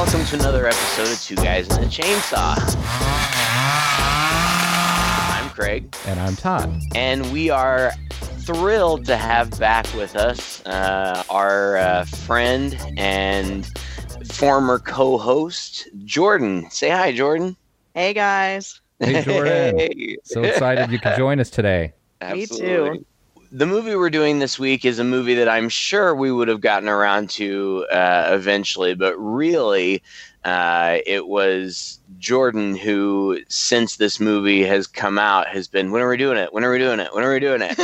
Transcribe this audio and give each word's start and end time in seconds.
Hello 0.00 0.08
and 0.08 0.14
welcome 0.14 0.38
to 0.38 0.42
another 0.48 0.66
episode 0.66 1.12
of 1.12 1.20
Two 1.20 1.34
Guys 1.36 1.68
and 1.68 1.84
a 1.84 1.86
Chainsaw. 1.86 2.56
I'm 5.36 5.50
Craig, 5.50 5.94
And 6.06 6.18
I'm 6.18 6.36
Todd. 6.36 6.74
and 6.94 7.30
we 7.30 7.50
are 7.50 7.92
thrilled 8.38 9.04
to 9.04 9.18
have 9.18 9.50
back 9.60 9.84
with 9.92 10.16
us 10.16 10.64
uh, 10.64 11.22
our 11.28 11.76
uh, 11.76 12.04
friend 12.06 12.78
and 12.96 13.70
former 14.32 14.78
co-host 14.78 15.90
Jordan. 16.06 16.70
Say 16.70 16.88
hi, 16.88 17.12
Jordan. 17.12 17.54
Hey 17.94 18.14
guys. 18.14 18.80
Hey, 19.00 19.22
Jordan. 19.22 19.78
Hey. 19.78 20.16
So 20.24 20.42
excited 20.42 20.90
you 20.90 20.98
could 20.98 21.18
join 21.18 21.40
us 21.40 21.50
today. 21.50 21.92
Me 22.32 22.46
too. 22.46 23.04
The 23.52 23.66
movie 23.66 23.96
we're 23.96 24.10
doing 24.10 24.38
this 24.38 24.60
week 24.60 24.84
is 24.84 25.00
a 25.00 25.04
movie 25.04 25.34
that 25.34 25.48
I'm 25.48 25.68
sure 25.68 26.14
we 26.14 26.30
would 26.30 26.46
have 26.46 26.60
gotten 26.60 26.88
around 26.88 27.30
to 27.30 27.84
uh, 27.90 28.28
eventually, 28.30 28.94
but 28.94 29.16
really, 29.16 30.04
uh, 30.44 30.98
it 31.04 31.26
was 31.26 31.98
Jordan 32.18 32.76
who, 32.76 33.40
since 33.48 33.96
this 33.96 34.20
movie 34.20 34.62
has 34.62 34.86
come 34.86 35.18
out, 35.18 35.48
has 35.48 35.66
been, 35.66 35.90
when 35.90 36.00
are 36.00 36.08
we 36.08 36.16
doing 36.16 36.38
it? 36.38 36.52
When 36.52 36.62
are 36.62 36.70
we 36.70 36.78
doing 36.78 37.00
it? 37.00 37.12
When 37.12 37.24
are 37.24 37.32
we 37.32 37.40
doing 37.40 37.60
it? 37.62 37.76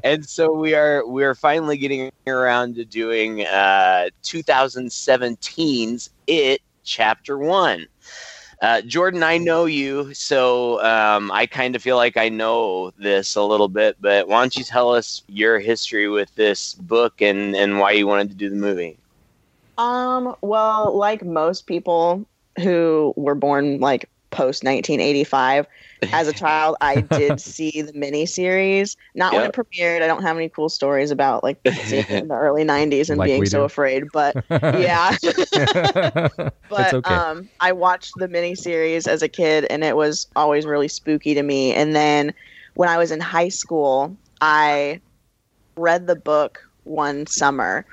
and 0.04 0.24
so 0.24 0.52
we 0.52 0.74
are 0.74 1.04
we 1.04 1.24
are 1.24 1.34
finally 1.34 1.76
getting 1.76 2.12
around 2.28 2.76
to 2.76 2.84
doing 2.84 3.42
uh, 3.44 4.10
2017's 4.22 6.10
It 6.28 6.60
Chapter 6.84 7.38
One. 7.38 7.88
Uh, 8.60 8.80
Jordan, 8.82 9.22
I 9.22 9.38
know 9.38 9.66
you, 9.66 10.12
so 10.14 10.82
um, 10.84 11.30
I 11.30 11.46
kind 11.46 11.76
of 11.76 11.82
feel 11.82 11.96
like 11.96 12.16
I 12.16 12.28
know 12.28 12.90
this 12.98 13.36
a 13.36 13.42
little 13.42 13.68
bit. 13.68 13.96
But 14.00 14.26
why 14.26 14.40
don't 14.40 14.56
you 14.56 14.64
tell 14.64 14.92
us 14.92 15.22
your 15.28 15.60
history 15.60 16.08
with 16.08 16.34
this 16.34 16.74
book 16.74 17.22
and 17.22 17.54
and 17.54 17.78
why 17.78 17.92
you 17.92 18.06
wanted 18.06 18.30
to 18.30 18.34
do 18.34 18.50
the 18.50 18.56
movie? 18.56 18.98
Um, 19.76 20.34
well, 20.40 20.96
like 20.96 21.24
most 21.24 21.66
people 21.66 22.26
who 22.60 23.14
were 23.16 23.36
born 23.36 23.78
like 23.78 24.08
post 24.30 24.64
1985, 24.64 25.66
as 26.12 26.28
a 26.28 26.32
child, 26.32 26.76
I 26.80 27.00
did 27.00 27.40
see 27.40 27.82
the 27.82 27.92
miniseries. 27.92 28.96
Not 29.14 29.32
when 29.34 29.44
it 29.44 29.52
premiered. 29.52 30.02
I 30.02 30.06
don't 30.06 30.22
have 30.22 30.36
any 30.36 30.48
cool 30.48 30.68
stories 30.68 31.10
about 31.10 31.42
like 31.42 31.60
in 31.64 32.28
the 32.28 32.34
early 32.34 32.64
90s 32.64 33.10
and 33.10 33.18
Like 33.18 33.28
being 33.28 33.46
so 33.46 33.64
afraid. 33.64 34.04
But 34.12 34.36
yeah, 34.50 35.16
but 36.68 36.94
okay. 36.94 37.14
um, 37.14 37.48
I 37.60 37.72
watched 37.72 38.12
the 38.16 38.28
miniseries 38.28 39.06
as 39.08 39.22
a 39.22 39.28
kid, 39.28 39.66
and 39.70 39.82
it 39.82 39.96
was 39.96 40.26
always 40.36 40.66
really 40.66 40.88
spooky 40.88 41.34
to 41.34 41.42
me. 41.42 41.74
And 41.74 41.94
then 41.94 42.32
when 42.74 42.88
I 42.88 42.96
was 42.98 43.10
in 43.10 43.20
high 43.20 43.48
school, 43.48 44.16
I 44.40 45.00
read 45.76 46.06
the 46.06 46.16
book 46.16 46.60
one 46.84 47.26
summer, 47.26 47.84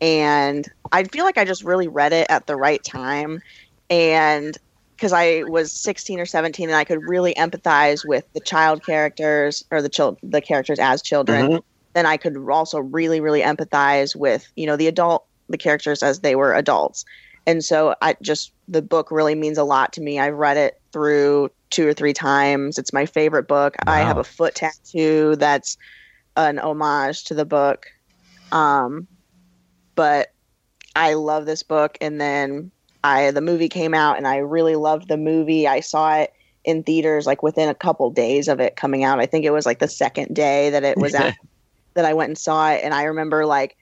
and 0.00 0.66
I 0.92 1.04
feel 1.04 1.24
like 1.24 1.38
I 1.38 1.44
just 1.44 1.64
really 1.64 1.88
read 1.88 2.12
it 2.12 2.26
at 2.28 2.46
the 2.46 2.56
right 2.56 2.82
time, 2.84 3.40
and 3.88 4.56
because 4.96 5.12
I 5.12 5.42
was 5.44 5.72
16 5.72 6.18
or 6.20 6.26
17, 6.26 6.68
and 6.68 6.76
I 6.76 6.84
could 6.84 7.02
really 7.06 7.34
empathize 7.34 8.04
with 8.06 8.24
the 8.34 8.40
child 8.40 8.84
characters 8.84 9.62
or 9.70 9.82
the 9.82 9.88
child 9.88 10.18
the 10.22 10.40
characters 10.40 10.78
as 10.78 11.02
children 11.02 11.48
Mhm. 11.48 11.62
then 11.94 12.04
I 12.06 12.18
could 12.18 12.36
also 12.50 12.78
really, 12.78 13.20
really 13.20 13.40
empathize 13.40 14.14
with, 14.14 14.46
you 14.54 14.66
know, 14.66 14.76
the 14.76 14.86
adult, 14.86 15.24
the 15.48 15.56
characters 15.56 16.02
as 16.02 16.20
they 16.20 16.36
were 16.36 16.52
adults. 16.54 17.06
And 17.46 17.64
so 17.64 17.94
I 18.02 18.16
just, 18.20 18.52
the 18.68 18.82
book 18.82 19.10
really 19.10 19.34
means 19.34 19.56
a 19.56 19.64
lot 19.64 19.94
to 19.94 20.02
me. 20.02 20.18
I've 20.18 20.34
read 20.34 20.58
it 20.58 20.74
through 20.92 21.48
two 21.70 21.88
or 21.88 21.94
three 21.94 22.12
times. 22.12 22.76
It's 22.76 22.92
my 22.92 23.06
favorite 23.06 23.48
book. 23.48 23.76
I 23.86 24.00
have 24.00 24.18
a 24.18 24.24
foot 24.24 24.56
tattoo 24.56 25.36
that's 25.36 25.78
an 26.36 26.58
homage 26.58 27.24
to 27.24 27.34
the 27.34 27.46
book. 27.46 27.86
Um, 28.52 29.08
but 29.94 30.28
I 30.94 31.14
love 31.14 31.46
this 31.46 31.62
book. 31.62 31.96
And 32.02 32.20
then 32.20 32.72
I, 33.06 33.30
the 33.30 33.40
movie 33.40 33.68
came 33.68 33.94
out 33.94 34.16
and 34.16 34.26
I 34.26 34.38
really 34.38 34.74
loved 34.74 35.08
the 35.08 35.16
movie. 35.16 35.68
I 35.68 35.78
saw 35.78 36.16
it 36.16 36.32
in 36.64 36.82
theaters 36.82 37.24
like 37.24 37.42
within 37.42 37.68
a 37.68 37.74
couple 37.74 38.10
days 38.10 38.48
of 38.48 38.58
it 38.58 38.74
coming 38.74 39.04
out. 39.04 39.20
I 39.20 39.26
think 39.26 39.44
it 39.44 39.52
was 39.52 39.64
like 39.64 39.78
the 39.78 39.88
second 39.88 40.34
day 40.34 40.70
that 40.70 40.82
it 40.82 40.98
was 40.98 41.14
out 41.14 41.32
that 41.94 42.04
I 42.04 42.12
went 42.12 42.30
and 42.30 42.38
saw 42.38 42.70
it, 42.72 42.82
and 42.82 42.92
I 42.92 43.04
remember 43.04 43.46
like 43.46 43.76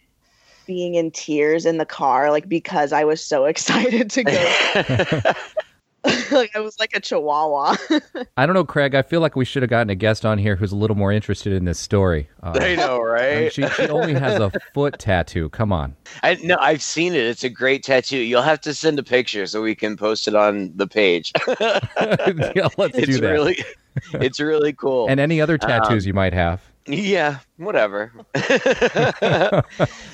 being 0.66 0.94
in 0.94 1.10
tears 1.10 1.64
in 1.64 1.78
the 1.78 1.86
car, 1.86 2.30
like 2.30 2.48
because 2.48 2.92
I 2.92 3.04
was 3.04 3.24
so 3.24 3.44
excited 3.46 4.10
to 4.10 4.24
go. 4.24 5.32
like 6.32 6.54
I 6.54 6.60
was 6.60 6.78
like 6.78 6.94
a 6.94 7.00
chihuahua. 7.00 7.76
I 8.36 8.46
don't 8.46 8.54
know, 8.54 8.64
Craig. 8.64 8.94
I 8.94 9.02
feel 9.02 9.20
like 9.20 9.36
we 9.36 9.44
should 9.44 9.62
have 9.62 9.70
gotten 9.70 9.90
a 9.90 9.94
guest 9.94 10.26
on 10.26 10.38
here 10.38 10.56
who's 10.56 10.72
a 10.72 10.76
little 10.76 10.96
more 10.96 11.12
interested 11.12 11.52
in 11.52 11.64
this 11.64 11.78
story. 11.78 12.28
Uh, 12.42 12.58
I 12.60 12.74
know, 12.76 12.96
I 13.16 13.34
mean, 13.34 13.42
right? 13.42 13.52
she, 13.52 13.66
she 13.68 13.88
only 13.88 14.14
has 14.14 14.38
a 14.40 14.52
foot 14.74 14.98
tattoo. 14.98 15.48
Come 15.50 15.72
on. 15.72 15.96
I 16.22 16.34
no, 16.42 16.56
I've 16.60 16.82
seen 16.82 17.14
it. 17.14 17.24
It's 17.24 17.44
a 17.44 17.48
great 17.48 17.82
tattoo. 17.82 18.18
You'll 18.18 18.42
have 18.42 18.60
to 18.62 18.74
send 18.74 18.98
a 18.98 19.02
picture 19.02 19.46
so 19.46 19.62
we 19.62 19.74
can 19.74 19.96
post 19.96 20.28
it 20.28 20.34
on 20.34 20.72
the 20.76 20.86
page. 20.86 21.32
yeah, 21.60 22.68
let's 22.76 22.98
it's 22.98 23.06
do 23.06 23.20
that. 23.20 23.30
really, 23.30 23.64
it's 24.14 24.40
really 24.40 24.72
cool. 24.72 25.06
and 25.08 25.20
any 25.20 25.40
other 25.40 25.56
tattoos 25.58 26.04
Um, 26.04 26.08
you 26.08 26.14
might 26.14 26.32
have. 26.34 26.60
Yeah, 26.86 27.38
whatever. 27.56 28.12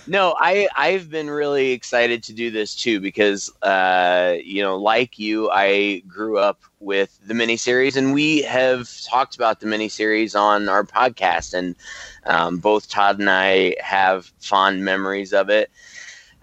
no, 0.07 0.37
I 0.39 0.69
I've 0.77 1.11
been 1.11 1.29
really 1.29 1.73
excited 1.73 2.23
to 2.25 2.33
do 2.33 2.51
this 2.51 2.77
too 2.77 3.01
because 3.01 3.51
uh, 3.63 4.37
you 4.45 4.63
know, 4.63 4.77
like 4.77 5.19
you, 5.19 5.51
I 5.51 6.01
grew 6.07 6.39
up 6.39 6.61
with 6.79 7.19
the 7.27 7.35
miniseries, 7.35 7.97
and 7.97 8.15
we 8.15 8.43
have 8.43 8.89
talked 9.05 9.35
about 9.35 9.59
the 9.59 9.67
miniseries 9.67 10.39
on 10.39 10.69
our 10.69 10.85
podcast, 10.85 11.55
and 11.55 11.75
um, 12.25 12.59
both 12.59 12.89
Todd 12.89 13.19
and 13.19 13.29
I 13.29 13.75
have 13.81 14.27
fond 14.39 14.85
memories 14.85 15.33
of 15.33 15.49
it. 15.51 15.71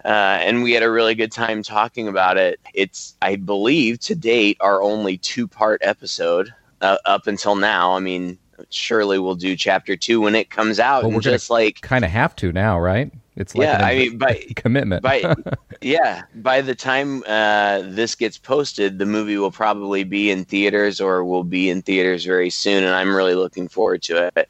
Uh, 0.04 0.38
and 0.42 0.62
we 0.62 0.72
had 0.72 0.82
a 0.82 0.90
really 0.90 1.14
good 1.14 1.32
time 1.32 1.62
talking 1.62 2.08
about 2.08 2.36
it. 2.36 2.60
It's, 2.72 3.16
I 3.20 3.36
believe, 3.36 3.98
to 4.00 4.14
date, 4.14 4.56
our 4.60 4.80
only 4.82 5.18
two-part 5.18 5.80
episode 5.84 6.54
uh, 6.80 6.98
up 7.04 7.26
until 7.26 7.56
now. 7.56 7.94
I 7.94 8.00
mean, 8.00 8.38
surely 8.70 9.18
we'll 9.18 9.34
do 9.34 9.56
chapter 9.56 9.96
two 9.96 10.20
when 10.20 10.34
it 10.34 10.50
comes 10.50 10.80
out, 10.80 11.04
Well, 11.04 11.12
we're 11.12 11.20
just 11.20 11.50
like, 11.50 11.80
Kind 11.80 12.04
of 12.04 12.10
have 12.10 12.34
to 12.36 12.52
now, 12.52 12.78
right? 12.78 13.12
It's 13.38 13.54
like 13.54 13.66
yeah, 13.66 13.84
I 13.84 13.94
mean, 13.94 14.18
by 14.18 14.34
commitment. 14.56 15.00
by 15.00 15.32
yeah, 15.80 16.22
by 16.34 16.60
the 16.60 16.74
time 16.74 17.22
uh, 17.24 17.82
this 17.84 18.16
gets 18.16 18.36
posted, 18.36 18.98
the 18.98 19.06
movie 19.06 19.38
will 19.38 19.52
probably 19.52 20.02
be 20.02 20.30
in 20.30 20.44
theaters 20.44 21.00
or 21.00 21.24
will 21.24 21.44
be 21.44 21.70
in 21.70 21.80
theaters 21.80 22.24
very 22.24 22.50
soon, 22.50 22.82
and 22.82 22.96
I'm 22.96 23.14
really 23.14 23.36
looking 23.36 23.68
forward 23.68 24.02
to 24.02 24.28
it. 24.34 24.48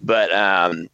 But 0.00 0.32
um, 0.32 0.88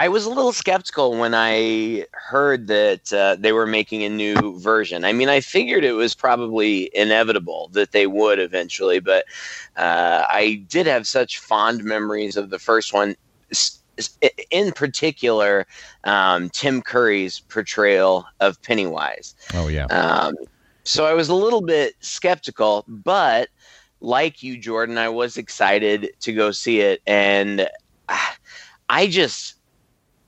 I 0.00 0.08
was 0.08 0.24
a 0.24 0.30
little 0.30 0.54
skeptical 0.54 1.18
when 1.18 1.34
I 1.34 2.06
heard 2.12 2.68
that 2.68 3.12
uh, 3.12 3.36
they 3.38 3.52
were 3.52 3.66
making 3.66 4.02
a 4.02 4.08
new 4.08 4.58
version. 4.58 5.04
I 5.04 5.12
mean, 5.12 5.28
I 5.28 5.42
figured 5.42 5.84
it 5.84 5.92
was 5.92 6.14
probably 6.14 6.90
inevitable 6.94 7.68
that 7.74 7.92
they 7.92 8.06
would 8.06 8.38
eventually, 8.38 9.00
but 9.00 9.26
uh, 9.76 10.24
I 10.26 10.64
did 10.70 10.86
have 10.86 11.06
such 11.06 11.38
fond 11.38 11.84
memories 11.84 12.38
of 12.38 12.48
the 12.48 12.58
first 12.58 12.94
one. 12.94 13.14
In 14.50 14.72
particular, 14.72 15.66
um, 16.04 16.48
Tim 16.48 16.80
Curry's 16.80 17.40
portrayal 17.40 18.24
of 18.40 18.60
Pennywise. 18.62 19.34
oh 19.52 19.68
yeah. 19.68 19.84
Um, 19.90 20.34
so 20.82 21.04
I 21.04 21.12
was 21.12 21.28
a 21.28 21.34
little 21.34 21.60
bit 21.60 21.94
skeptical, 22.00 22.86
but 22.88 23.50
like 24.00 24.42
you, 24.42 24.56
Jordan, 24.56 24.96
I 24.96 25.10
was 25.10 25.36
excited 25.36 26.08
to 26.20 26.32
go 26.32 26.52
see 26.52 26.80
it, 26.80 27.02
and 27.06 27.68
ah, 28.08 28.36
I 28.88 29.06
just. 29.06 29.56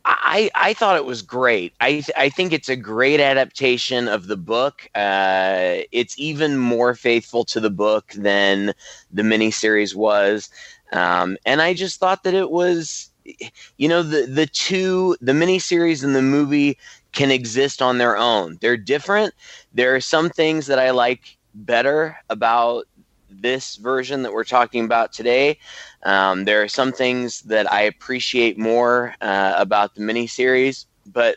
I, 0.05 0.51
I 0.55 0.75
thought 0.75 0.97
it 0.97 1.05
was 1.05 1.23
great. 1.23 1.75
I 1.81 1.91
th- 1.93 2.11
I 2.17 2.29
think 2.29 2.53
it's 2.53 2.69
a 2.69 2.77
great 2.77 3.21
adaptation 3.21 4.09
of 4.09 4.27
the 4.27 4.37
book. 4.37 4.89
Uh, 4.95 5.83
it's 5.93 6.19
even 6.19 6.59
more 6.59 6.95
faithful 6.95 7.45
to 7.47 7.61
the 7.61 7.71
book 7.71 8.13
than 8.17 8.75
the 9.13 9.23
miniseries 9.23 9.95
was, 9.95 10.51
um, 10.93 11.37
and 11.47 11.63
I 11.63 11.75
just 11.75 12.01
thought 12.01 12.25
that 12.25 12.35
it 12.35 12.51
was, 12.51 13.11
you 13.77 13.89
know, 13.89 14.03
the 14.03 14.27
the 14.27 14.47
two 14.47 15.17
the 15.21 15.33
miniseries 15.33 16.03
and 16.03 16.17
the 16.17 16.23
movie 16.23 16.79
can 17.13 17.31
exist 17.31 17.81
on 17.81 17.99
their 17.99 18.17
own. 18.17 18.59
They're 18.61 18.77
different. 18.77 19.35
There 19.73 19.95
are 19.95 20.01
some 20.01 20.31
things 20.31 20.67
that 20.67 20.79
I 20.81 20.91
like 20.91 21.39
better 21.55 22.17
about 22.29 22.87
this 23.41 23.77
version 23.77 24.23
that 24.23 24.33
we're 24.33 24.45
talking 24.45 24.85
about 24.85 25.13
today. 25.13 25.59
Um, 26.05 26.45
there 26.45 26.63
are 26.63 26.69
some 26.69 26.93
things 26.93 27.41
that 27.43 27.71
I 27.73 27.83
appreciate 27.83 28.59
more 28.59 29.15
uh, 29.21 29.55
about 29.57 29.95
the 29.95 30.03
miniseries, 30.03 30.87
but 31.07 31.37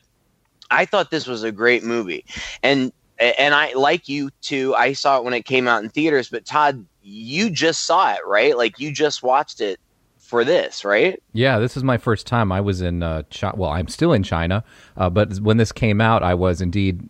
I 0.71 0.86
thought 0.86 1.12
this 1.12 1.27
was 1.27 1.44
a 1.44 1.51
great 1.51 1.83
movie, 1.83 2.25
and 2.63 2.92
and 3.19 3.53
I 3.53 3.74
like 3.74 4.09
you 4.09 4.30
too. 4.42 4.75
I 4.75 4.94
saw 4.94 5.18
it 5.18 5.24
when 5.24 5.33
it 5.33 5.45
came 5.45 5.68
out 5.68 5.83
in 5.83 5.89
theaters, 5.89 6.30
but 6.30 6.45
Todd, 6.45 6.86
you 7.01 7.50
just 7.50 7.86
saw 7.86 8.13
it, 8.13 8.19
right? 8.25 8.57
Like 8.57 8.80
you 8.80 8.91
just 8.91 9.24
watched 9.24 9.62
it 9.62 9.80
for 10.19 10.44
this, 10.44 10.83
right? 10.83 11.21
Yeah, 11.33 11.59
this 11.59 11.77
is 11.77 11.83
my 11.83 11.98
first 11.98 12.25
time. 12.25 12.51
I 12.51 12.59
was 12.62 12.81
in 12.81 13.03
uh, 13.03 13.24
China. 13.30 13.56
Well, 13.57 13.69
I'm 13.69 13.88
still 13.88 14.12
in 14.12 14.24
China, 14.24 14.63
uh, 14.98 15.09
but 15.09 15.38
when 15.39 15.57
this 15.57 15.71
came 15.71 16.01
out, 16.01 16.24
I 16.24 16.33
was 16.33 16.62
indeed 16.62 17.07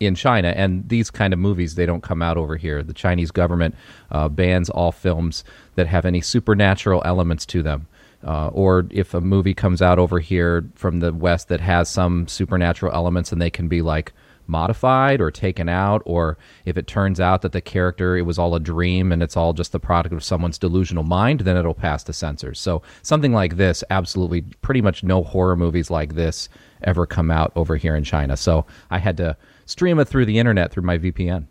in 0.00 0.14
China. 0.14 0.48
And 0.48 0.88
these 0.88 1.10
kind 1.10 1.32
of 1.32 1.38
movies, 1.38 1.74
they 1.74 1.86
don't 1.86 2.02
come 2.02 2.22
out 2.22 2.36
over 2.36 2.56
here. 2.56 2.82
The 2.82 2.92
Chinese 2.92 3.30
government 3.30 3.74
uh, 4.10 4.28
bans 4.28 4.68
all 4.70 4.92
films 4.92 5.44
that 5.74 5.86
have 5.86 6.04
any 6.04 6.20
supernatural 6.20 7.02
elements 7.04 7.46
to 7.46 7.62
them. 7.62 7.86
Uh, 8.24 8.48
or 8.48 8.86
if 8.90 9.14
a 9.14 9.20
movie 9.20 9.54
comes 9.54 9.80
out 9.80 9.98
over 9.98 10.18
here 10.18 10.68
from 10.74 11.00
the 11.00 11.12
West 11.12 11.48
that 11.48 11.60
has 11.60 11.88
some 11.88 12.26
supernatural 12.26 12.92
elements 12.92 13.30
and 13.30 13.40
they 13.40 13.50
can 13.50 13.68
be 13.68 13.82
like 13.82 14.12
modified 14.48 15.20
or 15.20 15.30
taken 15.30 15.68
out, 15.68 16.02
or 16.04 16.38
if 16.64 16.76
it 16.76 16.86
turns 16.86 17.20
out 17.20 17.42
that 17.42 17.52
the 17.52 17.60
character 17.60 18.16
it 18.16 18.22
was 18.22 18.38
all 18.38 18.54
a 18.54 18.60
dream 18.60 19.12
and 19.12 19.22
it's 19.22 19.36
all 19.36 19.52
just 19.52 19.72
the 19.72 19.80
product 19.80 20.14
of 20.14 20.24
someone's 20.24 20.58
delusional 20.58 21.04
mind, 21.04 21.40
then 21.40 21.56
it'll 21.56 21.74
pass 21.74 22.04
the 22.04 22.12
censors. 22.12 22.58
So 22.58 22.82
something 23.02 23.32
like 23.32 23.56
this, 23.56 23.84
absolutely, 23.90 24.42
pretty 24.62 24.80
much 24.80 25.04
no 25.04 25.22
horror 25.22 25.56
movies 25.56 25.90
like 25.90 26.14
this 26.14 26.48
ever 26.82 27.06
come 27.06 27.30
out 27.30 27.52
over 27.54 27.76
here 27.76 27.96
in 27.96 28.04
China. 28.04 28.36
So 28.36 28.66
I 28.90 28.98
had 28.98 29.16
to 29.18 29.36
stream 29.66 29.98
it 29.98 30.06
through 30.06 30.24
the 30.24 30.38
internet 30.38 30.72
through 30.72 30.84
my 30.84 30.96
VPN. 30.96 31.46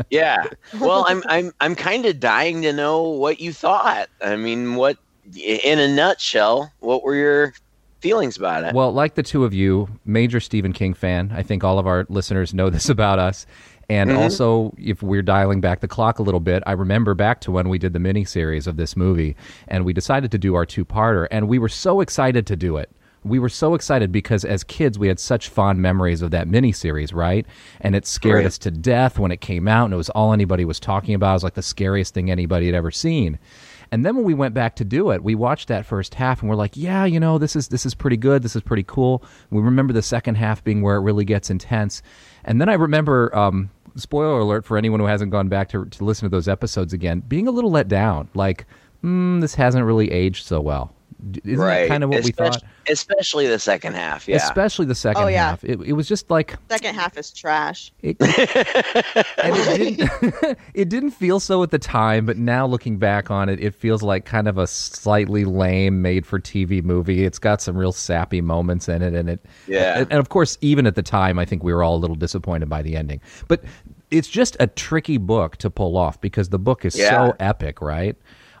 yeah. 0.10 0.44
Well, 0.78 1.06
I'm 1.08 1.22
I'm 1.28 1.52
I'm 1.60 1.74
kind 1.74 2.04
of 2.04 2.20
dying 2.20 2.62
to 2.62 2.72
know 2.72 3.02
what 3.02 3.40
you 3.40 3.52
thought. 3.52 4.08
I 4.22 4.36
mean, 4.36 4.74
what 4.74 4.98
in 5.42 5.78
a 5.78 5.88
nutshell, 5.88 6.72
what 6.80 7.02
were 7.02 7.14
your 7.14 7.54
feelings 8.00 8.36
about 8.36 8.64
it? 8.64 8.74
Well, 8.74 8.92
like 8.92 9.14
the 9.14 9.22
two 9.22 9.44
of 9.44 9.54
you, 9.54 9.88
major 10.04 10.40
Stephen 10.40 10.72
King 10.72 10.94
fan. 10.94 11.32
I 11.34 11.42
think 11.42 11.64
all 11.64 11.78
of 11.78 11.86
our 11.86 12.06
listeners 12.08 12.52
know 12.52 12.70
this 12.70 12.88
about 12.90 13.18
us. 13.18 13.46
And 13.88 14.10
mm-hmm. 14.10 14.18
also, 14.18 14.74
if 14.78 15.00
we're 15.00 15.22
dialing 15.22 15.60
back 15.60 15.78
the 15.78 15.86
clock 15.86 16.18
a 16.18 16.22
little 16.22 16.40
bit, 16.40 16.60
I 16.66 16.72
remember 16.72 17.14
back 17.14 17.40
to 17.42 17.52
when 17.52 17.68
we 17.68 17.78
did 17.78 17.92
the 17.92 18.00
mini 18.00 18.24
series 18.24 18.66
of 18.66 18.76
this 18.76 18.96
movie, 18.96 19.36
and 19.68 19.84
we 19.84 19.92
decided 19.92 20.32
to 20.32 20.38
do 20.38 20.56
our 20.56 20.66
two 20.66 20.84
parter, 20.84 21.28
and 21.30 21.46
we 21.46 21.60
were 21.60 21.68
so 21.68 22.00
excited 22.00 22.48
to 22.48 22.56
do 22.56 22.78
it 22.78 22.90
we 23.26 23.38
were 23.38 23.48
so 23.48 23.74
excited 23.74 24.12
because 24.12 24.44
as 24.44 24.64
kids 24.64 24.98
we 24.98 25.08
had 25.08 25.18
such 25.18 25.48
fond 25.48 25.80
memories 25.80 26.22
of 26.22 26.30
that 26.30 26.48
miniseries, 26.48 27.14
right? 27.14 27.46
And 27.80 27.94
it 27.94 28.06
scared 28.06 28.36
right. 28.36 28.46
us 28.46 28.58
to 28.58 28.70
death 28.70 29.18
when 29.18 29.30
it 29.30 29.40
came 29.40 29.68
out, 29.68 29.86
and 29.86 29.94
it 29.94 29.98
was 29.98 30.10
all 30.10 30.32
anybody 30.32 30.64
was 30.64 30.80
talking 30.80 31.14
about. 31.14 31.30
It 31.30 31.34
was 31.34 31.44
like 31.44 31.54
the 31.54 31.62
scariest 31.62 32.14
thing 32.14 32.30
anybody 32.30 32.66
had 32.66 32.74
ever 32.74 32.90
seen. 32.90 33.38
And 33.92 34.04
then 34.04 34.16
when 34.16 34.24
we 34.24 34.34
went 34.34 34.54
back 34.54 34.76
to 34.76 34.84
do 34.84 35.10
it, 35.10 35.22
we 35.22 35.34
watched 35.34 35.68
that 35.68 35.86
first 35.86 36.14
half 36.14 36.40
and 36.40 36.50
we're 36.50 36.56
like, 36.56 36.76
yeah, 36.76 37.04
you 37.04 37.20
know, 37.20 37.38
this 37.38 37.54
is 37.54 37.68
this 37.68 37.86
is 37.86 37.94
pretty 37.94 38.16
good. 38.16 38.42
This 38.42 38.56
is 38.56 38.62
pretty 38.62 38.82
cool. 38.82 39.22
We 39.50 39.62
remember 39.62 39.92
the 39.92 40.02
second 40.02 40.36
half 40.36 40.64
being 40.64 40.82
where 40.82 40.96
it 40.96 41.00
really 41.00 41.24
gets 41.24 41.50
intense. 41.50 42.02
And 42.44 42.60
then 42.60 42.68
I 42.68 42.74
remember 42.74 43.34
um, 43.36 43.70
spoiler 43.94 44.40
alert 44.40 44.64
for 44.64 44.76
anyone 44.76 45.00
who 45.00 45.06
hasn't 45.06 45.30
gone 45.30 45.48
back 45.48 45.68
to, 45.70 45.84
to 45.84 46.04
listen 46.04 46.26
to 46.26 46.34
those 46.34 46.48
episodes 46.48 46.92
again, 46.92 47.20
being 47.20 47.46
a 47.48 47.50
little 47.50 47.70
let 47.70 47.88
down. 47.88 48.28
Like, 48.34 48.66
mm, 49.04 49.40
this 49.40 49.54
hasn't 49.54 49.84
really 49.84 50.10
aged 50.10 50.46
so 50.46 50.60
well. 50.60 50.95
Isn't 51.44 51.58
right. 51.58 51.82
that 51.82 51.88
kind 51.88 52.04
of 52.04 52.10
what 52.10 52.20
especially, 52.20 52.44
we 52.44 52.50
thought? 52.50 52.62
Especially 52.88 53.46
the 53.46 53.58
second 53.58 53.94
half, 53.94 54.28
yeah. 54.28 54.36
Especially 54.36 54.86
the 54.86 54.94
second 54.94 55.24
oh, 55.24 55.26
yeah. 55.26 55.50
half. 55.50 55.64
It, 55.64 55.80
it 55.80 55.92
was 55.92 56.06
just 56.06 56.30
like 56.30 56.56
second 56.68 56.94
half 56.94 57.16
is 57.16 57.32
trash. 57.32 57.92
It, 58.02 58.16
and 58.20 59.56
it 59.56 59.98
didn't, 59.98 60.58
it 60.74 60.88
didn't 60.88 61.10
feel 61.10 61.40
so 61.40 61.62
at 61.62 61.70
the 61.70 61.78
time, 61.78 62.26
but 62.26 62.36
now 62.36 62.66
looking 62.66 62.98
back 62.98 63.30
on 63.30 63.48
it, 63.48 63.60
it 63.60 63.74
feels 63.74 64.02
like 64.02 64.24
kind 64.24 64.46
of 64.46 64.58
a 64.58 64.66
slightly 64.66 65.44
lame 65.44 66.02
made-for-TV 66.02 66.84
movie. 66.84 67.24
It's 67.24 67.38
got 67.38 67.60
some 67.60 67.76
real 67.76 67.92
sappy 67.92 68.40
moments 68.40 68.88
in 68.88 69.02
it, 69.02 69.14
and 69.14 69.28
it 69.30 69.44
yeah. 69.66 69.98
And, 69.98 70.10
and 70.10 70.20
of 70.20 70.28
course, 70.28 70.58
even 70.60 70.86
at 70.86 70.94
the 70.94 71.02
time, 71.02 71.38
I 71.38 71.44
think 71.44 71.62
we 71.62 71.72
were 71.72 71.82
all 71.82 71.96
a 71.96 71.98
little 71.98 72.16
disappointed 72.16 72.68
by 72.68 72.82
the 72.82 72.96
ending. 72.96 73.20
But 73.48 73.64
it's 74.10 74.28
just 74.28 74.56
a 74.60 74.66
tricky 74.66 75.18
book 75.18 75.56
to 75.56 75.70
pull 75.70 75.96
off 75.96 76.20
because 76.20 76.50
the 76.50 76.58
book 76.58 76.84
is 76.84 76.96
yeah. 76.96 77.10
so 77.10 77.36
epic, 77.40 77.80
right? 77.80 78.16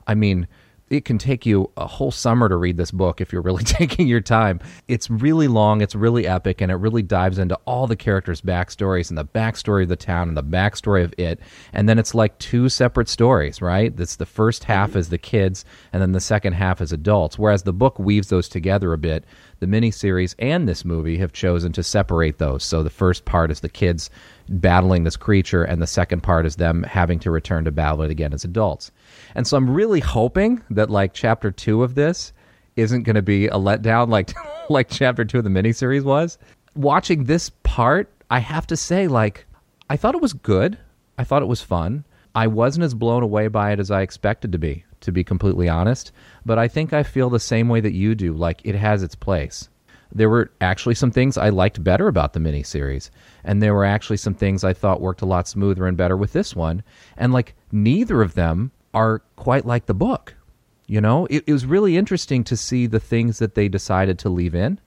I 0.06 0.14
mean 0.14 0.48
it 0.88 1.04
can 1.04 1.18
take 1.18 1.44
you 1.44 1.70
a 1.76 1.86
whole 1.86 2.12
summer 2.12 2.48
to 2.48 2.56
read 2.56 2.76
this 2.76 2.92
book 2.92 3.20
if 3.20 3.32
you're 3.32 3.42
really 3.42 3.64
taking 3.64 4.06
your 4.06 4.20
time. 4.20 4.60
It's 4.86 5.10
really 5.10 5.48
long, 5.48 5.80
it's 5.80 5.94
really 5.94 6.26
epic, 6.26 6.60
and 6.60 6.70
it 6.70 6.76
really 6.76 7.02
dives 7.02 7.38
into 7.38 7.56
all 7.64 7.86
the 7.86 7.96
characters' 7.96 8.40
backstories 8.40 9.08
and 9.08 9.18
the 9.18 9.24
backstory 9.24 9.82
of 9.82 9.88
the 9.88 9.96
town 9.96 10.28
and 10.28 10.36
the 10.36 10.44
backstory 10.44 11.02
of 11.02 11.12
it. 11.18 11.40
And 11.72 11.88
then 11.88 11.98
it's 11.98 12.14
like 12.14 12.38
two 12.38 12.68
separate 12.68 13.08
stories, 13.08 13.60
right? 13.60 13.96
That's 13.96 14.16
the 14.16 14.26
first 14.26 14.64
half 14.64 14.90
mm-hmm. 14.90 14.98
is 14.98 15.08
the 15.08 15.18
kids, 15.18 15.64
and 15.92 16.00
then 16.00 16.12
the 16.12 16.20
second 16.20 16.52
half 16.52 16.80
is 16.80 16.92
adults. 16.92 17.38
Whereas 17.38 17.64
the 17.64 17.72
book 17.72 17.98
weaves 17.98 18.28
those 18.28 18.48
together 18.48 18.92
a 18.92 18.98
bit. 18.98 19.24
The 19.58 19.66
miniseries 19.66 20.34
and 20.38 20.68
this 20.68 20.84
movie 20.84 21.18
have 21.18 21.32
chosen 21.32 21.72
to 21.72 21.82
separate 21.82 22.38
those. 22.38 22.62
So 22.62 22.82
the 22.82 22.90
first 22.90 23.24
part 23.24 23.50
is 23.50 23.60
the 23.60 23.68
kids 23.68 24.10
battling 24.48 25.04
this 25.04 25.16
creature, 25.16 25.64
and 25.64 25.82
the 25.82 25.86
second 25.86 26.22
part 26.22 26.46
is 26.46 26.56
them 26.56 26.82
having 26.84 27.18
to 27.20 27.30
return 27.30 27.64
to 27.64 27.72
battle 27.72 28.02
it 28.02 28.10
again 28.10 28.32
as 28.32 28.44
adults. 28.44 28.92
And 29.36 29.46
so 29.46 29.58
I'm 29.58 29.68
really 29.68 30.00
hoping 30.00 30.62
that 30.70 30.88
like 30.88 31.12
chapter 31.12 31.50
two 31.50 31.82
of 31.82 31.94
this 31.94 32.32
isn't 32.76 33.02
going 33.02 33.16
to 33.16 33.22
be 33.22 33.48
a 33.48 33.52
letdown 33.52 34.08
like 34.08 34.34
like 34.70 34.88
chapter 34.88 35.26
two 35.26 35.38
of 35.38 35.44
the 35.44 35.50
miniseries 35.50 36.04
was. 36.04 36.38
Watching 36.74 37.24
this 37.24 37.50
part, 37.62 38.10
I 38.30 38.38
have 38.38 38.66
to 38.68 38.76
say, 38.76 39.08
like, 39.08 39.46
I 39.90 39.96
thought 39.96 40.14
it 40.14 40.22
was 40.22 40.32
good. 40.32 40.78
I 41.18 41.24
thought 41.24 41.42
it 41.42 41.48
was 41.48 41.60
fun. 41.60 42.04
I 42.34 42.46
wasn't 42.46 42.84
as 42.84 42.94
blown 42.94 43.22
away 43.22 43.48
by 43.48 43.72
it 43.72 43.78
as 43.78 43.90
I 43.90 44.00
expected 44.00 44.52
to 44.52 44.58
be, 44.58 44.84
to 45.02 45.12
be 45.12 45.22
completely 45.22 45.68
honest. 45.68 46.12
But 46.46 46.58
I 46.58 46.66
think 46.66 46.94
I 46.94 47.02
feel 47.02 47.28
the 47.28 47.38
same 47.38 47.68
way 47.68 47.80
that 47.80 47.92
you 47.92 48.14
do. 48.14 48.32
Like, 48.32 48.62
it 48.64 48.74
has 48.74 49.02
its 49.02 49.14
place 49.14 49.68
there 50.12 50.30
were 50.30 50.50
actually 50.60 50.94
some 50.94 51.10
things 51.10 51.36
I 51.36 51.48
liked 51.48 51.82
better 51.82 52.08
about 52.08 52.32
the 52.32 52.40
miniseries, 52.40 53.10
and 53.44 53.60
there 53.60 53.74
were 53.74 53.84
actually 53.84 54.16
some 54.16 54.34
things 54.34 54.64
I 54.64 54.72
thought 54.72 55.00
worked 55.00 55.20
a 55.20 55.26
lot 55.26 55.48
smoother 55.48 55.86
and 55.86 55.96
better 55.96 56.16
with 56.16 56.32
this 56.32 56.54
one. 56.54 56.82
And 57.16 57.32
like 57.32 57.54
neither 57.72 58.22
of 58.22 58.34
them 58.34 58.70
are 58.96 59.18
quite 59.36 59.66
like 59.66 59.84
the 59.84 59.94
book. 59.94 60.34
You 60.86 61.02
know, 61.02 61.26
it, 61.26 61.44
it 61.46 61.52
was 61.52 61.66
really 61.66 61.98
interesting 61.98 62.42
to 62.44 62.56
see 62.56 62.86
the 62.86 62.98
things 62.98 63.38
that 63.40 63.54
they 63.54 63.68
decided 63.68 64.18
to 64.20 64.30
leave 64.30 64.54
in, 64.54 64.80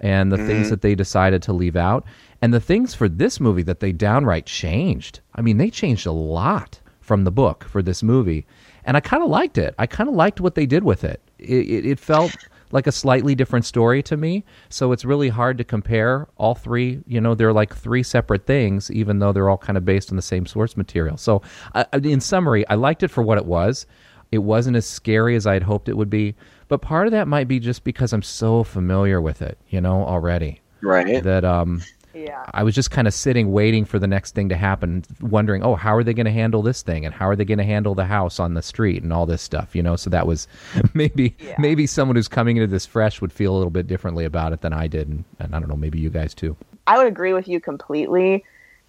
and 0.00 0.30
the 0.30 0.36
mm-hmm. 0.36 0.46
things 0.46 0.70
that 0.70 0.80
they 0.82 0.94
decided 0.94 1.42
to 1.42 1.52
leave 1.52 1.74
out, 1.74 2.04
and 2.40 2.54
the 2.54 2.60
things 2.60 2.94
for 2.94 3.08
this 3.08 3.40
movie 3.40 3.64
that 3.64 3.80
they 3.80 3.90
downright 3.90 4.46
changed. 4.46 5.20
I 5.34 5.40
mean, 5.40 5.56
they 5.56 5.70
changed 5.70 6.06
a 6.06 6.12
lot 6.12 6.80
from 7.00 7.24
the 7.24 7.32
book 7.32 7.64
for 7.64 7.82
this 7.82 8.00
movie, 8.00 8.46
and 8.84 8.96
I 8.96 9.00
kind 9.00 9.24
of 9.24 9.28
liked 9.28 9.58
it. 9.58 9.74
I 9.76 9.86
kind 9.86 10.08
of 10.08 10.14
liked 10.14 10.40
what 10.40 10.54
they 10.54 10.66
did 10.66 10.84
with 10.84 11.02
it. 11.02 11.20
It, 11.40 11.68
it, 11.68 11.86
it 11.86 11.98
felt 11.98 12.36
like 12.70 12.86
a 12.86 12.92
slightly 12.92 13.34
different 13.34 13.64
story 13.64 14.02
to 14.04 14.16
me. 14.16 14.44
So 14.68 14.92
it's 14.92 15.04
really 15.04 15.28
hard 15.28 15.58
to 15.58 15.64
compare 15.64 16.28
all 16.36 16.54
three. 16.54 17.00
You 17.06 17.20
know, 17.20 17.34
they're 17.34 17.52
like 17.52 17.74
three 17.74 18.02
separate 18.02 18.46
things, 18.46 18.90
even 18.90 19.18
though 19.18 19.32
they're 19.32 19.48
all 19.48 19.58
kind 19.58 19.76
of 19.76 19.84
based 19.84 20.10
on 20.10 20.16
the 20.16 20.22
same 20.22 20.46
source 20.46 20.76
material. 20.76 21.16
So, 21.16 21.42
uh, 21.74 21.84
in 22.02 22.20
summary, 22.20 22.66
I 22.68 22.74
liked 22.74 23.02
it 23.02 23.08
for 23.08 23.22
what 23.22 23.38
it 23.38 23.46
was. 23.46 23.86
It 24.30 24.38
wasn't 24.38 24.76
as 24.76 24.86
scary 24.86 25.36
as 25.36 25.46
I 25.46 25.54
had 25.54 25.62
hoped 25.62 25.88
it 25.88 25.96
would 25.96 26.10
be, 26.10 26.34
but 26.68 26.82
part 26.82 27.06
of 27.06 27.12
that 27.12 27.28
might 27.28 27.48
be 27.48 27.58
just 27.58 27.82
because 27.82 28.12
I'm 28.12 28.22
so 28.22 28.62
familiar 28.62 29.22
with 29.22 29.40
it, 29.40 29.58
you 29.68 29.80
know, 29.80 30.04
already. 30.04 30.60
Right. 30.82 31.22
That 31.22 31.44
um, 31.44 31.82
yeah. 32.24 32.44
I 32.52 32.62
was 32.62 32.74
just 32.74 32.90
kind 32.90 33.06
of 33.06 33.14
sitting 33.14 33.52
waiting 33.52 33.84
for 33.84 33.98
the 33.98 34.06
next 34.06 34.34
thing 34.34 34.48
to 34.48 34.56
happen, 34.56 35.04
wondering, 35.20 35.62
oh, 35.62 35.74
how 35.74 35.94
are 35.94 36.02
they 36.02 36.14
going 36.14 36.26
to 36.26 36.32
handle 36.32 36.62
this 36.62 36.82
thing, 36.82 37.04
and 37.04 37.14
how 37.14 37.28
are 37.28 37.36
they 37.36 37.44
going 37.44 37.58
to 37.58 37.64
handle 37.64 37.94
the 37.94 38.04
house 38.04 38.38
on 38.38 38.54
the 38.54 38.62
street, 38.62 39.02
and 39.02 39.12
all 39.12 39.26
this 39.26 39.42
stuff, 39.42 39.74
you 39.74 39.82
know. 39.82 39.96
So 39.96 40.10
that 40.10 40.26
was 40.26 40.48
maybe 40.94 41.36
yeah. 41.38 41.56
maybe 41.58 41.86
someone 41.86 42.16
who's 42.16 42.28
coming 42.28 42.56
into 42.56 42.66
this 42.66 42.86
fresh 42.86 43.20
would 43.20 43.32
feel 43.32 43.54
a 43.54 43.56
little 43.56 43.70
bit 43.70 43.86
differently 43.86 44.24
about 44.24 44.52
it 44.52 44.60
than 44.60 44.72
I 44.72 44.86
did, 44.86 45.08
and, 45.08 45.24
and 45.38 45.54
I 45.54 45.60
don't 45.60 45.68
know, 45.68 45.76
maybe 45.76 45.98
you 45.98 46.10
guys 46.10 46.34
too. 46.34 46.56
I 46.86 46.96
would 46.98 47.06
agree 47.06 47.32
with 47.32 47.48
you 47.48 47.60
completely. 47.60 48.44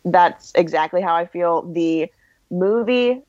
That's 0.06 0.54
exactly 0.56 1.02
how 1.02 1.16
I 1.16 1.26
feel. 1.26 1.64
The 1.64 2.12
movie 2.50 3.24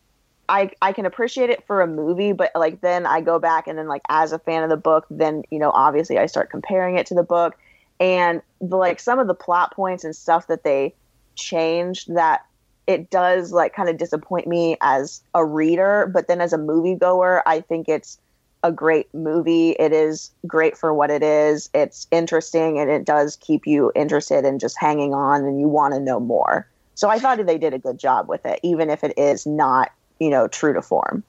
I, 0.50 0.72
I 0.82 0.92
can 0.92 1.06
appreciate 1.06 1.48
it 1.48 1.64
for 1.66 1.80
a 1.80 1.86
movie, 1.86 2.32
but 2.32 2.50
like 2.56 2.80
then 2.80 3.06
I 3.06 3.20
go 3.20 3.38
back 3.38 3.68
and 3.68 3.78
then 3.78 3.86
like 3.86 4.02
as 4.08 4.32
a 4.32 4.38
fan 4.38 4.64
of 4.64 4.68
the 4.68 4.76
book, 4.76 5.06
then 5.08 5.44
you 5.50 5.60
know 5.60 5.70
obviously 5.70 6.18
I 6.18 6.26
start 6.26 6.50
comparing 6.50 6.96
it 6.96 7.06
to 7.06 7.14
the 7.14 7.22
book, 7.22 7.56
and 8.00 8.42
the 8.60 8.76
like 8.76 8.98
some 8.98 9.18
of 9.18 9.28
the 9.28 9.34
plot 9.34 9.74
points 9.74 10.02
and 10.02 10.16
stuff 10.16 10.48
that 10.48 10.64
they 10.64 10.94
changed 11.36 12.12
that 12.14 12.44
it 12.86 13.10
does 13.10 13.52
like 13.52 13.74
kind 13.74 13.88
of 13.88 13.96
disappoint 13.96 14.46
me 14.48 14.76
as 14.80 15.22
a 15.34 15.44
reader 15.44 16.10
but 16.12 16.26
then 16.26 16.40
as 16.40 16.52
a 16.52 16.58
moviegoer 16.58 17.42
i 17.46 17.60
think 17.60 17.88
it's 17.88 18.18
a 18.62 18.72
great 18.72 19.12
movie. 19.14 19.70
It 19.70 19.92
is 19.92 20.30
great 20.46 20.76
for 20.76 20.92
what 20.92 21.10
it 21.10 21.22
is. 21.22 21.70
It's 21.72 22.06
interesting 22.10 22.78
and 22.78 22.90
it 22.90 23.04
does 23.04 23.36
keep 23.36 23.66
you 23.66 23.90
interested 23.94 24.44
and 24.44 24.60
just 24.60 24.78
hanging 24.78 25.14
on 25.14 25.44
and 25.44 25.60
you 25.60 25.68
want 25.68 25.94
to 25.94 26.00
know 26.00 26.20
more. 26.20 26.66
So 26.94 27.08
i 27.08 27.18
thought 27.18 27.44
they 27.46 27.56
did 27.56 27.72
a 27.72 27.78
good 27.78 27.98
job 27.98 28.28
with 28.28 28.44
it 28.44 28.60
even 28.62 28.90
if 28.90 29.02
it 29.02 29.16
is 29.16 29.46
not 29.46 29.90
you 30.18 30.28
know 30.28 30.48
true 30.48 30.74
to 30.74 30.82
form. 30.82 31.24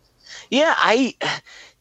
Yeah 0.49 0.75
i 0.77 1.15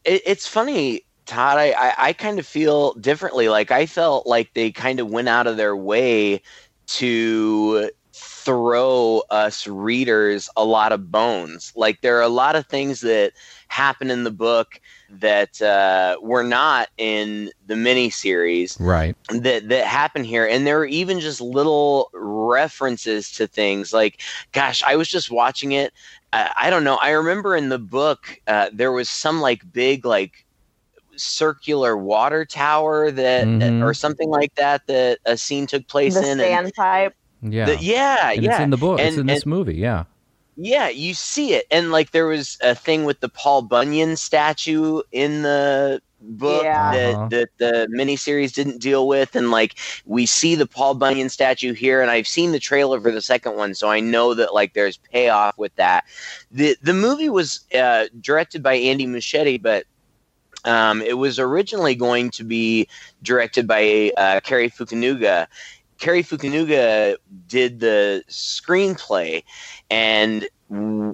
it, 0.04 0.22
it's 0.24 0.46
funny 0.46 1.02
Todd, 1.30 1.58
I, 1.58 1.70
I, 1.70 1.94
I 2.08 2.12
kind 2.12 2.40
of 2.40 2.46
feel 2.46 2.92
differently. 2.94 3.48
Like 3.48 3.70
I 3.70 3.86
felt 3.86 4.26
like 4.26 4.52
they 4.54 4.72
kind 4.72 4.98
of 4.98 5.10
went 5.10 5.28
out 5.28 5.46
of 5.46 5.56
their 5.56 5.76
way 5.76 6.42
to 6.88 7.88
throw 8.12 9.22
us 9.30 9.64
readers 9.64 10.50
a 10.56 10.64
lot 10.64 10.90
of 10.90 11.12
bones. 11.12 11.72
Like 11.76 12.00
there 12.00 12.18
are 12.18 12.22
a 12.22 12.28
lot 12.28 12.56
of 12.56 12.66
things 12.66 13.00
that 13.02 13.32
happen 13.68 14.10
in 14.10 14.24
the 14.24 14.32
book 14.32 14.80
that 15.08 15.62
uh, 15.62 16.16
were 16.20 16.42
not 16.42 16.88
in 16.98 17.52
the 17.64 17.74
miniseries, 17.74 18.76
right? 18.80 19.16
That 19.28 19.68
that 19.68 19.86
happen 19.86 20.24
here, 20.24 20.48
and 20.48 20.66
there 20.66 20.80
are 20.80 20.86
even 20.86 21.20
just 21.20 21.40
little 21.40 22.10
references 22.12 23.30
to 23.32 23.46
things. 23.46 23.92
Like, 23.92 24.20
gosh, 24.50 24.82
I 24.82 24.96
was 24.96 25.08
just 25.08 25.30
watching 25.30 25.72
it. 25.72 25.92
I, 26.32 26.52
I 26.56 26.70
don't 26.70 26.82
know. 26.82 26.98
I 27.00 27.10
remember 27.10 27.54
in 27.54 27.68
the 27.68 27.78
book 27.78 28.40
uh, 28.48 28.70
there 28.72 28.90
was 28.90 29.08
some 29.08 29.40
like 29.40 29.72
big 29.72 30.04
like 30.04 30.44
circular 31.20 31.96
water 31.96 32.44
tower 32.44 33.10
that 33.10 33.46
mm-hmm. 33.46 33.82
or 33.82 33.94
something 33.94 34.30
like 34.30 34.54
that 34.56 34.86
that 34.86 35.18
a 35.26 35.36
scene 35.36 35.66
took 35.66 35.86
place 35.88 36.14
the 36.14 36.28
in. 36.28 36.38
The 36.38 36.44
sand 36.44 36.72
pipe. 36.74 37.14
Yeah. 37.42 37.66
The, 37.66 37.78
yeah, 37.78 38.32
and 38.32 38.42
yeah. 38.42 38.50
It's 38.52 38.60
in 38.60 38.70
the 38.70 38.76
book. 38.76 38.98
And, 38.98 39.08
it's 39.08 39.16
in 39.18 39.26
this 39.26 39.46
movie. 39.46 39.76
Yeah. 39.76 40.04
Yeah, 40.56 40.88
you 40.90 41.14
see 41.14 41.54
it, 41.54 41.66
and 41.70 41.90
like 41.90 42.10
there 42.10 42.26
was 42.26 42.58
a 42.60 42.74
thing 42.74 43.04
with 43.04 43.20
the 43.20 43.30
Paul 43.30 43.62
Bunyan 43.62 44.16
statue 44.16 45.00
in 45.10 45.40
the 45.40 46.02
book 46.20 46.64
yeah. 46.64 46.92
that, 46.92 47.14
uh-huh. 47.14 47.28
that 47.28 47.48
the 47.56 47.88
miniseries 47.96 48.52
didn't 48.52 48.78
deal 48.78 49.08
with. 49.08 49.34
And 49.34 49.50
like 49.50 49.78
we 50.04 50.26
see 50.26 50.54
the 50.54 50.66
Paul 50.66 50.94
Bunyan 50.94 51.30
statue 51.30 51.72
here, 51.72 52.02
and 52.02 52.10
I've 52.10 52.28
seen 52.28 52.52
the 52.52 52.58
trailer 52.58 53.00
for 53.00 53.10
the 53.10 53.22
second 53.22 53.56
one, 53.56 53.74
so 53.74 53.88
I 53.88 54.00
know 54.00 54.34
that 54.34 54.52
like 54.52 54.74
there's 54.74 54.98
payoff 54.98 55.56
with 55.56 55.74
that. 55.76 56.04
The 56.50 56.76
the 56.82 56.94
movie 56.94 57.30
was 57.30 57.60
uh, 57.74 58.08
directed 58.20 58.62
by 58.62 58.74
Andy 58.74 59.06
Muschietti, 59.06 59.62
but 59.62 59.84
um, 60.64 61.02
it 61.02 61.14
was 61.14 61.38
originally 61.38 61.94
going 61.94 62.30
to 62.30 62.44
be 62.44 62.88
directed 63.22 63.66
by 63.66 64.12
uh, 64.16 64.40
Cary 64.40 64.70
Fukunaga. 64.70 65.46
Cary 65.98 66.22
Fukunaga 66.22 67.16
did 67.46 67.80
the 67.80 68.24
screenplay, 68.28 69.42
and 69.90 70.48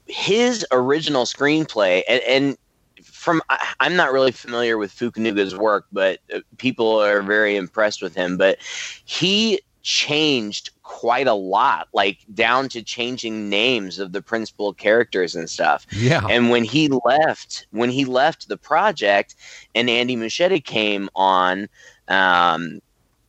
his 0.07 0.65
original 0.71 1.25
screenplay, 1.25 2.03
and, 2.09 2.23
and 2.23 2.59
from 3.03 3.43
I, 3.49 3.75
am 3.81 3.97
not 3.97 4.13
really 4.13 4.31
familiar 4.31 4.79
with 4.79 4.95
Fukunaga's 4.95 5.57
work, 5.57 5.87
but 5.91 6.21
uh, 6.33 6.41
people 6.59 7.01
are 7.03 7.23
very 7.23 7.57
impressed 7.57 8.03
with 8.03 8.15
him. 8.15 8.37
But 8.37 8.59
he 9.05 9.61
changed 9.87 10.71
quite 10.83 11.29
a 11.29 11.33
lot, 11.35 11.87
like 11.93 12.19
down 12.35 12.69
to 12.69 12.83
changing 12.83 13.49
names 13.49 14.01
of 14.01 14.11
the 14.11 14.21
principal 14.21 14.75
characters 14.75 15.37
and 15.37 15.49
stuff. 15.49 15.87
Yeah. 15.93 16.27
And 16.29 16.51
when 16.51 16.65
he 16.65 16.89
left, 16.89 17.69
when 17.71 17.89
he 17.89 18.05
left 18.05 18.49
the 18.49 18.57
project, 18.57 19.37
and 19.77 19.89
Andy 19.89 20.17
Muschietti 20.17 20.63
came 20.63 21.09
on. 21.15 21.69
Um, 22.09 22.81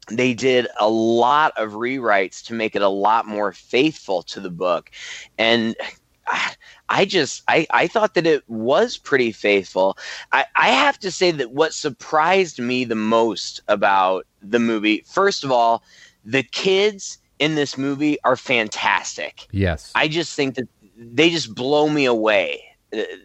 they 0.10 0.34
did 0.34 0.68
a 0.80 0.90
lot 0.90 1.52
of 1.58 1.72
rewrites 1.72 2.42
to 2.46 2.54
make 2.54 2.78
it 2.78 2.82
a 2.82 2.88
lot 2.88 3.28
more 3.28 3.52
faithful 3.52 4.24
to 4.24 4.40
the 4.40 4.50
book 4.50 4.90
and 5.38 5.76
I 6.90 7.04
just 7.04 7.44
I, 7.50 7.68
I 7.72 7.88
thought 7.88 8.14
that 8.14 8.26
it 8.26 8.44
was 8.48 8.98
pretty 8.98 9.34
faithful. 9.34 9.98
I, 10.32 10.46
I 10.56 10.70
have 10.70 10.98
to 11.00 11.12
say 11.12 11.32
that 11.32 11.52
what 11.52 11.74
surprised 11.74 12.60
me 12.60 12.86
the 12.86 12.96
most 12.96 13.60
about 13.68 14.26
the 14.42 14.60
movie, 14.60 15.04
first 15.06 15.44
of 15.44 15.52
all, 15.52 15.84
the 16.28 16.44
kids 16.44 17.20
in 17.40 17.56
this 17.56 17.78
movie 17.78 18.18
are 18.24 18.36
fantastic. 18.36 19.48
Yes. 19.52 19.92
I 19.96 20.08
just 20.10 20.36
think 20.36 20.56
that 20.56 20.68
they 20.98 21.30
just 21.30 21.56
blow 21.56 21.90
me 21.90 22.06
away. 22.06 22.64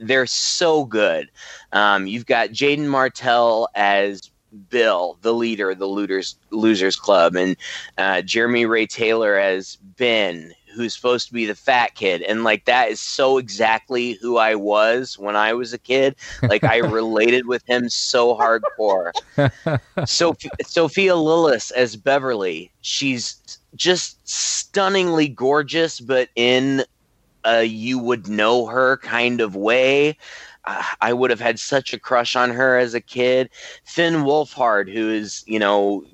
They're 0.00 0.26
so 0.26 0.84
good. 0.84 1.30
Um, 1.72 2.06
you've 2.06 2.26
got 2.26 2.50
Jaeden 2.50 2.86
Martell 2.86 3.68
as 3.74 4.30
Bill, 4.68 5.18
the 5.22 5.34
leader 5.34 5.70
of 5.70 5.78
the 5.78 5.86
Looters 5.86 6.36
Losers 6.50 6.96
Club, 6.96 7.34
and 7.34 7.56
uh, 7.98 8.22
Jeremy 8.22 8.66
Ray 8.66 8.86
Taylor 8.86 9.36
as 9.36 9.76
Ben, 9.76 10.52
who's 10.74 10.94
supposed 10.94 11.28
to 11.28 11.34
be 11.34 11.46
the 11.46 11.54
fat 11.54 11.94
kid. 11.94 12.22
And 12.22 12.44
like 12.44 12.64
that 12.64 12.90
is 12.90 13.00
so 13.00 13.38
exactly 13.38 14.12
who 14.20 14.38
I 14.38 14.54
was 14.54 15.18
when 15.18 15.36
I 15.36 15.52
was 15.52 15.72
a 15.72 15.78
kid. 15.78 16.16
Like 16.42 16.64
I 16.64 16.76
related 16.78 17.46
with 17.46 17.64
him 17.66 17.88
so 17.88 18.36
hardcore. 18.36 19.12
So 20.06 20.34
Sophia 20.64 21.14
Lillis 21.14 21.70
as 21.72 21.96
Beverly 21.96 22.70
she's 22.80 23.58
just 23.74 24.16
stunningly 24.28 25.28
gorgeous 25.28 26.00
but 26.00 26.28
in 26.34 26.84
a 27.44 27.64
you 27.64 27.98
would 27.98 28.28
know 28.28 28.66
her 28.66 28.98
kind 28.98 29.40
of 29.40 29.56
way 29.56 30.16
I 30.64 31.12
would 31.12 31.30
have 31.30 31.40
had 31.40 31.58
such 31.58 31.92
a 31.92 31.98
crush 31.98 32.36
on 32.36 32.50
her 32.50 32.78
as 32.78 32.94
a 32.94 33.00
kid. 33.00 33.50
Finn 33.84 34.22
Wolfhard, 34.24 34.92
who 34.92 35.10
is, 35.10 35.42
you 35.46 35.58
know, 35.58 36.04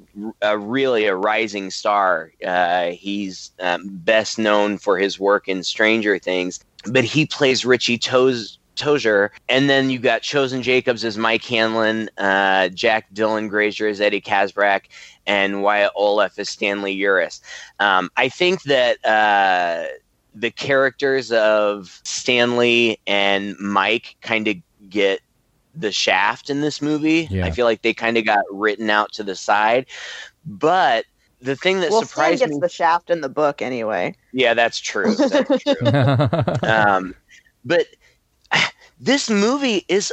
a, 0.40 0.56
really 0.56 1.04
a 1.04 1.14
rising 1.14 1.70
star. 1.70 2.32
Uh, 2.46 2.86
he's 2.90 3.50
um, 3.60 3.88
best 3.88 4.38
known 4.38 4.78
for 4.78 4.98
his 4.98 5.20
work 5.20 5.48
in 5.48 5.62
Stranger 5.62 6.18
Things, 6.18 6.60
but 6.90 7.04
he 7.04 7.26
plays 7.26 7.64
Richie 7.64 7.98
Toes. 7.98 8.58
Tozier. 8.78 9.30
And 9.48 9.68
then 9.68 9.90
you 9.90 9.98
got 9.98 10.22
Chosen 10.22 10.62
Jacobs 10.62 11.04
as 11.04 11.18
Mike 11.18 11.44
Hanlon, 11.44 12.08
uh, 12.16 12.68
Jack 12.68 13.12
Dylan 13.12 13.50
Grazer 13.50 13.88
as 13.88 14.00
Eddie 14.00 14.20
Kaspbrak, 14.20 14.82
and 15.26 15.64
Wyatt 15.64 15.90
Oleff 15.98 16.38
as 16.38 16.48
Stanley 16.48 16.96
Uris. 16.96 17.40
Um, 17.80 18.08
I 18.16 18.28
think 18.28 18.62
that 18.62 19.04
uh, 19.04 19.88
the 20.34 20.50
characters 20.50 21.32
of 21.32 22.00
Stanley 22.04 23.00
and 23.06 23.56
Mike 23.58 24.16
kind 24.22 24.48
of 24.48 24.56
get 24.88 25.20
the 25.74 25.92
shaft 25.92 26.50
in 26.50 26.60
this 26.60 26.82
movie. 26.82 27.28
Yeah. 27.30 27.46
I 27.46 27.50
feel 27.50 27.66
like 27.66 27.82
they 27.82 27.94
kind 27.94 28.16
of 28.16 28.24
got 28.24 28.44
written 28.50 28.90
out 28.90 29.12
to 29.12 29.22
the 29.22 29.36
side. 29.36 29.86
But 30.44 31.04
the 31.40 31.56
thing 31.56 31.80
that 31.80 31.90
well, 31.90 32.02
surprised 32.02 32.38
Stan 32.38 32.48
gets 32.48 32.56
me, 32.56 32.60
the 32.60 32.68
shaft 32.68 33.10
in 33.10 33.20
the 33.20 33.28
book 33.28 33.62
anyway. 33.62 34.14
Yeah, 34.32 34.54
that's 34.54 34.80
true. 34.80 35.14
That's 35.14 35.62
true. 35.62 35.86
um, 36.68 37.14
but 37.64 37.86
this 39.00 39.30
movie 39.30 39.84
is 39.88 40.12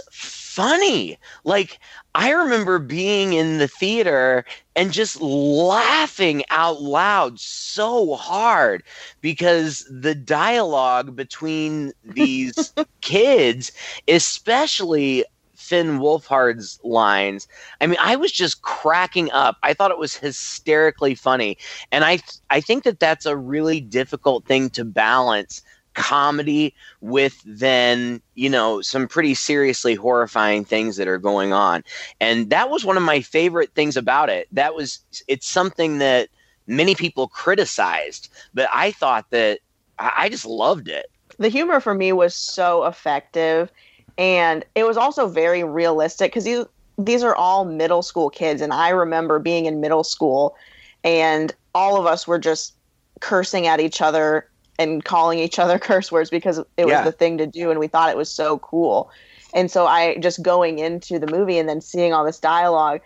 funny. 0.56 1.18
Like 1.44 1.80
I 2.16 2.32
remember 2.32 2.80
being 2.80 3.34
in 3.34 3.58
the 3.58 3.68
theater 3.68 4.46
and 4.76 4.92
just 4.94 5.20
laughing 5.22 6.44
out 6.50 6.82
loud 6.82 7.40
so 7.40 8.16
hard 8.16 8.84
because 9.22 9.86
the 9.92 10.16
dialogue 10.16 11.16
between 11.16 11.92
these 12.06 12.74
kids, 13.02 13.72
especially 14.08 15.26
Finn 15.56 16.00
Wolfhard's 16.00 16.80
lines. 16.84 17.48
I 17.82 17.88
mean, 17.88 17.98
I 18.00 18.16
was 18.16 18.32
just 18.32 18.62
cracking 18.62 19.32
up. 19.32 19.58
I 19.64 19.74
thought 19.74 19.92
it 19.92 19.98
was 19.98 20.16
hysterically 20.16 21.16
funny, 21.16 21.58
and 21.92 22.06
I 22.06 22.20
I 22.50 22.62
think 22.62 22.84
that 22.84 23.00
that's 23.00 23.26
a 23.26 23.36
really 23.36 23.82
difficult 23.82 24.46
thing 24.46 24.70
to 24.72 24.86
balance 24.86 25.62
comedy 25.96 26.74
with 27.02 27.42
then 27.46 28.22
you 28.36 28.50
know 28.50 28.82
some 28.82 29.08
pretty 29.08 29.34
seriously 29.34 29.96
horrifying 29.96 30.64
things 30.64 30.98
that 30.98 31.08
are 31.08 31.18
going 31.18 31.54
on. 31.54 31.84
And 32.22 32.50
that 32.52 32.70
was 32.70 32.86
one 32.86 32.98
of 32.98 33.04
my 33.04 33.22
favorite 33.22 33.74
things 33.74 33.98
about 33.98 34.30
it. 34.30 34.48
That 34.52 34.76
was 34.76 35.00
it's 35.28 35.48
something 35.48 35.98
that 35.98 36.30
many 36.68 36.96
people 36.96 37.28
criticized 37.28 38.30
but 38.54 38.68
i 38.74 38.92
thought 38.92 39.30
that 39.30 39.60
i 40.00 40.30
just 40.30 40.46
loved 40.46 40.88
it. 40.88 41.08
The 41.38 41.50
humor 41.50 41.80
for 41.80 41.94
me 41.94 42.12
was 42.12 42.36
so 42.36 42.86
effective 42.86 43.72
and 44.18 44.66
it 44.76 44.86
was 44.86 44.98
also 44.98 45.28
very 45.28 45.64
realistic 45.64 46.32
because 46.32 46.46
these 46.46 46.66
these 46.98 47.24
are 47.24 47.36
all 47.36 47.66
middle 47.66 48.02
school 48.02 48.30
kids 48.30 48.62
and 48.62 48.74
i 48.74 48.90
remember 48.90 49.40
being 49.40 49.66
in 49.66 49.82
middle 49.82 50.04
school 50.04 50.56
and 51.04 51.54
all 51.74 52.00
of 52.00 52.06
us 52.06 52.28
were 52.28 52.40
just 52.40 52.74
cursing 53.20 53.68
at 53.68 53.80
each 53.80 54.02
other 54.02 54.50
and 54.78 55.04
calling 55.04 55.40
each 55.40 55.60
other 55.60 55.80
curse 55.90 56.12
words 56.12 56.30
because 56.30 56.60
it 56.78 56.86
was 56.86 56.92
yeah. 56.92 57.04
the 57.04 57.12
thing 57.12 57.38
to 57.38 57.48
do 57.48 57.72
and 57.72 57.80
we 57.80 57.88
thought 57.88 58.10
it 58.10 58.18
was 58.18 58.30
so 58.30 58.60
cool. 58.60 59.10
And 59.54 59.72
so 59.72 59.88
I 59.88 60.18
just 60.18 60.44
going 60.44 60.80
into 60.80 61.18
the 61.18 61.28
movie 61.28 61.58
and 61.58 61.70
then 61.70 61.82
seeing 61.82 62.14
all 62.14 62.26
this 62.26 62.40
dialogue, 62.40 63.02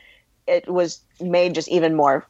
it 0.47 0.67
was 0.67 1.01
made 1.21 1.53
just 1.53 1.67
even 1.67 1.95
more 1.95 2.25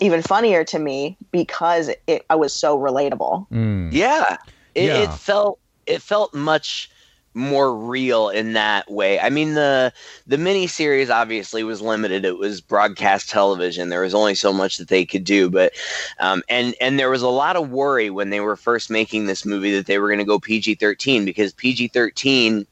even 0.00 0.22
funnier 0.22 0.64
to 0.64 0.78
me 0.78 1.16
because 1.30 1.90
it 2.06 2.26
I 2.28 2.34
was 2.34 2.52
so 2.52 2.78
relatable. 2.78 3.48
Mm. 3.50 3.90
Yeah. 3.92 4.36
It, 4.74 4.84
yeah. 4.84 4.96
it 4.98 5.12
felt 5.12 5.58
it 5.86 6.02
felt 6.02 6.34
much 6.34 6.90
more 7.34 7.74
real 7.76 8.28
in 8.28 8.52
that 8.52 8.90
way. 8.90 9.18
I 9.18 9.28
mean 9.28 9.54
the 9.54 9.92
the 10.26 10.38
mini 10.38 10.66
series 10.66 11.10
obviously 11.10 11.64
was 11.64 11.82
limited. 11.82 12.24
It 12.24 12.38
was 12.38 12.60
broadcast 12.60 13.28
television. 13.28 13.88
There 13.88 14.02
was 14.02 14.14
only 14.14 14.36
so 14.36 14.52
much 14.52 14.78
that 14.78 14.88
they 14.88 15.04
could 15.04 15.24
do, 15.24 15.50
but 15.50 15.72
um, 16.20 16.42
and 16.48 16.74
and 16.80 16.98
there 16.98 17.10
was 17.10 17.22
a 17.22 17.28
lot 17.28 17.56
of 17.56 17.70
worry 17.70 18.08
when 18.10 18.30
they 18.30 18.40
were 18.40 18.56
first 18.56 18.88
making 18.88 19.26
this 19.26 19.44
movie 19.44 19.74
that 19.74 19.86
they 19.86 19.98
were 19.98 20.08
going 20.08 20.18
to 20.18 20.24
go 20.24 20.38
PG 20.38 20.76
thirteen 20.76 21.24
because 21.24 21.52
PG 21.52 21.88
thirteen 21.88 22.66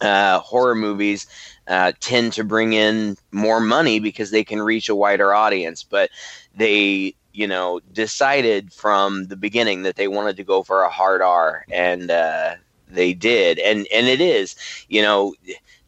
uh, 0.00 0.40
horror 0.40 0.74
movies 0.74 1.26
uh, 1.68 1.92
tend 2.00 2.32
to 2.34 2.44
bring 2.44 2.72
in 2.72 3.16
more 3.32 3.60
money 3.60 4.00
because 4.00 4.30
they 4.30 4.44
can 4.44 4.60
reach 4.60 4.88
a 4.88 4.94
wider 4.94 5.32
audience, 5.32 5.82
but 5.82 6.10
they 6.56 7.14
you 7.32 7.46
know 7.46 7.80
decided 7.92 8.72
from 8.72 9.26
the 9.26 9.36
beginning 9.36 9.82
that 9.82 9.96
they 9.96 10.08
wanted 10.08 10.36
to 10.36 10.44
go 10.44 10.62
for 10.64 10.82
a 10.82 10.90
hard 10.90 11.22
R 11.22 11.64
and. 11.70 12.10
Uh, 12.10 12.56
they 12.94 13.12
did, 13.14 13.58
and 13.58 13.86
and 13.92 14.06
it 14.06 14.20
is, 14.20 14.56
you 14.88 15.02
know, 15.02 15.34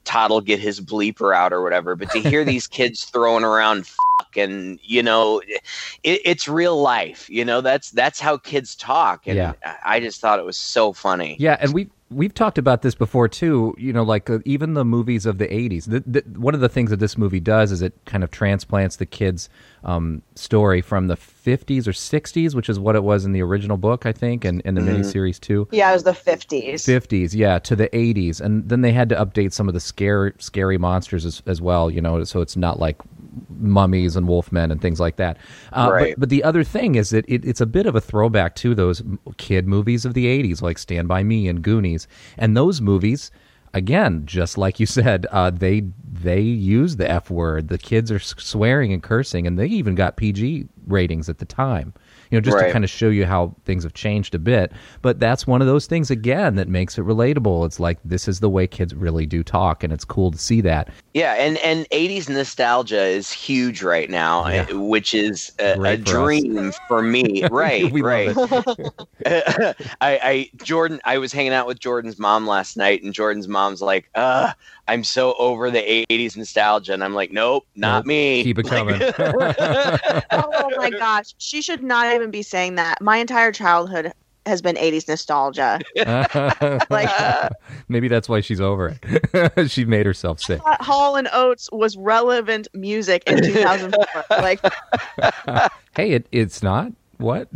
Todd 0.04 0.30
will 0.30 0.40
get 0.40 0.60
his 0.60 0.80
bleeper 0.80 1.34
out 1.34 1.52
or 1.52 1.62
whatever, 1.62 1.96
but 1.96 2.10
to 2.10 2.20
hear 2.20 2.44
these 2.44 2.66
kids 2.66 3.04
throwing 3.04 3.44
around 3.44 3.86
fuck 3.86 4.36
and 4.36 4.78
you 4.82 5.02
know, 5.02 5.40
it, 6.02 6.20
it's 6.24 6.48
real 6.48 6.80
life. 6.80 7.28
You 7.28 7.44
know, 7.44 7.60
that's 7.60 7.90
that's 7.90 8.20
how 8.20 8.38
kids 8.38 8.74
talk, 8.74 9.26
and 9.26 9.36
yeah. 9.36 9.52
I 9.84 10.00
just 10.00 10.20
thought 10.20 10.38
it 10.38 10.44
was 10.44 10.56
so 10.56 10.92
funny. 10.92 11.36
Yeah, 11.38 11.56
and 11.60 11.74
we 11.74 11.88
we've 12.10 12.34
talked 12.34 12.58
about 12.58 12.82
this 12.82 12.94
before 12.94 13.28
too. 13.28 13.74
You 13.78 13.92
know, 13.92 14.02
like 14.02 14.30
uh, 14.30 14.38
even 14.44 14.74
the 14.74 14.84
movies 14.84 15.26
of 15.26 15.38
the 15.38 15.46
'80s. 15.46 15.84
The, 15.84 16.00
the, 16.06 16.38
one 16.38 16.54
of 16.54 16.60
the 16.60 16.68
things 16.68 16.90
that 16.90 16.98
this 16.98 17.18
movie 17.18 17.40
does 17.40 17.72
is 17.72 17.82
it 17.82 17.94
kind 18.04 18.22
of 18.22 18.30
transplants 18.30 18.96
the 18.96 19.06
kids' 19.06 19.48
um, 19.84 20.22
story 20.34 20.80
from 20.80 21.08
the 21.08 21.16
'50s 21.16 21.86
or 21.86 21.92
'60s, 21.92 22.54
which 22.54 22.68
is 22.68 22.78
what 22.78 22.96
it 22.96 23.02
was 23.02 23.24
in 23.24 23.32
the 23.32 23.42
original 23.42 23.76
book, 23.76 24.06
I 24.06 24.12
think, 24.12 24.44
and 24.44 24.60
in 24.62 24.74
the 24.74 24.80
mm-hmm. 24.80 25.02
miniseries 25.02 25.40
too. 25.40 25.68
Yeah, 25.72 25.90
it 25.90 25.94
was 25.94 26.04
the 26.04 26.12
'50s. 26.12 26.74
'50s, 26.74 27.34
yeah, 27.34 27.58
to 27.60 27.76
the 27.76 27.88
'80s, 27.88 28.40
and 28.40 28.68
then 28.68 28.82
they 28.82 28.92
had 28.92 29.08
to 29.10 29.16
update 29.16 29.52
some 29.52 29.68
of 29.68 29.74
the 29.74 29.80
scary, 29.80 30.32
scary 30.38 30.78
monsters 30.78 31.24
as, 31.24 31.42
as 31.46 31.60
well. 31.60 31.90
You 31.90 32.00
know, 32.00 32.22
so 32.24 32.40
it's 32.40 32.56
not 32.56 32.78
like 32.78 32.96
mummies 33.58 34.16
and 34.16 34.26
wolfmen 34.26 34.70
and 34.70 34.80
things 34.80 35.00
like 35.00 35.16
that. 35.16 35.38
Uh, 35.72 35.90
right. 35.92 36.14
but, 36.14 36.20
but, 36.20 36.28
the 36.28 36.44
other 36.44 36.64
thing 36.64 36.94
is 36.94 37.10
that 37.10 37.24
it, 37.28 37.44
it's 37.44 37.60
a 37.60 37.66
bit 37.66 37.86
of 37.86 37.94
a 37.94 38.00
throwback 38.00 38.54
to 38.56 38.74
those 38.74 39.02
kid 39.36 39.66
movies 39.66 40.04
of 40.04 40.14
the 40.14 40.26
80s, 40.26 40.62
like 40.62 40.78
Stand 40.78 41.08
By 41.08 41.22
Me 41.22 41.48
and 41.48 41.62
Goonies. 41.62 42.08
And 42.36 42.56
those 42.56 42.80
movies, 42.80 43.30
again, 43.74 44.24
just 44.26 44.58
like 44.58 44.80
you 44.80 44.86
said, 44.86 45.26
uh, 45.30 45.50
they 45.50 45.84
they 46.04 46.40
use 46.40 46.96
the 46.96 47.08
F 47.10 47.30
word. 47.30 47.68
The 47.68 47.78
kids 47.78 48.10
are 48.10 48.18
swearing 48.18 48.92
and 48.92 49.02
cursing, 49.02 49.46
and 49.46 49.58
they 49.58 49.66
even 49.66 49.94
got 49.94 50.16
PG 50.16 50.68
ratings 50.86 51.28
at 51.28 51.38
the 51.38 51.44
time 51.44 51.92
you 52.30 52.36
know, 52.36 52.40
just 52.40 52.56
right. 52.56 52.66
to 52.66 52.72
kind 52.72 52.84
of 52.84 52.90
show 52.90 53.08
you 53.08 53.26
how 53.26 53.54
things 53.64 53.82
have 53.82 53.94
changed 53.94 54.34
a 54.34 54.38
bit. 54.38 54.72
But 55.02 55.20
that's 55.20 55.46
one 55.46 55.60
of 55.60 55.66
those 55.66 55.86
things 55.86 56.10
again 56.10 56.56
that 56.56 56.68
makes 56.68 56.98
it 56.98 57.02
relatable. 57.02 57.66
It's 57.66 57.80
like 57.80 57.98
this 58.04 58.28
is 58.28 58.40
the 58.40 58.50
way 58.50 58.66
kids 58.66 58.94
really 58.94 59.26
do 59.26 59.42
talk, 59.42 59.84
and 59.84 59.92
it's 59.92 60.04
cool 60.04 60.30
to 60.30 60.38
see 60.38 60.60
that. 60.62 60.90
Yeah, 61.14 61.34
and 61.34 61.58
and 61.58 61.88
'80s 61.90 62.28
nostalgia 62.28 63.02
is 63.02 63.30
huge 63.30 63.82
right 63.82 64.10
now, 64.10 64.46
yeah. 64.48 64.66
Uh, 64.70 64.80
which 64.80 65.14
is 65.14 65.52
a, 65.58 65.80
a 65.80 65.96
dream 65.96 66.72
for 66.88 67.02
me. 67.02 67.44
Right, 67.56 67.90
right. 67.92 68.36
I, 69.26 69.74
I 70.00 70.50
Jordan, 70.62 71.00
I 71.04 71.18
was 71.18 71.32
hanging 71.32 71.52
out 71.52 71.66
with 71.66 71.78
Jordan's 71.78 72.18
mom 72.18 72.46
last 72.46 72.76
night, 72.76 73.02
and 73.02 73.14
Jordan's 73.14 73.48
mom's 73.48 73.80
like, 73.80 74.10
"Uh, 74.14 74.52
I'm 74.88 75.04
so 75.04 75.34
over 75.38 75.70
the 75.70 76.06
80s 76.10 76.36
nostalgia. 76.36 76.92
And 76.92 77.02
I'm 77.02 77.14
like, 77.14 77.32
nope, 77.32 77.66
not 77.74 78.00
nope. 78.00 78.06
me. 78.06 78.42
Keep 78.44 78.60
it 78.60 78.68
coming. 78.68 79.00
oh 80.30 80.70
my 80.76 80.90
gosh. 80.90 81.34
She 81.38 81.62
should 81.62 81.82
not 81.82 82.14
even 82.14 82.30
be 82.30 82.42
saying 82.42 82.76
that. 82.76 83.00
My 83.00 83.16
entire 83.16 83.52
childhood 83.52 84.12
has 84.46 84.62
been 84.62 84.76
80s 84.76 85.08
nostalgia. 85.08 85.80
like 86.90 87.08
uh, 87.20 87.48
maybe 87.88 88.06
that's 88.06 88.28
why 88.28 88.40
she's 88.40 88.60
over 88.60 88.96
it. 89.00 89.70
she 89.70 89.84
made 89.84 90.06
herself 90.06 90.40
sick. 90.40 90.60
Hall 90.64 91.16
and 91.16 91.28
Oates 91.32 91.68
was 91.72 91.96
relevant 91.96 92.68
music 92.72 93.24
in 93.26 93.42
2004. 93.42 94.24
like 94.30 94.60
Hey, 95.96 96.12
it, 96.12 96.26
it's 96.30 96.62
not. 96.62 96.92
What? 97.18 97.48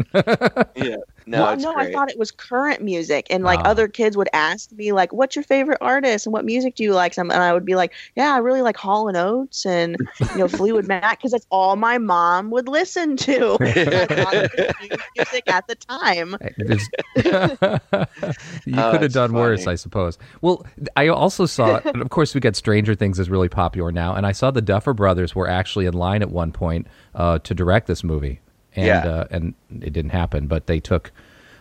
yeah. 0.75 0.97
No, 1.31 1.45
well, 1.45 1.57
no, 1.57 1.75
great. 1.75 1.89
I 1.89 1.93
thought 1.93 2.11
it 2.11 2.19
was 2.19 2.33
current 2.33 2.83
music, 2.83 3.29
and 3.31 3.45
like 3.45 3.61
other 3.63 3.87
kids 3.87 4.17
would 4.17 4.29
ask 4.33 4.73
me, 4.73 4.91
like, 4.91 5.13
"What's 5.13 5.37
your 5.37 5.45
favorite 5.45 5.79
artist 5.81 6.27
and 6.27 6.33
what 6.33 6.45
music 6.45 6.75
do 6.75 6.83
you 6.83 6.93
like?" 6.93 7.17
And 7.17 7.33
I 7.33 7.53
would 7.53 7.65
be 7.65 7.77
like, 7.77 7.93
"Yeah, 8.17 8.35
I 8.35 8.39
really 8.39 8.63
like 8.63 8.77
Hall 8.77 9.07
and 9.07 9.17
Oates 9.17 9.65
and 9.65 9.97
you 10.33 10.39
know 10.39 10.49
Fleetwood 10.49 10.89
Mac 10.89 11.19
because 11.19 11.31
that's 11.31 11.47
all 11.51 11.77
my 11.77 11.99
mom 11.99 12.51
would 12.51 12.67
listen 12.67 13.17
to 13.19 13.57
music 13.61 15.47
at 15.47 15.69
the 15.69 15.77
time." 15.77 16.37
you 18.67 18.75
oh, 18.77 18.91
could 18.91 19.03
have 19.03 19.13
done 19.13 19.31
funny. 19.31 19.41
worse, 19.41 19.69
I 19.69 19.77
suppose. 19.77 20.19
Well, 20.41 20.67
I 20.97 21.07
also 21.07 21.47
saw, 21.47 21.77
of 21.77 22.11
course, 22.11 22.35
we 22.35 22.41
get 22.41 22.57
Stranger 22.57 22.97
Things 22.97 23.21
is 23.21 23.31
really 23.31 23.49
popular 23.49 23.93
now, 23.93 24.17
and 24.17 24.27
I 24.27 24.33
saw 24.33 24.51
the 24.51 24.63
Duffer 24.63 24.95
Brothers 24.95 25.37
were 25.37 25.49
actually 25.49 25.87
in 25.87 25.95
line 25.95 26.23
at 26.23 26.31
one 26.33 26.51
point 26.51 26.89
uh, 27.15 27.39
to 27.39 27.55
direct 27.55 27.87
this 27.87 28.03
movie 28.03 28.41
and 28.77 28.87
yeah. 28.87 29.07
uh, 29.07 29.27
and 29.31 29.55
it 29.71 29.93
didn't 29.93 30.11
happen. 30.11 30.47
But 30.47 30.67
they 30.67 30.81
took. 30.81 31.13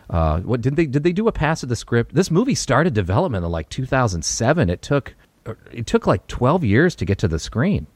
Uh, 0.08 0.40
what 0.40 0.60
did 0.60 0.74
they 0.74 0.86
did 0.86 1.04
they 1.04 1.12
do 1.12 1.28
a 1.28 1.32
pass 1.32 1.62
of 1.62 1.68
the 1.68 1.76
script? 1.76 2.14
This 2.14 2.30
movie 2.30 2.54
started 2.54 2.94
development 2.94 3.44
in 3.44 3.50
like 3.50 3.68
2007. 3.68 4.68
It 4.68 4.82
took 4.82 5.14
it 5.72 5.86
took 5.86 6.06
like 6.06 6.26
12 6.26 6.64
years 6.64 6.94
to 6.96 7.04
get 7.04 7.18
to 7.18 7.28
the 7.28 7.38
screen. 7.38 7.86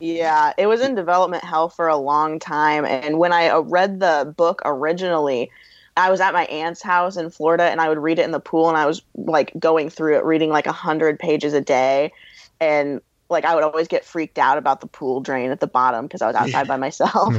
Yeah, 0.00 0.52
it 0.58 0.66
was 0.66 0.80
in 0.80 0.94
development 0.94 1.44
hell 1.44 1.68
for 1.68 1.88
a 1.88 1.96
long 1.96 2.38
time. 2.38 2.84
And 2.84 3.18
when 3.18 3.32
I 3.32 3.48
uh, 3.48 3.60
read 3.60 4.00
the 4.00 4.32
book 4.36 4.60
originally, 4.64 5.50
I 5.96 6.10
was 6.10 6.20
at 6.20 6.34
my 6.34 6.44
aunt's 6.46 6.82
house 6.82 7.16
in 7.16 7.30
Florida 7.30 7.64
and 7.64 7.80
I 7.80 7.88
would 7.88 7.98
read 7.98 8.18
it 8.18 8.24
in 8.24 8.32
the 8.32 8.40
pool 8.40 8.68
and 8.68 8.76
I 8.76 8.86
was 8.86 9.02
like 9.14 9.52
going 9.58 9.90
through 9.90 10.18
it, 10.18 10.24
reading 10.24 10.50
like 10.50 10.66
a 10.66 10.72
hundred 10.72 11.18
pages 11.18 11.54
a 11.54 11.60
day. 11.60 12.12
And 12.60 13.00
like 13.34 13.44
I 13.44 13.54
would 13.54 13.64
always 13.64 13.88
get 13.88 14.04
freaked 14.04 14.38
out 14.38 14.56
about 14.56 14.80
the 14.80 14.86
pool 14.86 15.20
drain 15.20 15.50
at 15.50 15.60
the 15.60 15.66
bottom 15.66 16.06
because 16.06 16.22
I 16.22 16.26
was 16.26 16.36
outside 16.36 16.66
by 16.66 16.78
myself. 16.78 17.34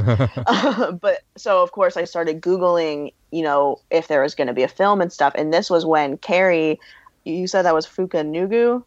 uh, 0.46 0.92
but 1.00 1.24
so 1.36 1.62
of 1.62 1.72
course 1.72 1.96
I 1.96 2.04
started 2.04 2.40
googling, 2.40 3.12
you 3.32 3.42
know, 3.42 3.80
if 3.90 4.06
there 4.06 4.22
was 4.22 4.36
going 4.36 4.46
to 4.46 4.52
be 4.52 4.62
a 4.62 4.68
film 4.68 5.00
and 5.00 5.12
stuff. 5.12 5.34
And 5.36 5.52
this 5.52 5.68
was 5.68 5.84
when 5.84 6.18
Cary, 6.18 6.78
you 7.24 7.48
said 7.48 7.62
that 7.62 7.74
was 7.74 7.86
Fukunugu. 7.86 8.84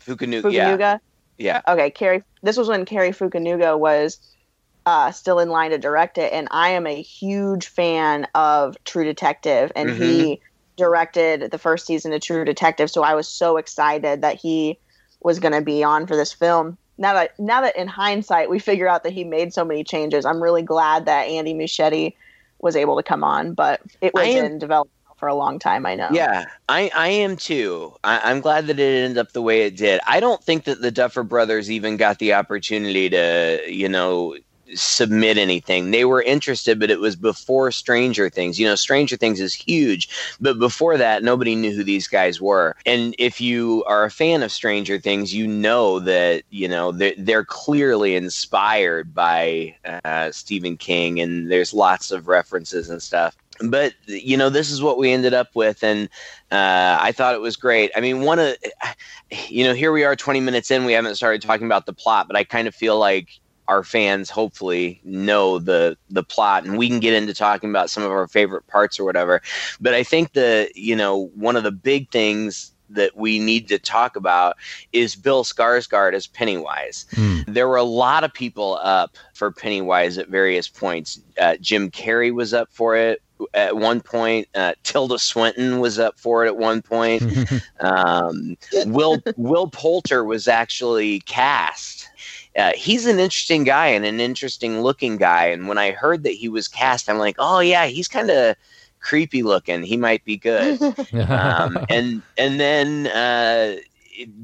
Fukunuga. 0.00 0.42
Fukunuga. 0.42 1.00
Yeah. 1.36 1.60
yeah. 1.66 1.72
Okay, 1.72 1.90
Cary. 1.90 2.22
This 2.42 2.56
was 2.56 2.68
when 2.68 2.86
Cary 2.86 3.10
Fukunuga 3.10 3.78
was 3.78 4.18
uh, 4.86 5.10
still 5.10 5.40
in 5.40 5.50
line 5.50 5.72
to 5.72 5.78
direct 5.78 6.16
it, 6.16 6.32
and 6.32 6.48
I 6.52 6.70
am 6.70 6.86
a 6.86 7.02
huge 7.02 7.66
fan 7.66 8.26
of 8.34 8.76
True 8.84 9.04
Detective, 9.04 9.72
and 9.74 9.90
mm-hmm. 9.90 10.02
he 10.02 10.40
directed 10.76 11.50
the 11.50 11.58
first 11.58 11.86
season 11.86 12.12
of 12.12 12.20
True 12.20 12.44
Detective. 12.44 12.90
So 12.90 13.02
I 13.02 13.14
was 13.14 13.28
so 13.28 13.56
excited 13.56 14.22
that 14.22 14.36
he 14.36 14.78
was 15.26 15.40
going 15.40 15.52
to 15.52 15.60
be 15.60 15.82
on 15.82 16.06
for 16.06 16.14
this 16.14 16.32
film. 16.32 16.78
Now 16.98 17.12
that 17.14 17.38
now 17.38 17.60
that 17.60 17.76
in 17.76 17.88
hindsight 17.88 18.48
we 18.48 18.60
figure 18.60 18.86
out 18.86 19.02
that 19.02 19.12
he 19.12 19.24
made 19.24 19.52
so 19.52 19.64
many 19.64 19.82
changes, 19.82 20.24
I'm 20.24 20.40
really 20.40 20.62
glad 20.62 21.04
that 21.06 21.24
Andy 21.24 21.52
Muschietti 21.52 22.14
was 22.60 22.76
able 22.76 22.96
to 22.96 23.02
come 23.02 23.24
on. 23.24 23.52
But 23.52 23.82
it 24.00 24.14
was 24.14 24.24
am, 24.24 24.44
in 24.44 24.58
development 24.60 24.94
for 25.16 25.26
a 25.28 25.34
long 25.34 25.58
time. 25.58 25.84
I 25.84 25.96
know. 25.96 26.08
Yeah, 26.12 26.46
I 26.68 26.92
I 26.94 27.08
am 27.08 27.36
too. 27.36 27.92
I, 28.04 28.30
am 28.30 28.40
glad 28.40 28.68
that 28.68 28.78
it 28.78 29.04
ended 29.04 29.18
up 29.18 29.32
the 29.32 29.42
way 29.42 29.62
it 29.62 29.76
did. 29.76 30.00
I 30.06 30.20
don't 30.20 30.42
think 30.44 30.62
that 30.64 30.80
the 30.80 30.92
Duffer 30.92 31.24
Brothers 31.24 31.72
even 31.72 31.96
got 31.96 32.20
the 32.20 32.32
opportunity 32.32 33.10
to 33.10 33.62
you 33.66 33.88
know 33.88 34.36
submit 34.74 35.38
anything. 35.38 35.90
They 35.90 36.04
were 36.04 36.22
interested, 36.22 36.78
but 36.78 36.90
it 36.90 37.00
was 37.00 37.16
before 37.16 37.70
Stranger 37.70 38.28
Things. 38.28 38.58
You 38.58 38.66
know, 38.66 38.74
Stranger 38.74 39.16
Things 39.16 39.40
is 39.40 39.54
huge, 39.54 40.08
but 40.40 40.58
before 40.58 40.96
that, 40.96 41.22
nobody 41.22 41.54
knew 41.54 41.72
who 41.72 41.84
these 41.84 42.08
guys 42.08 42.40
were. 42.40 42.74
And 42.84 43.14
if 43.18 43.40
you 43.40 43.84
are 43.86 44.04
a 44.04 44.10
fan 44.10 44.42
of 44.42 44.52
Stranger 44.52 44.98
Things, 44.98 45.34
you 45.34 45.46
know 45.46 46.00
that, 46.00 46.42
you 46.50 46.68
know, 46.68 46.92
they're, 46.92 47.14
they're 47.16 47.44
clearly 47.44 48.16
inspired 48.16 49.14
by 49.14 49.76
uh, 50.04 50.30
Stephen 50.32 50.76
King, 50.76 51.20
and 51.20 51.50
there's 51.50 51.72
lots 51.72 52.10
of 52.10 52.28
references 52.28 52.90
and 52.90 53.02
stuff 53.02 53.36
but 53.62 53.94
you 54.06 54.36
know 54.36 54.50
this 54.50 54.70
is 54.70 54.82
what 54.82 54.98
we 54.98 55.10
ended 55.10 55.32
up 55.32 55.48
with 55.54 55.82
and 55.82 56.08
uh, 56.52 56.98
i 57.00 57.10
thought 57.10 57.34
it 57.34 57.40
was 57.40 57.56
great 57.56 57.90
i 57.96 58.00
mean 58.00 58.20
one 58.20 58.38
of 58.38 58.54
you 59.48 59.64
know 59.64 59.72
here 59.72 59.92
we 59.92 60.04
are 60.04 60.14
20 60.14 60.40
minutes 60.40 60.70
in 60.70 60.84
we 60.84 60.92
haven't 60.92 61.14
started 61.14 61.40
talking 61.40 61.66
about 61.66 61.86
the 61.86 61.92
plot 61.92 62.26
but 62.26 62.36
i 62.36 62.44
kind 62.44 62.68
of 62.68 62.74
feel 62.74 62.98
like 62.98 63.40
our 63.68 63.82
fans 63.82 64.30
hopefully 64.30 65.00
know 65.04 65.58
the 65.58 65.96
the 66.10 66.22
plot 66.22 66.64
and 66.64 66.78
we 66.78 66.88
can 66.88 67.00
get 67.00 67.14
into 67.14 67.34
talking 67.34 67.70
about 67.70 67.90
some 67.90 68.02
of 68.02 68.10
our 68.10 68.26
favorite 68.28 68.66
parts 68.66 68.98
or 68.98 69.04
whatever 69.04 69.42
but 69.80 69.94
i 69.94 70.02
think 70.02 70.32
the 70.32 70.70
you 70.74 70.96
know 70.96 71.30
one 71.34 71.56
of 71.56 71.62
the 71.62 71.72
big 71.72 72.10
things 72.10 72.72
that 72.90 73.16
we 73.16 73.38
need 73.38 73.68
to 73.68 73.78
talk 73.78 74.16
about 74.16 74.56
is 74.92 75.16
Bill 75.16 75.44
Skarsgård 75.44 76.14
as 76.14 76.28
Pennywise. 76.28 77.06
Mm. 77.12 77.52
There 77.52 77.68
were 77.68 77.76
a 77.76 77.82
lot 77.82 78.24
of 78.24 78.32
people 78.32 78.78
up 78.82 79.16
for 79.34 79.50
Pennywise 79.50 80.18
at 80.18 80.28
various 80.28 80.68
points. 80.68 81.20
Uh, 81.40 81.56
Jim 81.60 81.90
Carrey 81.90 82.32
was 82.32 82.54
up 82.54 82.68
for 82.70 82.96
it 82.96 83.22
at 83.54 83.76
one 83.76 84.00
point. 84.00 84.48
Uh, 84.54 84.74
Tilda 84.82 85.18
Swinton 85.18 85.80
was 85.80 85.98
up 85.98 86.18
for 86.18 86.44
it 86.44 86.48
at 86.48 86.56
one 86.56 86.82
point. 86.82 87.22
um, 87.80 88.56
Will 88.86 89.22
Will 89.36 89.68
Poulter 89.68 90.24
was 90.24 90.48
actually 90.48 91.20
cast 91.20 91.95
uh, 92.56 92.72
he's 92.74 93.06
an 93.06 93.18
interesting 93.18 93.64
guy 93.64 93.88
and 93.88 94.04
an 94.04 94.20
interesting 94.20 94.80
looking 94.80 95.16
guy. 95.16 95.46
And 95.46 95.68
when 95.68 95.78
I 95.78 95.90
heard 95.90 96.22
that 96.22 96.32
he 96.32 96.48
was 96.48 96.68
cast, 96.68 97.08
I'm 97.08 97.18
like, 97.18 97.36
oh 97.38 97.60
yeah, 97.60 97.86
he's 97.86 98.08
kind 98.08 98.30
of 98.30 98.56
creepy 99.00 99.42
looking. 99.42 99.82
He 99.82 99.96
might 99.96 100.24
be 100.24 100.36
good. 100.36 100.80
um, 101.28 101.78
and 101.88 102.22
and 102.38 102.58
then 102.60 103.06
uh, 103.08 103.76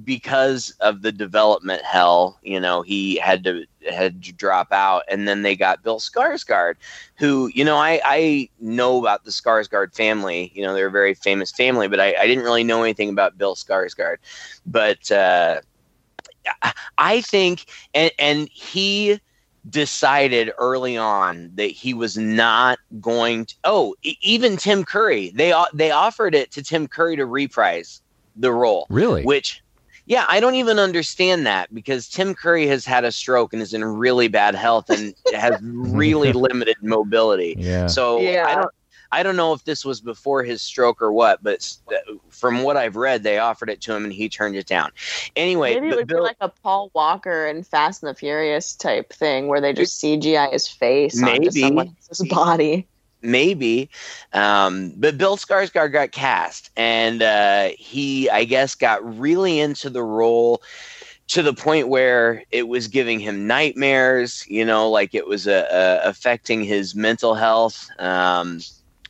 because 0.05 0.75
of 0.81 1.03
the 1.03 1.12
development 1.12 1.83
hell, 1.83 2.38
you 2.42 2.61
know, 2.61 2.83
he 2.83 3.16
had 3.16 3.44
to 3.44 3.64
had 3.90 4.22
to 4.22 4.33
drop 4.33 4.72
out, 4.72 5.03
and 5.09 5.27
then 5.27 5.42
they 5.42 5.57
got 5.57 5.83
Bill 5.83 5.98
Skarsgård, 5.98 6.75
who 7.16 7.51
you 7.55 7.64
know 7.64 7.77
I 7.77 8.01
I 8.05 8.48
know 8.61 8.98
about 8.98 9.25
the 9.25 9.31
Skarsgård 9.31 9.94
family. 9.94 10.53
You 10.55 10.62
know, 10.62 10.75
they're 10.75 10.88
a 10.88 10.90
very 10.90 11.14
famous 11.14 11.51
family, 11.51 11.88
but 11.88 12.01
I, 12.01 12.14
I 12.20 12.27
didn't 12.27 12.44
really 12.44 12.64
know 12.64 12.83
anything 12.83 13.09
about 13.09 13.38
Bill 13.38 13.55
Skarsgård. 13.55 14.18
But 14.66 15.11
uh, 15.11 15.61
I 16.99 17.21
think, 17.21 17.67
and, 17.95 18.11
and 18.19 18.49
he 18.53 19.21
decided 19.69 20.53
early 20.59 20.97
on 20.97 21.51
that 21.55 21.71
he 21.71 21.95
was 21.95 22.17
not 22.17 22.79
going 23.01 23.47
to. 23.47 23.55
Oh, 23.65 23.95
even 24.03 24.57
Tim 24.57 24.85
Curry, 24.85 25.31
they 25.35 25.55
they 25.73 25.91
offered 25.91 26.35
it 26.35 26.51
to 26.53 26.63
Tim 26.63 26.89
Curry 26.89 27.17
to 27.17 27.27
reprise 27.27 28.03
the 28.37 28.53
role. 28.53 28.87
Really? 28.91 29.25
Which, 29.25 29.63
yeah, 30.07 30.25
I 30.29 30.41
don't 30.41 30.57
even 30.57 30.79
understand 30.79 31.47
that 31.47 31.73
because 31.73 32.09
Tim 32.09 32.35
Curry 32.35 32.67
has 32.67 32.85
had 32.85 33.05
a 33.05 33.13
stroke 33.13 33.53
and 33.53 33.63
is 33.63 33.73
in 33.73 33.85
really 33.85 34.29
bad 34.29 34.55
health 34.55 34.91
and 34.91 35.15
has 35.35 35.59
really 35.63 36.33
limited 36.33 36.77
mobility. 36.83 37.55
Yeah. 37.59 37.87
So 37.87 38.21
yeah. 38.21 38.47
I 38.47 38.55
don't. 38.57 38.71
I 39.12 39.22
don't 39.22 39.37
know 39.37 39.53
if 39.53 39.64
this 39.64 39.85
was 39.85 40.01
before 40.01 40.42
his 40.42 40.62
stroke 40.62 41.03
or 41.03 41.12
what, 41.12 41.42
but 41.42 41.77
from 42.31 42.62
what 42.62 42.79
I've 42.79 42.96
read, 42.96 43.22
they 43.22 43.38
offered 43.38 43.68
it 43.68 43.83
to 43.83 43.94
him 43.94 44.05
and 44.05 44.12
he 44.12 44.31
turned 44.31 44.57
it 44.57 44.66
down. 44.66 44.90
Anyway, 45.37 45.75
maybe 45.75 45.90
it 45.90 45.96
would 45.96 46.07
Bill, 46.09 46.18
be 46.18 46.22
like 46.22 46.37
a 46.40 46.48
Paul 46.48 46.90
Walker 46.94 47.46
and 47.46 47.66
Fast 47.66 48.03
and 48.03 48.09
the 48.09 48.14
Furious 48.14 48.75
type 48.75 49.12
thing 49.12 49.48
where 49.48 49.61
they 49.61 49.75
just 49.75 50.03
CGI 50.03 50.51
his 50.51 50.66
face 50.66 51.20
maybe, 51.20 51.46
onto 51.46 51.61
someone 51.61 51.88
else's 51.88 52.27
body. 52.31 52.88
Maybe, 53.20 53.88
um, 54.33 54.94
but 54.96 55.16
Bill 55.16 55.37
Skarsgård 55.37 55.92
got 55.92 56.11
cast, 56.11 56.70
and 56.77 57.22
uh, 57.22 57.68
he, 57.79 58.29
I 58.29 58.42
guess, 58.44 58.75
got 58.75 59.18
really 59.18 59.61
into 59.61 59.90
the 59.90 60.03
role 60.03 60.61
to 61.29 61.42
the 61.42 61.55
point 61.55 61.87
where 61.87 62.42
it 62.51 62.66
was 62.66 62.88
giving 62.88 63.20
him 63.20 63.46
nightmares. 63.46 64.44
You 64.48 64.64
know, 64.64 64.90
like 64.90 65.14
it 65.14 65.29
was 65.29 65.46
uh, 65.46 65.68
uh, 65.70 66.09
affecting 66.09 66.64
his 66.64 66.96
mental 66.96 67.35
health. 67.35 67.88
Um, 68.01 68.59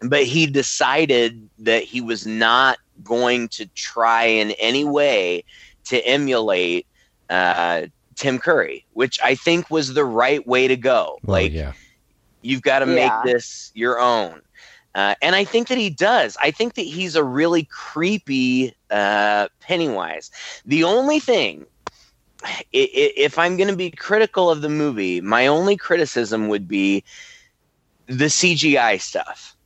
but 0.04 0.24
he 0.24 0.46
decided 0.46 1.48
that 1.58 1.82
he 1.84 2.00
was 2.00 2.26
not 2.26 2.78
going 3.04 3.48
to 3.48 3.66
try 3.74 4.24
in 4.24 4.52
any 4.52 4.84
way 4.84 5.44
to 5.84 5.98
emulate 6.06 6.86
uh, 7.30 7.82
Tim 8.14 8.38
Curry, 8.38 8.84
which 8.92 9.18
I 9.22 9.34
think 9.34 9.70
was 9.70 9.94
the 9.94 10.04
right 10.04 10.46
way 10.46 10.68
to 10.68 10.76
go. 10.76 11.18
Well, 11.24 11.42
like, 11.42 11.52
yeah. 11.52 11.72
you've 12.42 12.62
got 12.62 12.80
to 12.80 12.86
Yeah. 12.86 12.94
make 13.24 13.32
this 13.32 13.70
your 13.74 13.98
own. 14.00 14.40
Uh, 14.94 15.14
and 15.22 15.34
I 15.34 15.44
think 15.44 15.68
that 15.68 15.78
he 15.78 15.88
does. 15.88 16.36
I 16.42 16.50
think 16.50 16.74
that 16.74 16.82
he's 16.82 17.16
a 17.16 17.24
really 17.24 17.64
creepy 17.64 18.74
uh, 18.90 19.48
Pennywise. 19.60 20.30
The 20.66 20.84
only 20.84 21.18
thing, 21.18 21.64
i- 22.44 22.50
i- 22.74 23.14
if 23.16 23.38
I'm 23.38 23.56
going 23.56 23.70
to 23.70 23.76
be 23.76 23.90
critical 23.90 24.50
of 24.50 24.60
the 24.60 24.68
movie, 24.68 25.20
my 25.22 25.46
only 25.46 25.76
criticism 25.78 26.48
would 26.48 26.68
be 26.68 27.02
the 28.06 28.26
CGI 28.28 29.00
stuff 29.00 29.56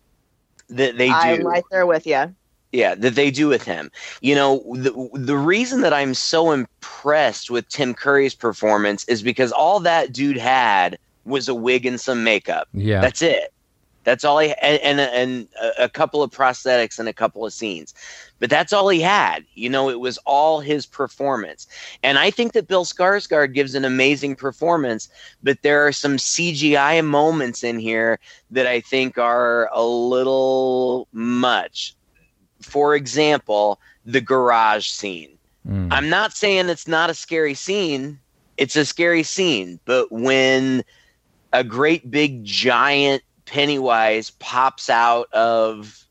that 0.68 0.98
they 0.98 1.08
do 1.08 1.14
I'm 1.14 1.46
right 1.46 1.64
there 1.70 1.86
with 1.86 2.06
you. 2.06 2.34
yeah 2.72 2.94
that 2.94 3.14
they 3.14 3.30
do 3.30 3.48
with 3.48 3.62
him 3.62 3.90
you 4.20 4.34
know 4.34 4.62
the, 4.74 5.08
the 5.14 5.36
reason 5.36 5.80
that 5.82 5.92
i'm 5.92 6.14
so 6.14 6.52
impressed 6.52 7.50
with 7.50 7.68
tim 7.68 7.94
curry's 7.94 8.34
performance 8.34 9.04
is 9.04 9.22
because 9.22 9.52
all 9.52 9.80
that 9.80 10.12
dude 10.12 10.36
had 10.36 10.98
was 11.24 11.48
a 11.48 11.54
wig 11.54 11.86
and 11.86 12.00
some 12.00 12.24
makeup 12.24 12.68
Yeah. 12.72 13.00
that's 13.00 13.22
it 13.22 13.52
that's 14.06 14.24
all 14.24 14.38
he 14.38 14.54
and, 14.62 14.80
and 14.80 15.00
and 15.00 15.48
a- 15.78 15.88
couple 15.88 16.22
of 16.22 16.30
prosthetics 16.30 16.98
and 16.98 17.08
a 17.08 17.12
couple 17.12 17.44
of 17.44 17.52
scenes. 17.52 17.92
But 18.38 18.50
that's 18.50 18.72
all 18.72 18.88
he 18.88 19.00
had. 19.00 19.44
You 19.54 19.68
know 19.68 19.90
it 19.90 20.00
was 20.00 20.16
all 20.18 20.60
his 20.60 20.86
performance. 20.86 21.66
And 22.02 22.18
i 22.18 22.30
think 22.30 22.52
that 22.52 22.68
bill 22.68 22.86
skarsgård 22.86 23.52
gives 23.52 23.74
an 23.74 23.84
amazing 23.84 24.36
performance 24.36 25.08
but 25.42 25.60
there 25.62 25.86
are 25.86 25.92
some 25.92 26.16
cgi 26.16 27.04
moments 27.04 27.64
in 27.64 27.78
here 27.78 28.18
that 28.50 28.66
i 28.66 28.80
think 28.80 29.18
are 29.18 29.68
a 29.74 29.84
little 29.84 31.08
much. 31.12 31.94
For 32.62 32.94
example 32.94 33.80
the 34.06 34.20
garage 34.20 34.86
scene. 34.86 35.36
Mm. 35.68 35.88
I'm 35.90 36.08
not 36.08 36.32
saying 36.32 36.68
it's 36.68 36.86
not 36.86 37.10
a 37.10 37.14
scary 37.14 37.54
scene. 37.54 38.20
It's 38.56 38.76
a 38.76 38.84
scary 38.84 39.24
scene, 39.24 39.80
but 39.84 40.12
when 40.12 40.84
a 41.52 41.64
great 41.64 42.10
big 42.10 42.44
giant 42.44 43.22
Pennywise 43.46 44.30
pops 44.30 44.90
out 44.90 45.32
of 45.32 46.04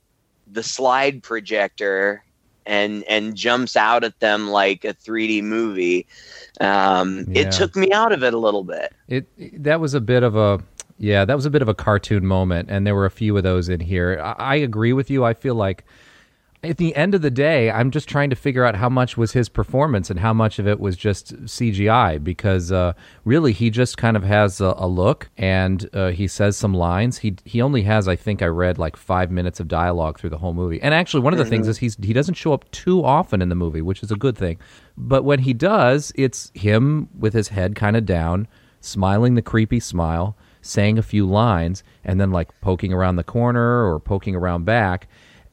the 0.51 0.63
slide 0.63 1.21
projector 1.23 2.23
and 2.65 3.03
and 3.03 3.35
jumps 3.35 3.75
out 3.75 4.03
at 4.03 4.19
them 4.19 4.49
like 4.49 4.83
a 4.85 4.93
3D 4.93 5.43
movie, 5.43 6.07
um, 6.59 7.25
Yeah. 7.29 7.41
it 7.41 7.51
took 7.51 7.75
me 7.75 7.91
out 7.91 8.11
of 8.11 8.23
it 8.23 8.33
a 8.33 8.37
little 8.37 8.63
bit. 8.63 8.91
It 9.07 9.27
that 9.63 9.79
was 9.79 9.93
a 9.93 10.01
bit 10.01 10.23
of 10.23 10.35
a 10.35 10.59
yeah, 10.97 11.25
that 11.25 11.35
was 11.35 11.45
a 11.45 11.49
bit 11.49 11.61
of 11.61 11.67
a 11.67 11.73
cartoon 11.73 12.25
moment, 12.25 12.69
and 12.71 12.87
there 12.87 12.95
were 12.95 13.05
a 13.05 13.11
few 13.11 13.35
of 13.37 13.43
those 13.43 13.67
in 13.69 13.81
here. 13.81 14.19
I, 14.23 14.31
I 14.31 14.55
agree 14.55 14.93
with 14.93 15.09
you. 15.11 15.25
I 15.25 15.33
feel 15.33 15.53
like 15.55 15.83
at 16.65 16.77
the 16.77 16.95
end 16.95 17.15
of 17.15 17.21
the 17.21 17.31
day, 17.31 17.71
I'm 17.71 17.91
just 17.91 18.09
trying 18.09 18.29
to 18.29 18.35
figure 18.35 18.65
out 18.65 18.75
how 18.75 18.89
much 18.89 19.17
was 19.17 19.31
his 19.31 19.49
performance 19.49 20.09
and 20.09 20.19
how 20.19 20.33
much 20.33 20.59
of 20.59 20.67
it 20.67 20.79
was 20.79 20.97
just 20.97 21.35
CGI. 21.45 22.23
Because 22.23 22.71
uh, 22.71 22.93
really, 23.23 23.53
he 23.53 23.69
just 23.69 23.97
kind 23.97 24.17
of 24.17 24.23
has 24.23 24.59
a, 24.61 24.73
a 24.77 24.87
look 24.87 25.29
and 25.37 25.89
uh, 25.93 26.09
he 26.09 26.27
says 26.27 26.57
some 26.57 26.73
lines. 26.73 27.19
He 27.19 27.35
he 27.45 27.61
only 27.61 27.83
has, 27.83 28.07
I 28.07 28.15
think, 28.15 28.41
I 28.41 28.47
read 28.47 28.77
like 28.77 28.97
five 28.97 29.31
minutes 29.31 29.59
of 29.59 29.67
dialogue 29.67 30.19
through 30.19 30.31
the 30.31 30.37
whole 30.37 30.53
movie. 30.53 30.81
And 30.81 30.93
actually, 30.93 31.23
one 31.23 31.33
of 31.33 31.39
the 31.39 31.45
things 31.45 31.67
is 31.67 31.77
he's 31.77 31.97
he 32.01 32.13
doesn't 32.13 32.35
show 32.35 32.53
up 32.53 32.69
too 32.71 33.03
often 33.03 33.41
in 33.41 33.49
the 33.49 33.55
movie, 33.55 33.81
which 33.81 34.03
is 34.03 34.11
a 34.11 34.15
good 34.15 34.37
thing. 34.37 34.57
But 34.97 35.23
when 35.23 35.39
he 35.39 35.53
does, 35.53 36.11
it's 36.15 36.51
him 36.53 37.09
with 37.17 37.33
his 37.33 37.49
head 37.49 37.75
kind 37.75 37.95
of 37.95 38.05
down, 38.05 38.47
smiling 38.81 39.35
the 39.35 39.41
creepy 39.41 39.79
smile, 39.79 40.35
saying 40.61 40.97
a 40.97 41.03
few 41.03 41.25
lines, 41.25 41.83
and 42.03 42.19
then 42.19 42.31
like 42.31 42.59
poking 42.61 42.93
around 42.93 43.15
the 43.15 43.23
corner 43.23 43.85
or 43.85 43.99
poking 43.99 44.35
around 44.35 44.65
back. 44.65 45.07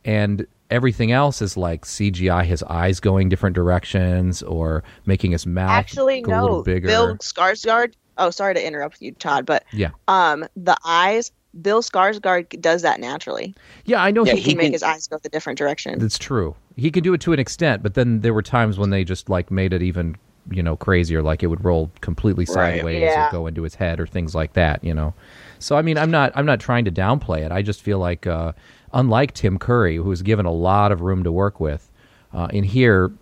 And 0.04 0.46
everything 0.72 1.12
else 1.12 1.40
is 1.42 1.56
like 1.56 1.84
CGI, 1.84 2.44
his 2.44 2.62
eyes 2.64 2.98
going 2.98 3.28
different 3.28 3.54
directions 3.54 4.42
or 4.42 4.82
making 5.06 5.30
his 5.32 5.46
mouth 5.46 5.70
Actually, 5.70 6.22
go 6.22 6.32
a 6.32 6.40
little 6.42 6.56
no. 6.58 6.62
bigger. 6.62 6.88
Bill 6.88 7.16
Skarsgård. 7.18 7.92
Oh, 8.18 8.30
sorry 8.30 8.54
to 8.54 8.66
interrupt 8.66 9.00
you, 9.00 9.12
Todd, 9.12 9.46
but 9.46 9.64
Yeah. 9.72 9.90
um, 10.08 10.44
the 10.56 10.76
eyes. 10.84 11.30
Bill 11.60 11.82
Skarsgård 11.82 12.60
does 12.62 12.80
that 12.80 12.98
naturally. 12.98 13.54
Yeah, 13.84 14.02
I 14.02 14.10
know 14.10 14.24
Yeah, 14.24 14.32
he, 14.32 14.40
He, 14.40 14.50
can 14.52 14.58
make 14.58 14.66
can- 14.68 14.72
his 14.72 14.82
eyes 14.82 15.06
go 15.06 15.18
the 15.22 15.28
different 15.28 15.58
direction. 15.58 15.98
That's 15.98 16.16
true. 16.18 16.54
He 16.76 16.90
can 16.90 17.02
do 17.02 17.12
it 17.12 17.20
to 17.22 17.34
an 17.34 17.38
extent, 17.38 17.82
but 17.82 17.92
then 17.92 18.22
there 18.22 18.32
were 18.32 18.40
times 18.42 18.78
when 18.78 18.88
they 18.88 19.04
just 19.04 19.28
like 19.28 19.50
made 19.50 19.74
it 19.74 19.82
even, 19.82 20.16
you 20.50 20.62
know, 20.62 20.76
crazier. 20.76 21.22
Like 21.22 21.42
it 21.42 21.48
would 21.48 21.62
roll 21.62 21.90
completely 22.00 22.46
Right. 22.46 22.76
sideways 22.76 23.02
Yeah. 23.02 23.28
or 23.28 23.32
go 23.32 23.46
into 23.46 23.62
his 23.64 23.74
head 23.74 24.00
or 24.00 24.06
things 24.06 24.34
like 24.34 24.54
that. 24.54 24.82
You 24.82 24.94
know. 24.94 25.12
So 25.58 25.76
I 25.76 25.82
mean, 25.82 25.98
I'm 25.98 26.10
not 26.10 26.32
I'm 26.34 26.46
not 26.46 26.58
trying 26.58 26.86
to 26.86 26.90
downplay 26.90 27.40
it. 27.44 27.52
I 27.52 27.60
just 27.60 27.82
feel 27.82 27.98
like, 27.98 28.26
uh, 28.26 28.52
unlike 28.92 29.34
Tim 29.34 29.58
Curry, 29.58 29.96
who 29.96 30.04
was 30.04 30.22
given 30.22 30.46
a 30.46 30.52
lot 30.52 30.92
of 30.92 31.00
room 31.00 31.24
to 31.24 31.32
work 31.32 31.60
with, 31.60 31.90
uh, 32.32 32.48
in 32.52 32.64
here 32.64 33.12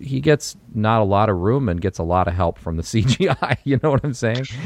he 0.00 0.20
gets 0.20 0.56
not 0.74 1.00
a 1.00 1.04
lot 1.04 1.28
of 1.28 1.38
room 1.38 1.68
and 1.68 1.80
gets 1.80 1.98
a 1.98 2.02
lot 2.02 2.26
of 2.26 2.34
help 2.34 2.58
from 2.58 2.76
the 2.76 2.82
CGI. 2.82 3.56
You 3.64 3.78
know 3.82 3.90
what 3.90 4.04
I'm 4.04 4.14
saying? 4.14 4.46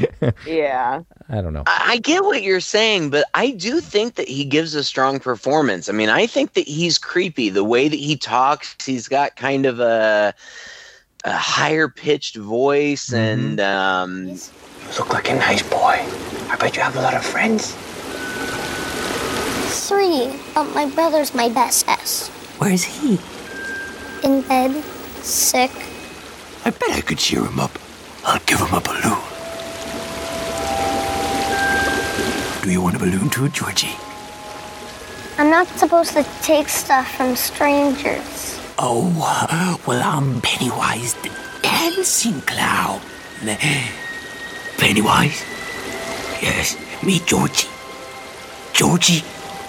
Yeah. 0.45 1.03
I 1.29 1.41
don't 1.41 1.53
know. 1.53 1.63
I 1.67 1.83
I 1.87 1.97
get 1.99 2.23
what 2.23 2.41
you're 2.43 2.59
saying, 2.59 3.09
but 3.11 3.25
I 3.33 3.51
do 3.51 3.79
think 3.79 4.15
that 4.15 4.27
he 4.27 4.43
gives 4.45 4.75
a 4.75 4.83
strong 4.83 5.19
performance. 5.19 5.89
I 5.89 5.91
mean, 5.91 6.09
I 6.09 6.25
think 6.27 6.53
that 6.53 6.67
he's 6.67 6.97
creepy. 6.97 7.49
The 7.49 7.63
way 7.63 7.87
that 7.87 7.95
he 7.95 8.15
talks, 8.17 8.75
he's 8.83 9.07
got 9.07 9.35
kind 9.35 9.65
of 9.65 9.79
a, 9.79 10.33
a 11.23 11.31
higher 11.33 11.87
pitched 11.87 12.35
voice, 12.35 13.13
and 13.13 13.59
um, 13.59 14.27
You 14.27 14.37
look 14.97 15.13
like 15.13 15.29
a 15.29 15.35
nice 15.35 15.63
boy. 15.63 16.03
I 16.49 16.55
bet 16.59 16.75
you 16.75 16.81
have 16.81 16.95
a 16.95 17.01
lot 17.01 17.15
of 17.15 17.25
friends. 17.25 17.75
Three, 19.77 20.37
but 20.53 20.65
my 20.73 20.85
brother's 20.89 21.33
my 21.33 21.47
best 21.47 21.87
S. 21.87 22.27
Where's 22.57 22.83
he? 22.83 23.19
In 24.23 24.41
bed, 24.41 24.83
sick. 25.23 25.71
I 26.65 26.71
bet 26.71 26.91
I 26.91 27.01
could 27.01 27.19
cheer 27.19 27.45
him 27.45 27.59
up. 27.59 27.79
I'll 28.25 28.41
give 28.45 28.59
him 28.59 28.73
a 28.73 28.81
balloon. 28.81 29.21
Do 32.63 32.71
you 32.71 32.81
want 32.81 32.97
a 32.97 32.99
balloon 32.99 33.29
too, 33.29 33.47
Georgie? 33.49 33.95
I'm 35.37 35.49
not 35.49 35.67
supposed 35.79 36.11
to 36.13 36.25
take 36.41 36.67
stuff 36.67 37.15
from 37.15 37.35
strangers. 37.37 38.59
Oh, 38.77 39.07
well, 39.87 40.01
I'm 40.03 40.41
Pennywise 40.41 41.13
the 41.13 41.31
dancing 41.61 42.41
clown. 42.41 42.99
Pennywise? 44.77 45.43
Yes, 46.41 46.75
me, 47.03 47.19
Georgie. 47.19 47.69
Georgie, 48.73 49.23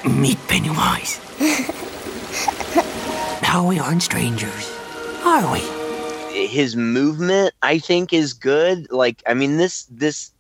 meet 0.04 0.38
Pennywise. 0.48 1.20
now 3.42 3.66
we 3.66 3.78
aren't 3.78 4.02
strangers, 4.02 4.76
are 5.24 5.52
we? 5.52 5.78
his 6.46 6.76
movement, 6.76 7.54
I 7.62 7.78
think, 7.78 8.12
is 8.12 8.32
good. 8.32 8.90
Like, 8.90 9.22
I 9.26 9.34
mean, 9.34 9.56
this 9.56 9.84
this 9.84 10.32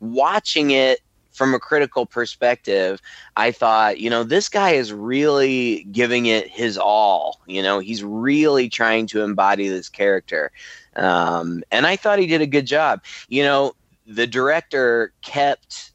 watching 0.00 0.70
it 0.70 1.00
from 1.32 1.54
a 1.54 1.60
critical 1.60 2.04
perspective, 2.04 3.00
I 3.36 3.52
thought, 3.52 4.00
you 4.00 4.10
know, 4.10 4.24
this 4.24 4.48
guy 4.48 4.70
is 4.70 4.92
really 4.92 5.86
giving 5.92 6.26
it 6.26 6.48
his 6.48 6.76
all. 6.76 7.40
You 7.46 7.62
know, 7.62 7.78
he's 7.78 8.02
really 8.02 8.68
trying 8.68 9.06
to 9.08 9.22
embody 9.22 9.68
this 9.68 9.88
character. 9.88 10.50
Um, 10.96 11.62
and 11.70 11.86
I 11.86 11.96
thought 11.96 12.18
he 12.18 12.26
did 12.26 12.40
a 12.40 12.46
good 12.46 12.66
job. 12.66 13.02
You 13.28 13.44
know, 13.44 13.74
the 14.06 14.26
director 14.26 15.12
kept 15.22 15.92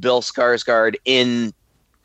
Bill 0.00 0.22
Skarsgård 0.22 0.96
in 1.04 1.52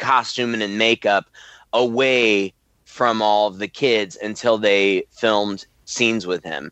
costume 0.02 0.54
and 0.54 0.78
makeup 0.78 1.30
away 1.72 2.54
from 2.84 3.22
all 3.22 3.48
of 3.48 3.60
the 3.60 3.68
kids 3.70 4.18
until 4.22 4.58
they 4.58 5.06
filmed 5.12 5.66
scenes 5.86 6.28
with 6.28 6.44
him. 6.44 6.72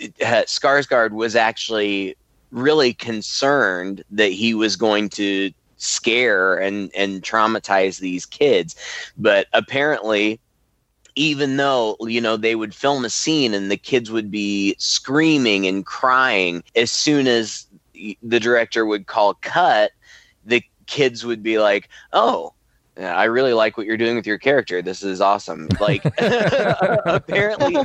Uh, 0.00 0.42
Skarsgård 0.46 1.12
was 1.12 1.36
actually 1.36 2.16
really 2.50 2.92
concerned 2.92 4.02
that 4.10 4.32
he 4.32 4.54
was 4.54 4.74
going 4.74 5.08
to 5.08 5.52
scare 5.76 6.56
and 6.56 6.90
and 6.94 7.22
traumatize 7.22 8.00
these 8.00 8.26
kids 8.26 8.76
but 9.16 9.46
apparently 9.54 10.38
even 11.14 11.56
though 11.56 11.96
you 12.00 12.20
know 12.20 12.36
they 12.36 12.54
would 12.54 12.74
film 12.74 13.02
a 13.02 13.08
scene 13.08 13.54
and 13.54 13.70
the 13.70 13.78
kids 13.78 14.10
would 14.10 14.30
be 14.30 14.74
screaming 14.78 15.66
and 15.66 15.86
crying 15.86 16.62
as 16.76 16.90
soon 16.90 17.26
as 17.26 17.66
the 18.22 18.40
director 18.40 18.84
would 18.84 19.06
call 19.06 19.32
cut 19.40 19.92
the 20.44 20.62
kids 20.86 21.24
would 21.24 21.42
be 21.42 21.58
like 21.58 21.88
oh 22.12 22.52
I 22.98 23.24
really 23.24 23.52
like 23.52 23.76
what 23.76 23.86
you're 23.86 23.96
doing 23.96 24.16
with 24.16 24.26
your 24.26 24.38
character. 24.38 24.82
This 24.82 25.02
is 25.02 25.20
awesome. 25.20 25.68
Like 25.80 26.04
apparently 27.06 27.76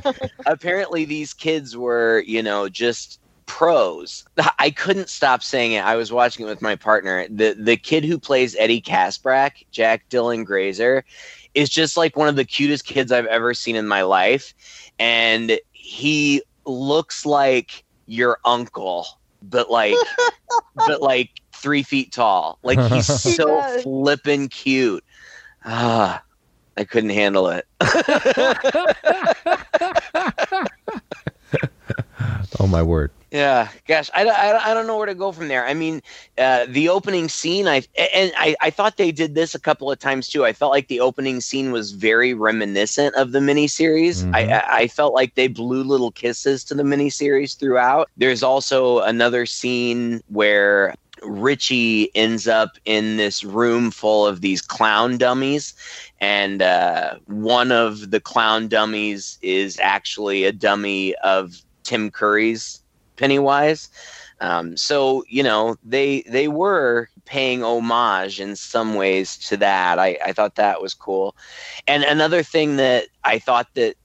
apparently 0.45 1.05
these 1.05 1.33
kids 1.33 1.77
were, 1.77 2.23
you 2.25 2.41
know, 2.43 2.69
just 2.69 3.19
pros. 3.45 4.25
I 4.59 4.71
couldn't 4.71 5.09
stop 5.09 5.43
saying 5.43 5.73
it. 5.73 5.83
I 5.83 5.95
was 5.95 6.11
watching 6.11 6.45
it 6.45 6.49
with 6.49 6.61
my 6.61 6.75
partner. 6.75 7.27
The 7.29 7.55
the 7.57 7.77
kid 7.77 8.03
who 8.03 8.19
plays 8.19 8.55
Eddie 8.57 8.81
Kaspbrak, 8.81 9.65
Jack 9.71 10.07
Dylan 10.09 10.45
Grazer, 10.45 11.03
is 11.53 11.69
just 11.69 11.97
like 11.97 12.15
one 12.15 12.27
of 12.27 12.35
the 12.35 12.45
cutest 12.45 12.85
kids 12.85 13.11
I've 13.11 13.25
ever 13.27 13.53
seen 13.53 13.75
in 13.75 13.87
my 13.87 14.01
life. 14.03 14.53
And 14.99 15.59
he 15.71 16.41
looks 16.65 17.25
like 17.25 17.83
your 18.07 18.39
uncle, 18.45 19.05
but 19.41 19.69
like 19.69 19.95
but 20.75 21.01
like 21.01 21.31
three 21.55 21.83
feet 21.83 22.11
tall. 22.11 22.59
Like 22.63 22.79
he's 22.91 23.07
so 23.07 23.47
does. 23.47 23.83
flippin' 23.83 24.49
cute. 24.49 25.03
Ah, 25.65 26.21
I 26.77 26.83
couldn't 26.83 27.11
handle 27.11 27.49
it. 27.49 27.65
Oh 32.59 32.67
my 32.67 32.81
word. 32.81 33.11
Yeah, 33.31 33.67
gosh, 33.85 34.09
I, 34.13 34.25
I, 34.25 34.71
I 34.71 34.73
don't 34.73 34.87
know 34.87 34.97
where 34.97 35.07
to 35.07 35.13
go 35.13 35.33
from 35.33 35.49
there. 35.49 35.65
I 35.65 35.73
mean, 35.73 36.01
uh, 36.37 36.67
the 36.69 36.87
opening 36.87 37.27
scene, 37.27 37.67
I 37.67 37.83
and 37.97 38.31
I, 38.37 38.55
I 38.61 38.69
thought 38.69 38.95
they 38.95 39.11
did 39.11 39.35
this 39.35 39.53
a 39.53 39.59
couple 39.59 39.91
of 39.91 39.99
times 39.99 40.29
too. 40.29 40.45
I 40.45 40.53
felt 40.53 40.71
like 40.71 40.87
the 40.87 41.01
opening 41.01 41.41
scene 41.41 41.71
was 41.71 41.91
very 41.91 42.33
reminiscent 42.33 43.13
of 43.15 43.33
the 43.33 43.39
miniseries. 43.39 44.23
Mm-hmm. 44.23 44.35
I, 44.35 44.63
I 44.69 44.87
felt 44.87 45.13
like 45.13 45.35
they 45.35 45.47
blew 45.47 45.83
little 45.83 46.11
kisses 46.11 46.63
to 46.65 46.75
the 46.75 46.83
miniseries 46.83 47.57
throughout. 47.57 48.09
There's 48.15 48.41
also 48.41 48.99
another 48.99 49.45
scene 49.45 50.21
where 50.29 50.95
Richie 51.23 52.15
ends 52.15 52.47
up 52.47 52.77
in 52.85 53.17
this 53.17 53.43
room 53.43 53.91
full 53.91 54.25
of 54.27 54.41
these 54.41 54.61
clown 54.61 55.17
dummies, 55.17 55.73
and 56.19 56.61
uh, 56.61 57.15
one 57.25 57.71
of 57.71 58.11
the 58.11 58.19
clown 58.19 58.67
dummies 58.67 59.37
is 59.41 59.79
actually 59.79 60.43
a 60.43 60.51
dummy 60.51 61.15
of 61.23 61.61
Tim 61.83 62.11
Curry's 62.11 62.81
Pennywise. 63.15 63.89
Um, 64.41 64.75
so 64.75 65.23
you 65.29 65.43
know 65.43 65.77
they 65.83 66.23
they 66.27 66.47
were 66.47 67.07
paying 67.25 67.63
homage 67.63 68.39
in 68.39 68.55
some 68.55 68.95
ways 68.95 69.37
to 69.47 69.57
that. 69.57 69.97
I, 69.99 70.17
I 70.25 70.33
thought 70.33 70.55
that 70.55 70.81
was 70.81 70.93
cool. 70.93 71.35
And 71.87 72.03
another 72.03 72.43
thing 72.43 72.75
that 72.75 73.07
I 73.23 73.39
thought 73.39 73.67
that 73.75 73.95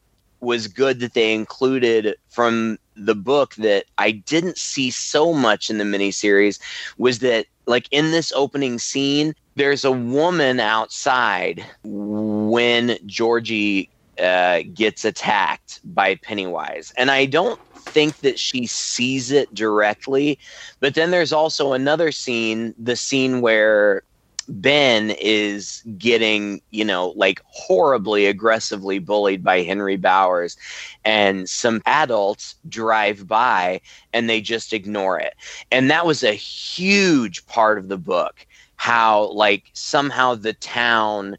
was 0.40 0.68
good 0.68 1.00
that 1.00 1.14
they 1.14 1.34
included 1.34 2.14
from 2.28 2.78
the 3.04 3.14
book 3.14 3.54
that 3.56 3.84
I 3.98 4.10
didn't 4.12 4.58
see 4.58 4.90
so 4.90 5.32
much 5.32 5.70
in 5.70 5.78
the 5.78 5.84
miniseries 5.84 6.58
was 6.98 7.20
that 7.20 7.46
like 7.66 7.86
in 7.90 8.10
this 8.10 8.32
opening 8.32 8.78
scene, 8.78 9.34
there's 9.56 9.84
a 9.84 9.92
woman 9.92 10.60
outside 10.60 11.64
when 11.84 12.98
Georgie 13.06 13.88
uh, 14.20 14.60
gets 14.74 15.04
attacked 15.04 15.80
by 15.94 16.16
Pennywise. 16.16 16.92
And 16.96 17.10
I 17.10 17.26
don't 17.26 17.60
think 17.74 18.18
that 18.18 18.38
she 18.38 18.66
sees 18.66 19.30
it 19.30 19.52
directly. 19.54 20.38
But 20.80 20.94
then 20.94 21.10
there's 21.10 21.32
also 21.32 21.72
another 21.72 22.12
scene, 22.12 22.74
the 22.78 22.96
scene 22.96 23.40
where 23.40 24.02
Ben 24.50 25.10
is 25.20 25.82
getting, 25.96 26.60
you 26.70 26.84
know, 26.84 27.10
like 27.16 27.40
horribly 27.46 28.26
aggressively 28.26 28.98
bullied 28.98 29.44
by 29.44 29.62
Henry 29.62 29.96
Bowers, 29.96 30.56
and 31.04 31.48
some 31.48 31.80
adults 31.86 32.56
drive 32.68 33.28
by 33.28 33.80
and 34.12 34.28
they 34.28 34.40
just 34.40 34.72
ignore 34.72 35.20
it. 35.20 35.34
And 35.70 35.88
that 35.90 36.04
was 36.04 36.24
a 36.24 36.32
huge 36.32 37.46
part 37.46 37.78
of 37.78 37.88
the 37.88 37.96
book 37.96 38.44
how, 38.76 39.30
like, 39.32 39.64
somehow 39.74 40.34
the 40.34 40.54
town 40.54 41.36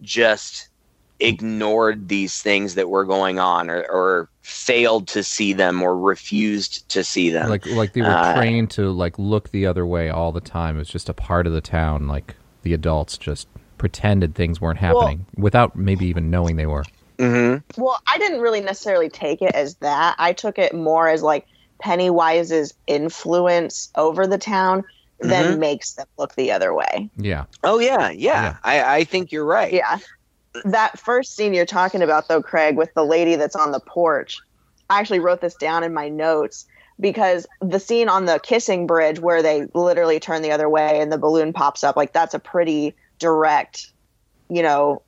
just 0.00 0.69
ignored 1.20 2.08
these 2.08 2.40
things 2.42 2.74
that 2.74 2.88
were 2.88 3.04
going 3.04 3.38
on 3.38 3.68
or, 3.70 3.82
or 3.90 4.28
failed 4.42 5.06
to 5.08 5.22
see 5.22 5.52
them 5.52 5.82
or 5.82 5.96
refused 5.96 6.88
to 6.88 7.04
see 7.04 7.30
them 7.30 7.48
like 7.48 7.66
like 7.66 7.92
they 7.92 8.00
were 8.00 8.08
uh, 8.08 8.34
trained 8.34 8.70
to 8.70 8.90
like 8.90 9.18
look 9.18 9.50
the 9.50 9.66
other 9.66 9.84
way 9.84 10.08
all 10.08 10.32
the 10.32 10.40
time 10.40 10.76
it 10.76 10.78
was 10.78 10.88
just 10.88 11.08
a 11.08 11.14
part 11.14 11.46
of 11.46 11.52
the 11.52 11.60
town 11.60 12.08
like 12.08 12.34
the 12.62 12.72
adults 12.72 13.18
just 13.18 13.48
pretended 13.78 14.34
things 14.34 14.60
weren't 14.60 14.78
happening 14.78 15.26
well, 15.34 15.44
without 15.44 15.76
maybe 15.76 16.06
even 16.06 16.30
knowing 16.30 16.56
they 16.56 16.66
were 16.66 16.84
mm-hmm. 17.18 17.80
well 17.80 18.00
i 18.06 18.18
didn't 18.18 18.40
really 18.40 18.60
necessarily 18.60 19.08
take 19.08 19.42
it 19.42 19.54
as 19.54 19.74
that 19.76 20.14
i 20.18 20.32
took 20.32 20.58
it 20.58 20.74
more 20.74 21.08
as 21.08 21.22
like 21.22 21.46
pennywise's 21.80 22.74
influence 22.86 23.90
over 23.94 24.26
the 24.26 24.38
town 24.38 24.84
then 25.22 25.50
mm-hmm. 25.50 25.60
makes 25.60 25.92
them 25.92 26.06
look 26.16 26.34
the 26.34 26.50
other 26.50 26.72
way. 26.72 27.10
Yeah. 27.18 27.44
Oh 27.62 27.78
yeah, 27.78 28.08
yeah. 28.08 28.42
yeah. 28.42 28.56
I, 28.64 28.96
I 28.96 29.04
think 29.04 29.32
you're 29.32 29.44
right. 29.44 29.70
Yeah 29.70 29.98
that 30.64 30.98
first 30.98 31.34
scene 31.34 31.54
you're 31.54 31.66
talking 31.66 32.02
about 32.02 32.28
though 32.28 32.42
craig 32.42 32.76
with 32.76 32.92
the 32.94 33.04
lady 33.04 33.36
that's 33.36 33.56
on 33.56 33.72
the 33.72 33.80
porch 33.80 34.38
i 34.88 34.98
actually 34.98 35.20
wrote 35.20 35.40
this 35.40 35.54
down 35.54 35.84
in 35.84 35.94
my 35.94 36.08
notes 36.08 36.66
because 36.98 37.46
the 37.60 37.80
scene 37.80 38.08
on 38.08 38.26
the 38.26 38.38
kissing 38.40 38.86
bridge 38.86 39.20
where 39.20 39.42
they 39.42 39.66
literally 39.74 40.20
turn 40.20 40.42
the 40.42 40.50
other 40.52 40.68
way 40.68 41.00
and 41.00 41.12
the 41.12 41.18
balloon 41.18 41.52
pops 41.52 41.84
up 41.84 41.96
like 41.96 42.12
that's 42.12 42.34
a 42.34 42.38
pretty 42.38 42.94
direct 43.18 43.92
you 44.48 44.62
know 44.62 45.02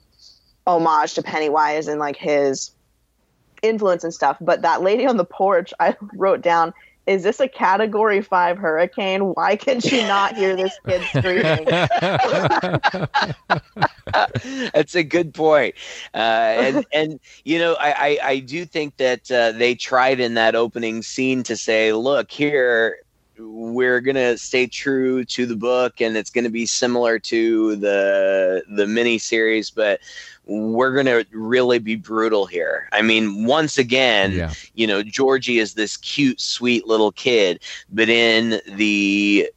homage 0.67 1.15
to 1.15 1.23
pennywise 1.23 1.89
and 1.89 1.99
like 1.99 2.17
his 2.17 2.71
influence 3.63 4.05
and 4.05 4.13
stuff. 4.13 4.37
But 4.41 4.63
that 4.63 4.83
lady 4.83 5.07
on 5.07 5.17
the 5.17 5.25
porch 5.25 5.73
i 5.81 5.97
wrote 6.15 6.43
down 6.43 6.73
is 7.07 7.23
this 7.23 7.41
a 7.41 7.49
category 7.49 8.21
five 8.23 8.59
hurricane? 8.59 9.35
Why 9.35 9.57
can 9.57 9.81
she 9.81 10.03
not 10.03 10.37
hear 10.37 10.55
this 10.55 10.79
kid 10.87 11.03
screaming? 11.09 11.65
That's 14.73 14.95
a 14.95 15.03
good 15.03 15.35
point. 15.35 15.75
Uh, 16.15 16.19
and, 16.19 16.87
and, 16.93 17.19
you 17.45 17.59
know, 17.59 17.75
I, 17.75 17.93
I, 17.93 18.19
I 18.23 18.39
do 18.39 18.65
think 18.65 18.97
that 18.99 19.29
uh, 19.31 19.53
they 19.53 19.75
tried 19.75 20.21
in 20.21 20.35
that 20.35 20.55
opening 20.55 21.03
scene 21.03 21.43
to 21.45 21.57
say, 21.57 21.93
look, 21.93 22.31
here, 22.31 22.99
we're 23.63 24.01
gonna 24.01 24.37
stay 24.37 24.67
true 24.67 25.25
to 25.25 25.47
the 25.47 25.57
book 25.57 26.01
and 26.01 26.17
it's 26.17 26.31
gonna 26.31 26.51
be 26.51 26.67
similar 26.67 27.19
to 27.19 27.77
the 27.77 28.63
the 28.69 28.87
mini 28.87 29.19
series 29.19 29.71
but 29.71 30.01
we're 30.47 30.93
going 30.93 31.07
to 31.07 31.25
really 31.31 31.79
be 31.79 31.97
brutal 31.97 32.47
here. 32.47 32.89
I 32.93 33.03
mean, 33.03 33.45
once 33.45 33.79
again, 33.79 34.33
yeah. 34.33 34.53
you 34.75 34.87
know, 34.87 35.03
Georgie 35.03 35.59
is 35.59 35.75
this 35.75 35.97
cute, 35.97 36.41
sweet 36.41 36.87
little 36.87 37.13
kid, 37.13 37.61
but 37.91 38.09
in 38.09 38.61
the 38.77 39.51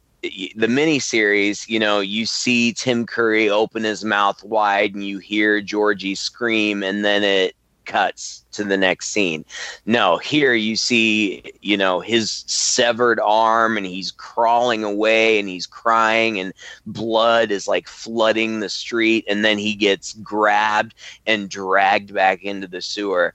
the 0.56 0.66
mini 0.66 0.98
series, 0.98 1.68
you 1.68 1.78
know, 1.78 2.00
you 2.00 2.26
see 2.26 2.72
Tim 2.72 3.06
Curry 3.06 3.48
open 3.48 3.84
his 3.84 4.04
mouth 4.04 4.42
wide 4.42 4.94
and 4.94 5.04
you 5.04 5.18
hear 5.18 5.60
Georgie 5.60 6.16
scream 6.16 6.82
and 6.82 7.04
then 7.04 7.22
it 7.22 7.54
cuts 7.86 8.44
to 8.52 8.64
the 8.64 8.76
next 8.76 9.08
scene. 9.08 9.44
No, 9.86 10.18
here 10.18 10.54
you 10.54 10.76
see, 10.76 11.42
you 11.62 11.76
know, 11.76 12.00
his 12.00 12.44
severed 12.46 13.20
arm 13.20 13.76
and 13.76 13.86
he's 13.86 14.10
crawling 14.10 14.84
away 14.84 15.38
and 15.38 15.48
he's 15.48 15.66
crying 15.66 16.38
and 16.38 16.52
blood 16.86 17.50
is 17.50 17.66
like 17.66 17.88
flooding 17.88 18.60
the 18.60 18.68
street 18.68 19.24
and 19.28 19.44
then 19.44 19.58
he 19.58 19.74
gets 19.74 20.12
grabbed 20.14 20.94
and 21.26 21.48
dragged 21.48 22.12
back 22.12 22.42
into 22.42 22.66
the 22.66 22.82
sewer. 22.82 23.34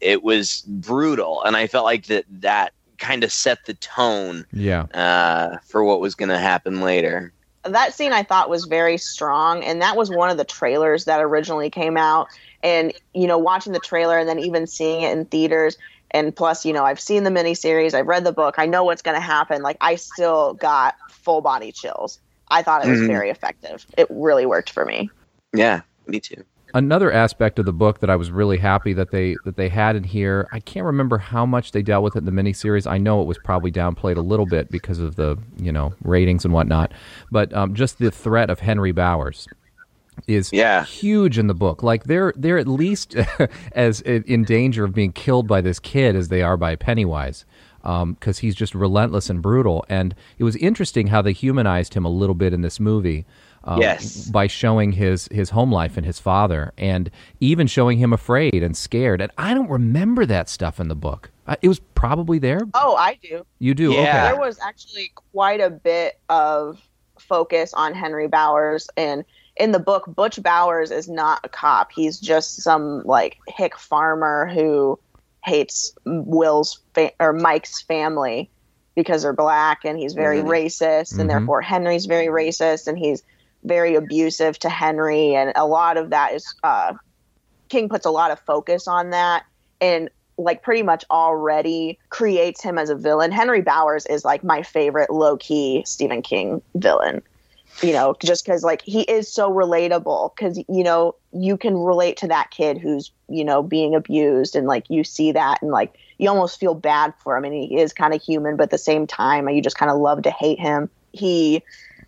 It 0.00 0.22
was 0.22 0.62
brutal 0.66 1.42
and 1.44 1.56
I 1.56 1.66
felt 1.66 1.84
like 1.84 2.06
that 2.06 2.24
that 2.40 2.72
kind 2.98 3.24
of 3.24 3.32
set 3.32 3.64
the 3.66 3.74
tone 3.74 4.46
yeah. 4.52 4.82
Uh, 4.94 5.58
for 5.64 5.82
what 5.82 6.00
was 6.00 6.14
going 6.14 6.28
to 6.28 6.38
happen 6.38 6.80
later 6.80 7.32
that 7.64 7.94
scene 7.94 8.12
I 8.12 8.22
thought 8.22 8.50
was 8.50 8.64
very 8.64 8.98
strong, 8.98 9.62
and 9.62 9.80
that 9.82 9.96
was 9.96 10.10
one 10.10 10.30
of 10.30 10.36
the 10.36 10.44
trailers 10.44 11.04
that 11.04 11.20
originally 11.20 11.70
came 11.70 11.96
out 11.96 12.28
and 12.62 12.92
you 13.14 13.26
know 13.26 13.38
watching 13.38 13.72
the 13.72 13.80
trailer 13.80 14.18
and 14.18 14.28
then 14.28 14.38
even 14.38 14.66
seeing 14.66 15.02
it 15.02 15.16
in 15.16 15.24
theaters 15.26 15.76
and 16.10 16.34
plus 16.34 16.64
you 16.64 16.72
know 16.72 16.84
i've 16.84 17.00
seen 17.00 17.24
the 17.24 17.30
miniseries 17.30 17.94
i've 17.94 18.06
read 18.06 18.24
the 18.24 18.32
book 18.32 18.54
i 18.58 18.66
know 18.66 18.84
what's 18.84 19.02
going 19.02 19.16
to 19.16 19.20
happen 19.20 19.62
like 19.62 19.76
i 19.80 19.94
still 19.94 20.54
got 20.54 20.94
full 21.10 21.40
body 21.40 21.72
chills 21.72 22.20
i 22.48 22.62
thought 22.62 22.84
it 22.84 22.88
was 22.88 22.98
mm-hmm. 22.98 23.08
very 23.08 23.30
effective 23.30 23.86
it 23.96 24.06
really 24.10 24.46
worked 24.46 24.70
for 24.70 24.84
me 24.84 25.10
yeah 25.52 25.80
me 26.06 26.20
too 26.20 26.44
another 26.74 27.12
aspect 27.12 27.58
of 27.58 27.66
the 27.66 27.72
book 27.72 28.00
that 28.00 28.10
I 28.10 28.16
was 28.16 28.30
really 28.30 28.58
happy 28.58 28.92
that 28.94 29.10
they 29.10 29.36
that 29.44 29.56
they 29.56 29.68
had 29.68 29.96
in 29.96 30.04
here. 30.04 30.48
I 30.52 30.60
can't 30.60 30.86
remember 30.86 31.18
how 31.18 31.44
much 31.44 31.72
they 31.72 31.82
dealt 31.82 32.02
with 32.02 32.16
it 32.16 32.20
in 32.20 32.24
the 32.24 32.32
miniseries. 32.32 32.90
I 32.90 32.98
know 32.98 33.20
it 33.20 33.26
was 33.26 33.38
probably 33.38 33.70
downplayed 33.70 34.16
a 34.16 34.22
little 34.22 34.46
bit 34.46 34.70
because 34.70 34.98
of 34.98 35.16
the 35.16 35.38
you 35.58 35.72
know 35.72 35.94
ratings 36.02 36.44
and 36.44 36.54
whatnot, 36.54 36.92
but 37.30 37.52
um, 37.54 37.74
just 37.74 37.98
the 37.98 38.10
threat 38.10 38.50
of 38.50 38.60
Henry 38.60 38.92
Bowers 38.92 39.48
is 40.26 40.52
yeah. 40.52 40.84
huge 40.84 41.38
in 41.38 41.46
the 41.46 41.54
book. 41.54 41.82
Like 41.82 42.04
they're 42.04 42.32
they're 42.36 42.58
at 42.58 42.68
least 42.68 43.16
as 43.72 44.00
in 44.02 44.44
danger 44.44 44.84
of 44.84 44.94
being 44.94 45.12
killed 45.12 45.46
by 45.46 45.60
this 45.60 45.78
kid 45.78 46.16
as 46.16 46.28
they 46.28 46.42
are 46.42 46.56
by 46.56 46.76
Pennywise, 46.76 47.44
because 47.82 48.02
um, 48.02 48.40
he's 48.40 48.54
just 48.54 48.74
relentless 48.74 49.28
and 49.30 49.42
brutal. 49.42 49.84
And 49.88 50.14
it 50.38 50.44
was 50.44 50.56
interesting 50.56 51.08
how 51.08 51.22
they 51.22 51.32
humanized 51.32 51.94
him 51.94 52.04
a 52.04 52.10
little 52.10 52.34
bit 52.34 52.52
in 52.52 52.62
this 52.62 52.80
movie. 52.80 53.26
Um, 53.64 53.80
yes. 53.80 54.28
By 54.28 54.48
showing 54.48 54.92
his 54.92 55.28
his 55.30 55.50
home 55.50 55.70
life 55.70 55.96
and 55.96 56.04
his 56.04 56.18
father, 56.18 56.72
and 56.76 57.10
even 57.38 57.68
showing 57.68 57.98
him 57.98 58.12
afraid 58.12 58.62
and 58.62 58.76
scared. 58.76 59.20
And 59.20 59.30
I 59.38 59.54
don't 59.54 59.70
remember 59.70 60.26
that 60.26 60.48
stuff 60.48 60.80
in 60.80 60.88
the 60.88 60.96
book. 60.96 61.30
it 61.60 61.68
was 61.68 61.80
probably 61.94 62.40
there. 62.40 62.62
Oh, 62.74 62.96
I 62.96 63.18
do. 63.22 63.46
You 63.60 63.74
do. 63.74 63.92
Yeah. 63.92 64.00
Okay. 64.00 64.32
There 64.32 64.40
was 64.40 64.58
actually 64.58 65.12
quite 65.14 65.60
a 65.60 65.70
bit 65.70 66.18
of 66.28 66.80
focus 67.20 67.72
on 67.72 67.94
Henry 67.94 68.26
Bowers 68.26 68.88
and 68.96 69.24
in 69.56 69.72
the 69.72 69.78
book, 69.78 70.04
Butch 70.06 70.42
Bowers 70.42 70.90
is 70.90 71.08
not 71.08 71.40
a 71.44 71.48
cop. 71.48 71.92
He's 71.92 72.18
just 72.18 72.62
some 72.62 73.02
like 73.04 73.38
hick 73.48 73.78
farmer 73.78 74.50
who 74.52 74.98
hates 75.44 75.94
Will's 76.04 76.80
fa- 76.94 77.12
or 77.20 77.32
Mike's 77.32 77.82
family 77.82 78.50
because 78.94 79.22
they're 79.22 79.32
black, 79.32 79.84
and 79.84 79.98
he's 79.98 80.14
very 80.14 80.38
mm-hmm. 80.38 80.48
racist, 80.48 81.12
and 81.12 81.20
mm-hmm. 81.20 81.28
therefore 81.28 81.62
Henry's 81.62 82.06
very 82.06 82.26
racist, 82.26 82.86
and 82.86 82.98
he's 82.98 83.22
very 83.64 83.94
abusive 83.94 84.58
to 84.60 84.68
Henry, 84.68 85.34
and 85.34 85.52
a 85.56 85.66
lot 85.66 85.96
of 85.96 86.10
that 86.10 86.32
is 86.32 86.54
uh, 86.62 86.94
King 87.68 87.88
puts 87.88 88.06
a 88.06 88.10
lot 88.10 88.30
of 88.30 88.40
focus 88.40 88.88
on 88.88 89.10
that, 89.10 89.44
and 89.80 90.10
like 90.38 90.62
pretty 90.62 90.82
much 90.82 91.04
already 91.10 91.98
creates 92.08 92.62
him 92.62 92.78
as 92.78 92.90
a 92.90 92.94
villain. 92.94 93.30
Henry 93.30 93.60
Bowers 93.60 94.06
is 94.06 94.24
like 94.24 94.42
my 94.42 94.62
favorite 94.62 95.10
low 95.10 95.36
key 95.36 95.82
Stephen 95.86 96.22
King 96.22 96.62
villain 96.74 97.22
you 97.80 97.92
know, 97.92 98.14
just 98.22 98.44
because 98.44 98.62
like 98.62 98.82
he 98.82 99.02
is 99.02 99.32
so 99.32 99.50
relatable 99.50 100.34
because 100.34 100.58
you 100.68 100.84
know 100.84 101.14
you 101.32 101.56
can 101.56 101.76
relate 101.76 102.16
to 102.18 102.28
that 102.28 102.50
kid 102.50 102.78
who's 102.78 103.10
you 103.28 103.44
know 103.44 103.62
being 103.62 103.94
abused 103.94 104.54
and 104.54 104.66
like 104.66 104.88
you 104.90 105.02
see 105.04 105.32
that 105.32 105.62
and 105.62 105.70
like 105.70 105.96
you 106.18 106.28
almost 106.28 106.60
feel 106.60 106.74
bad 106.74 107.14
for 107.18 107.36
him 107.36 107.44
and 107.44 107.54
he 107.54 107.78
is 107.78 107.92
kind 107.92 108.14
of 108.14 108.22
human 108.22 108.56
but 108.56 108.64
at 108.64 108.70
the 108.70 108.78
same 108.78 109.06
time 109.06 109.48
you 109.48 109.62
just 109.62 109.78
kind 109.78 109.90
of 109.90 109.98
love 109.98 110.22
to 110.22 110.30
hate 110.30 110.58
him. 110.58 110.90
He 111.12 111.62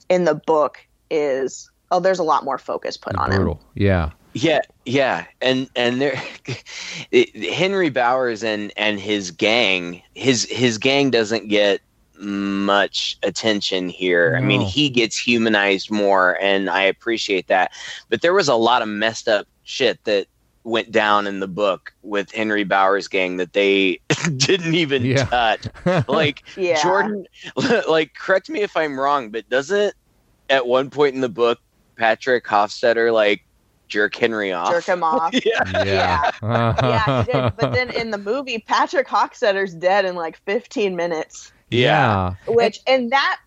in 0.08 0.24
the 0.24 0.34
book 0.34 0.78
is 1.10 1.70
oh 1.90 2.00
there's 2.00 2.18
a 2.18 2.24
lot 2.24 2.44
more 2.44 2.58
focus 2.58 2.96
put 2.96 3.16
on 3.16 3.30
brutal. 3.30 3.54
him 3.54 3.60
yeah. 3.74 4.10
Yeah 4.34 4.60
yeah. 4.84 5.26
And 5.40 5.70
and 5.74 6.00
there 6.00 6.20
henry 7.52 7.90
bowers 7.90 8.44
and 8.44 8.72
and 8.76 9.00
his 9.00 9.30
gang 9.30 10.02
his 10.14 10.44
his 10.44 10.78
gang 10.78 11.10
doesn't 11.10 11.48
get 11.48 11.80
much 12.18 13.18
attention 13.22 13.88
here. 13.88 14.32
No. 14.32 14.38
I 14.38 14.40
mean, 14.40 14.60
he 14.60 14.88
gets 14.88 15.18
humanized 15.18 15.90
more, 15.90 16.38
and 16.40 16.70
I 16.70 16.82
appreciate 16.82 17.48
that. 17.48 17.72
But 18.08 18.22
there 18.22 18.34
was 18.34 18.48
a 18.48 18.54
lot 18.54 18.82
of 18.82 18.88
messed 18.88 19.28
up 19.28 19.46
shit 19.64 20.02
that 20.04 20.26
went 20.64 20.90
down 20.90 21.26
in 21.26 21.40
the 21.40 21.48
book 21.48 21.92
with 22.02 22.32
Henry 22.32 22.64
Bowers' 22.64 23.06
gang 23.06 23.36
that 23.36 23.52
they 23.52 24.00
didn't 24.36 24.74
even 24.74 25.04
yeah. 25.04 25.24
touch. 25.26 25.66
Like 26.08 26.42
yeah. 26.56 26.82
Jordan, 26.82 27.26
like 27.88 28.14
correct 28.14 28.48
me 28.48 28.62
if 28.62 28.76
I'm 28.76 28.98
wrong, 28.98 29.30
but 29.30 29.48
doesn't 29.48 29.94
at 30.50 30.66
one 30.66 30.90
point 30.90 31.14
in 31.14 31.20
the 31.20 31.28
book 31.28 31.60
Patrick 31.96 32.44
Hockstetter 32.44 33.12
like 33.12 33.44
jerk 33.88 34.16
Henry 34.16 34.52
off. 34.52 34.70
Jerk 34.70 34.84
him 34.84 35.02
off. 35.02 35.34
yeah. 35.44 35.62
Yeah. 35.84 36.30
yeah 36.42 37.50
but 37.50 37.72
then 37.72 37.90
in 37.90 38.10
the 38.10 38.18
movie, 38.18 38.58
Patrick 38.58 39.06
Hockstetter's 39.06 39.74
dead 39.74 40.04
in 40.04 40.16
like 40.16 40.38
15 40.44 40.96
minutes. 40.96 41.52
Yeah. 41.70 42.34
Which 42.46 42.80
and 42.86 43.12
that 43.12 43.40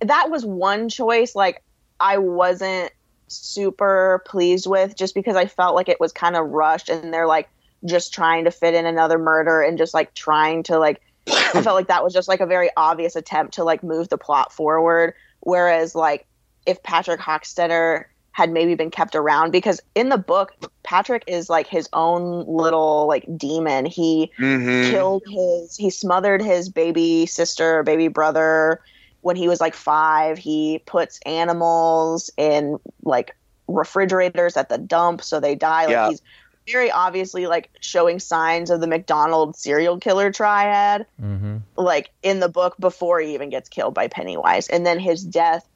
that 0.00 0.30
was 0.30 0.44
one 0.44 0.88
choice 0.88 1.34
like 1.34 1.62
I 2.00 2.18
wasn't 2.18 2.92
super 3.26 4.22
pleased 4.26 4.66
with 4.66 4.96
just 4.96 5.14
because 5.14 5.36
I 5.36 5.46
felt 5.46 5.74
like 5.74 5.88
it 5.88 6.00
was 6.00 6.12
kind 6.12 6.36
of 6.36 6.48
rushed 6.48 6.88
and 6.88 7.12
they're 7.12 7.26
like 7.26 7.48
just 7.84 8.12
trying 8.12 8.44
to 8.44 8.50
fit 8.50 8.74
in 8.74 8.86
another 8.86 9.18
murder 9.18 9.60
and 9.60 9.78
just 9.78 9.94
like 9.94 10.14
trying 10.14 10.62
to 10.64 10.78
like 10.78 11.00
I 11.28 11.62
felt 11.62 11.76
like 11.76 11.88
that 11.88 12.02
was 12.02 12.12
just 12.12 12.28
like 12.28 12.40
a 12.40 12.46
very 12.46 12.70
obvious 12.76 13.16
attempt 13.16 13.54
to 13.54 13.64
like 13.64 13.82
move 13.82 14.08
the 14.08 14.18
plot 14.18 14.52
forward 14.52 15.14
whereas 15.40 15.94
like 15.94 16.26
if 16.66 16.82
Patrick 16.82 17.20
Hockstetter 17.20 18.04
had 18.38 18.52
maybe 18.52 18.76
been 18.76 18.88
kept 18.88 19.16
around 19.16 19.50
because 19.50 19.80
in 19.96 20.10
the 20.10 20.16
book 20.16 20.52
Patrick 20.84 21.24
is 21.26 21.50
like 21.50 21.66
his 21.66 21.88
own 21.92 22.46
little 22.46 23.08
like 23.08 23.26
demon. 23.36 23.84
He 23.84 24.30
mm-hmm. 24.38 24.92
killed 24.92 25.24
his 25.28 25.76
he 25.76 25.90
smothered 25.90 26.40
his 26.40 26.68
baby 26.68 27.26
sister, 27.26 27.82
baby 27.82 28.06
brother 28.06 28.80
when 29.22 29.34
he 29.34 29.48
was 29.48 29.60
like 29.60 29.74
5. 29.74 30.38
He 30.38 30.80
puts 30.86 31.18
animals 31.26 32.30
in 32.36 32.78
like 33.02 33.34
refrigerators 33.66 34.56
at 34.56 34.68
the 34.68 34.78
dump 34.78 35.20
so 35.20 35.40
they 35.40 35.56
die 35.56 35.86
like 35.86 35.90
yeah. 35.90 36.08
he's 36.10 36.22
very 36.70 36.92
obviously 36.92 37.48
like 37.48 37.70
showing 37.80 38.20
signs 38.20 38.70
of 38.70 38.80
the 38.80 38.86
McDonald 38.86 39.56
serial 39.56 39.98
killer 39.98 40.30
triad, 40.30 41.06
mm-hmm. 41.20 41.56
like 41.74 42.10
in 42.22 42.38
the 42.38 42.48
book 42.48 42.76
before 42.78 43.18
he 43.18 43.34
even 43.34 43.50
gets 43.50 43.68
killed 43.68 43.94
by 43.94 44.06
Pennywise, 44.06 44.68
and 44.68 44.86
then 44.86 45.00
his 45.00 45.24
death 45.24 45.66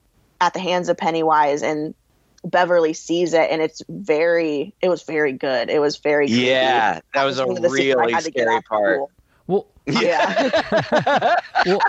at 0.40 0.53
the 0.53 0.61
hands 0.61 0.88
of 0.88 0.96
Pennywise 0.96 1.62
and 1.62 1.94
Beverly 2.44 2.92
sees 2.92 3.35
it, 3.35 3.50
and 3.50 3.62
it's 3.62 3.83
very. 3.88 4.74
It 4.81 4.88
was 4.88 5.02
very 5.02 5.33
good. 5.33 5.70
It 5.70 5.81
was 5.81 5.98
very. 5.98 6.26
Creepy. 6.26 6.42
Yeah, 6.42 7.00
that 7.14 7.24
was, 7.24 7.38
was 7.40 7.59
a 7.59 7.70
really 7.70 8.20
scary 8.20 8.62
part. 8.62 9.00
Well, 9.46 9.66
yeah. 9.87 11.40
well, 11.66 11.81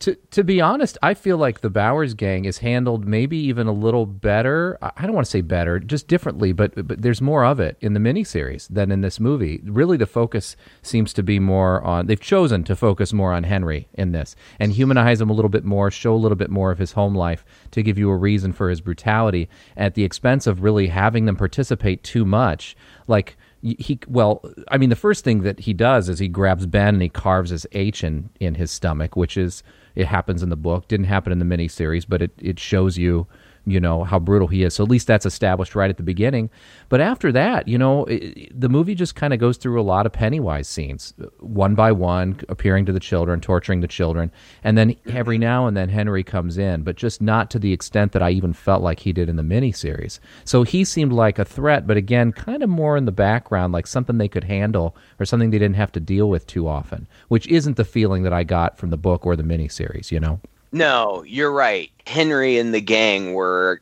to 0.00 0.14
to 0.32 0.44
be 0.44 0.60
honest, 0.60 0.98
I 1.02 1.14
feel 1.14 1.38
like 1.38 1.60
the 1.60 1.70
Bowers 1.70 2.14
gang 2.14 2.44
is 2.44 2.58
handled 2.58 3.06
maybe 3.06 3.36
even 3.36 3.66
a 3.66 3.72
little 3.72 4.06
better. 4.06 4.78
I 4.82 5.02
don't 5.02 5.14
want 5.14 5.26
to 5.26 5.30
say 5.30 5.40
better, 5.40 5.78
just 5.78 6.08
differently, 6.08 6.52
but 6.52 6.86
but 6.86 7.02
there's 7.02 7.20
more 7.20 7.44
of 7.44 7.60
it 7.60 7.76
in 7.80 7.92
the 7.92 8.00
miniseries 8.00 8.68
than 8.68 8.90
in 8.90 9.00
this 9.00 9.20
movie. 9.20 9.60
Really, 9.64 9.96
the 9.96 10.06
focus 10.06 10.56
seems 10.82 11.12
to 11.14 11.22
be 11.22 11.38
more 11.38 11.82
on. 11.84 12.06
They've 12.06 12.20
chosen 12.20 12.64
to 12.64 12.76
focus 12.76 13.12
more 13.12 13.32
on 13.32 13.44
Henry 13.44 13.88
in 13.94 14.12
this 14.12 14.34
and 14.58 14.72
humanize 14.72 15.20
him 15.20 15.30
a 15.30 15.34
little 15.34 15.48
bit 15.48 15.64
more, 15.64 15.90
show 15.90 16.14
a 16.14 16.16
little 16.16 16.36
bit 16.36 16.50
more 16.50 16.70
of 16.70 16.78
his 16.78 16.92
home 16.92 17.14
life 17.14 17.44
to 17.70 17.82
give 17.82 17.98
you 17.98 18.10
a 18.10 18.16
reason 18.16 18.52
for 18.52 18.70
his 18.70 18.80
brutality 18.80 19.48
at 19.76 19.94
the 19.94 20.04
expense 20.04 20.46
of 20.46 20.62
really 20.62 20.88
having 20.88 21.26
them 21.26 21.36
participate 21.36 22.02
too 22.02 22.24
much. 22.24 22.76
Like 23.06 23.36
he 23.78 23.98
well 24.08 24.42
i 24.68 24.78
mean 24.78 24.90
the 24.90 24.96
first 24.96 25.24
thing 25.24 25.42
that 25.42 25.60
he 25.60 25.72
does 25.72 26.08
is 26.08 26.18
he 26.18 26.28
grabs 26.28 26.66
ben 26.66 26.94
and 26.94 27.02
he 27.02 27.08
carves 27.08 27.50
his 27.50 27.66
h 27.72 28.04
in 28.04 28.30
in 28.40 28.54
his 28.54 28.70
stomach 28.70 29.16
which 29.16 29.36
is 29.36 29.62
it 29.94 30.06
happens 30.06 30.42
in 30.42 30.50
the 30.50 30.56
book 30.56 30.86
didn't 30.88 31.06
happen 31.06 31.32
in 31.32 31.38
the 31.38 31.44
miniseries 31.44 32.06
but 32.08 32.22
it, 32.22 32.30
it 32.38 32.58
shows 32.58 32.96
you 32.96 33.26
you 33.66 33.80
know 33.80 34.04
how 34.04 34.18
brutal 34.18 34.46
he 34.46 34.62
is. 34.62 34.74
So 34.74 34.84
at 34.84 34.90
least 34.90 35.08
that's 35.08 35.26
established 35.26 35.74
right 35.74 35.90
at 35.90 35.96
the 35.96 36.02
beginning. 36.02 36.50
But 36.88 37.00
after 37.00 37.32
that, 37.32 37.66
you 37.66 37.76
know, 37.76 38.04
it, 38.04 38.58
the 38.58 38.68
movie 38.68 38.94
just 38.94 39.16
kind 39.16 39.34
of 39.34 39.40
goes 39.40 39.56
through 39.56 39.80
a 39.80 39.82
lot 39.82 40.06
of 40.06 40.12
Pennywise 40.12 40.68
scenes, 40.68 41.12
one 41.40 41.74
by 41.74 41.90
one, 41.90 42.40
appearing 42.48 42.86
to 42.86 42.92
the 42.92 43.00
children, 43.00 43.40
torturing 43.40 43.80
the 43.80 43.88
children, 43.88 44.30
and 44.62 44.78
then 44.78 44.94
every 45.06 45.36
now 45.36 45.66
and 45.66 45.76
then 45.76 45.88
Henry 45.88 46.22
comes 46.22 46.58
in, 46.58 46.82
but 46.82 46.96
just 46.96 47.20
not 47.20 47.50
to 47.50 47.58
the 47.58 47.72
extent 47.72 48.12
that 48.12 48.22
I 48.22 48.30
even 48.30 48.52
felt 48.52 48.82
like 48.82 49.00
he 49.00 49.12
did 49.12 49.28
in 49.28 49.36
the 49.36 49.42
miniseries. 49.42 50.20
So 50.44 50.62
he 50.62 50.84
seemed 50.84 51.12
like 51.12 51.38
a 51.38 51.44
threat, 51.44 51.86
but 51.86 51.96
again, 51.96 52.32
kind 52.32 52.62
of 52.62 52.70
more 52.70 52.96
in 52.96 53.04
the 53.04 53.12
background, 53.12 53.72
like 53.72 53.88
something 53.88 54.18
they 54.18 54.28
could 54.28 54.44
handle 54.44 54.96
or 55.18 55.26
something 55.26 55.50
they 55.50 55.58
didn't 55.58 55.76
have 55.76 55.92
to 55.92 56.00
deal 56.00 56.30
with 56.30 56.46
too 56.46 56.68
often, 56.68 57.08
which 57.28 57.48
isn't 57.48 57.76
the 57.76 57.84
feeling 57.84 58.22
that 58.22 58.32
I 58.32 58.44
got 58.44 58.78
from 58.78 58.90
the 58.90 58.96
book 58.96 59.26
or 59.26 59.34
the 59.34 59.42
miniseries. 59.42 60.12
You 60.12 60.20
know. 60.20 60.40
No, 60.72 61.22
you're 61.26 61.52
right. 61.52 61.90
Henry 62.06 62.58
and 62.58 62.74
the 62.74 62.80
gang 62.80 63.34
were 63.34 63.80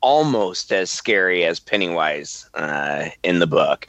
almost 0.00 0.72
as 0.72 0.90
scary 0.90 1.44
as 1.44 1.60
Pennywise 1.60 2.48
uh, 2.54 3.08
in 3.22 3.38
the 3.38 3.46
book. 3.46 3.86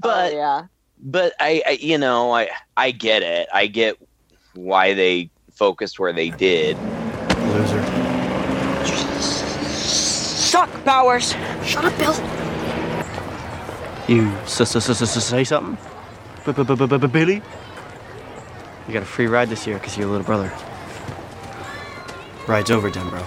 But 0.00 0.32
oh, 0.32 0.36
yeah. 0.36 0.66
But 1.06 1.34
I, 1.40 1.62
I, 1.66 1.70
you 1.72 1.98
know, 1.98 2.32
I 2.32 2.48
I 2.76 2.90
get 2.90 3.22
it. 3.22 3.48
I 3.52 3.66
get 3.66 3.96
why 4.54 4.94
they 4.94 5.30
focused 5.52 5.98
where 5.98 6.12
they 6.12 6.30
did. 6.30 6.76
Loser. 7.48 7.82
Suck, 8.86 10.84
Bowers. 10.84 11.32
Shut 11.64 11.84
up, 11.84 11.98
Bill. 11.98 12.14
You 14.06 14.32
say 14.46 15.44
something? 15.44 15.78
Billy? 17.08 17.42
You 18.86 18.92
got 18.92 19.02
a 19.02 19.06
free 19.06 19.26
ride 19.26 19.48
this 19.48 19.66
year 19.66 19.78
because 19.78 19.96
you're 19.96 20.06
a 20.06 20.10
little 20.10 20.26
brother. 20.26 20.52
Ride's 22.46 22.70
over, 22.70 22.90
Denbrough. 22.90 23.24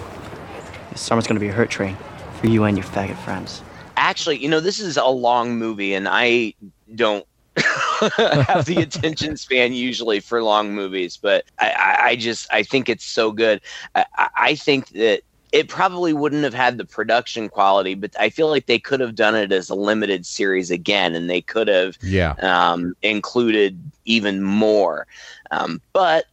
This 0.90 1.00
summer's 1.00 1.26
gonna 1.26 1.40
be 1.40 1.48
a 1.48 1.52
hurt 1.52 1.70
train 1.70 1.96
for 2.40 2.46
you 2.46 2.64
and 2.64 2.76
your 2.76 2.86
faggot 2.86 3.18
friends. 3.24 3.62
Actually, 3.96 4.38
you 4.38 4.48
know, 4.48 4.60
this 4.60 4.78
is 4.78 4.96
a 4.96 5.06
long 5.06 5.56
movie, 5.56 5.94
and 5.94 6.06
I 6.08 6.54
don't 6.94 7.26
have 7.56 8.64
the 8.64 8.76
attention 8.80 9.36
span 9.36 9.72
usually 9.72 10.20
for 10.20 10.42
long 10.42 10.72
movies, 10.72 11.16
but 11.16 11.44
I, 11.58 11.98
I 12.02 12.16
just 12.16 12.46
I 12.52 12.62
think 12.62 12.88
it's 12.88 13.04
so 13.04 13.32
good. 13.32 13.60
I, 13.94 14.28
I 14.36 14.54
think 14.54 14.90
that 14.90 15.22
it 15.50 15.68
probably 15.68 16.12
wouldn't 16.12 16.44
have 16.44 16.54
had 16.54 16.78
the 16.78 16.84
production 16.84 17.48
quality, 17.48 17.94
but 17.94 18.14
I 18.20 18.28
feel 18.28 18.48
like 18.48 18.66
they 18.66 18.78
could 18.78 19.00
have 19.00 19.14
done 19.14 19.34
it 19.34 19.50
as 19.50 19.70
a 19.70 19.74
limited 19.74 20.26
series 20.26 20.70
again, 20.70 21.14
and 21.14 21.28
they 21.28 21.40
could 21.40 21.68
have 21.68 21.96
yeah. 22.02 22.34
um, 22.40 22.94
included 23.02 23.80
even 24.04 24.42
more. 24.42 25.06
Um, 25.50 25.80
but 25.92 26.26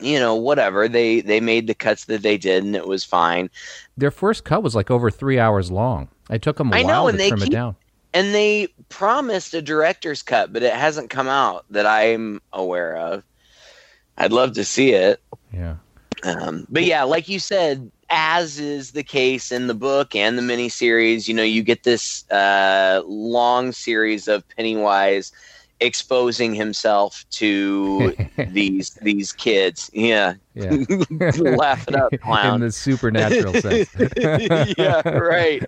you 0.00 0.18
know 0.18 0.34
whatever. 0.34 0.88
They 0.88 1.20
they 1.20 1.40
made 1.40 1.66
the 1.66 1.74
cuts 1.74 2.06
that 2.06 2.22
they 2.22 2.36
did 2.36 2.64
and 2.64 2.74
it 2.76 2.86
was 2.86 3.04
fine. 3.04 3.50
Their 3.96 4.10
first 4.10 4.44
cut 4.44 4.62
was 4.62 4.74
like 4.74 4.90
over 4.90 5.10
three 5.10 5.38
hours 5.38 5.70
long. 5.70 6.08
It 6.30 6.42
took 6.42 6.56
them 6.56 6.72
a 6.72 6.76
I 6.76 6.82
while 6.82 7.06
know, 7.06 7.12
to 7.12 7.28
trim 7.28 7.40
keep, 7.40 7.48
it 7.48 7.52
down. 7.52 7.76
and 8.12 8.34
they 8.34 8.68
promised 8.88 9.54
a 9.54 9.62
director's 9.62 10.22
cut 10.22 10.52
but 10.52 10.62
it 10.62 10.72
hasn't 10.72 11.10
come 11.10 11.28
out 11.28 11.64
that 11.70 11.86
i'm 11.86 12.40
aware 12.52 12.96
of. 12.96 13.22
I'd 14.16 14.32
love 14.32 14.52
to 14.54 14.64
see 14.64 14.92
it. 14.92 15.20
Yeah. 15.52 15.76
Um, 16.22 16.66
but 16.70 16.84
yeah 16.84 17.02
like 17.02 17.28
you 17.28 17.38
said 17.38 17.90
as 18.10 18.58
is 18.58 18.92
the 18.92 19.02
case 19.02 19.50
in 19.50 19.66
the 19.66 19.74
book 19.74 20.14
and 20.14 20.38
the 20.38 20.42
miniseries 20.42 21.26
you 21.28 21.34
know 21.34 21.42
you 21.42 21.62
get 21.62 21.82
this 21.82 22.28
uh, 22.30 23.02
long 23.06 23.72
series 23.72 24.28
of 24.28 24.46
pennywise 24.50 25.32
exposing 25.84 26.54
himself 26.54 27.24
to 27.30 28.14
these 28.48 28.90
these 29.02 29.32
kids. 29.32 29.90
Yeah, 29.92 30.34
yeah. 30.54 30.70
laugh 31.56 31.86
it 31.88 31.96
up, 31.96 32.12
clown. 32.22 32.56
In 32.56 32.60
the 32.60 32.72
supernatural 32.72 33.54
sense. 33.60 33.88
yeah, 34.78 35.06
right. 35.08 35.62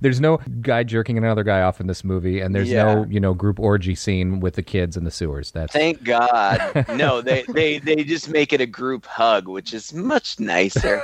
There's 0.00 0.20
no 0.20 0.38
guy 0.60 0.82
jerking 0.82 1.16
another 1.16 1.44
guy 1.44 1.62
off 1.62 1.80
in 1.80 1.86
this 1.86 2.02
movie, 2.02 2.40
and 2.40 2.54
there's 2.54 2.70
yeah. 2.70 2.94
no 2.94 3.06
you 3.08 3.20
know 3.20 3.34
group 3.34 3.60
orgy 3.60 3.94
scene 3.94 4.40
with 4.40 4.54
the 4.54 4.62
kids 4.62 4.96
in 4.96 5.04
the 5.04 5.10
sewers. 5.10 5.52
That's 5.52 5.72
thank 5.72 6.02
God. 6.02 6.86
No, 6.88 7.20
they 7.20 7.44
they 7.48 7.78
they 7.78 8.02
just 8.02 8.28
make 8.28 8.52
it 8.52 8.60
a 8.60 8.66
group 8.66 9.06
hug, 9.06 9.46
which 9.46 9.72
is 9.72 9.92
much 9.92 10.40
nicer. 10.40 11.02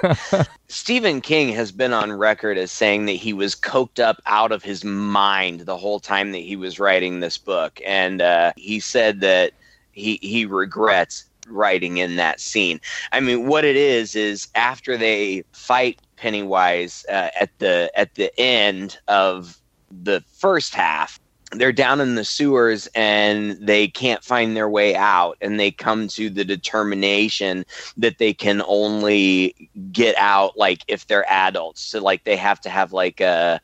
Stephen 0.69 1.21
King 1.21 1.49
has 1.51 1.71
been 1.71 1.93
on 1.93 2.13
record 2.13 2.59
as 2.59 2.73
saying 2.73 3.07
that 3.07 3.13
he 3.13 3.33
was 3.33 3.55
coked 3.55 4.03
up 4.03 4.21
out 4.27 4.53
of 4.53 4.63
his 4.63 4.85
mind 4.85 5.61
the 5.61 5.77
whole 5.77 6.01
time 6.01 6.33
that 6.33 6.39
he 6.39 6.57
was 6.57 6.81
writing 6.81 7.21
this 7.21 7.39
book, 7.39 7.81
and 7.87 8.21
uh, 8.21 8.53
he 8.57 8.81
said 8.81 9.21
that 9.21 9.53
he 9.93 10.19
he 10.23 10.45
regrets 10.45 11.28
writing 11.51 11.99
in 11.99 12.17
that 12.17 12.41
scene. 12.41 12.81
I 13.13 13.21
mean, 13.21 13.47
what 13.47 13.65
it 13.65 13.77
is 13.77 14.15
is 14.15 14.49
after 14.55 14.97
they 14.97 15.45
fight 15.53 16.01
Pennywise 16.17 17.07
uh, 17.09 17.31
at 17.39 17.51
the 17.59 17.91
at 17.95 18.15
the 18.17 18.39
end 18.39 18.99
of 19.09 19.61
the 19.91 20.23
first 20.33 20.75
half. 20.75 21.19
They're 21.53 21.73
down 21.73 22.03
in 22.03 22.15
the 22.15 22.27
sewers 22.27 22.89
and 22.95 23.53
they 23.53 23.89
can't 23.89 24.23
find 24.23 24.55
their 24.55 24.69
way 24.69 24.95
out, 24.95 25.39
and 25.41 25.59
they 25.59 25.71
come 25.71 26.07
to 26.09 26.29
the 26.29 26.45
determination 26.45 27.65
that 27.97 28.19
they 28.19 28.35
can 28.35 28.63
only 28.67 29.71
get 29.91 30.15
out 30.19 30.59
like 30.59 30.83
if 30.89 31.07
they're 31.07 31.31
adults. 31.31 31.81
So 31.81 32.03
like 32.03 32.25
they 32.25 32.37
have 32.37 32.61
to 32.63 32.69
have 32.69 32.93
like 32.93 33.21
a 33.21 33.63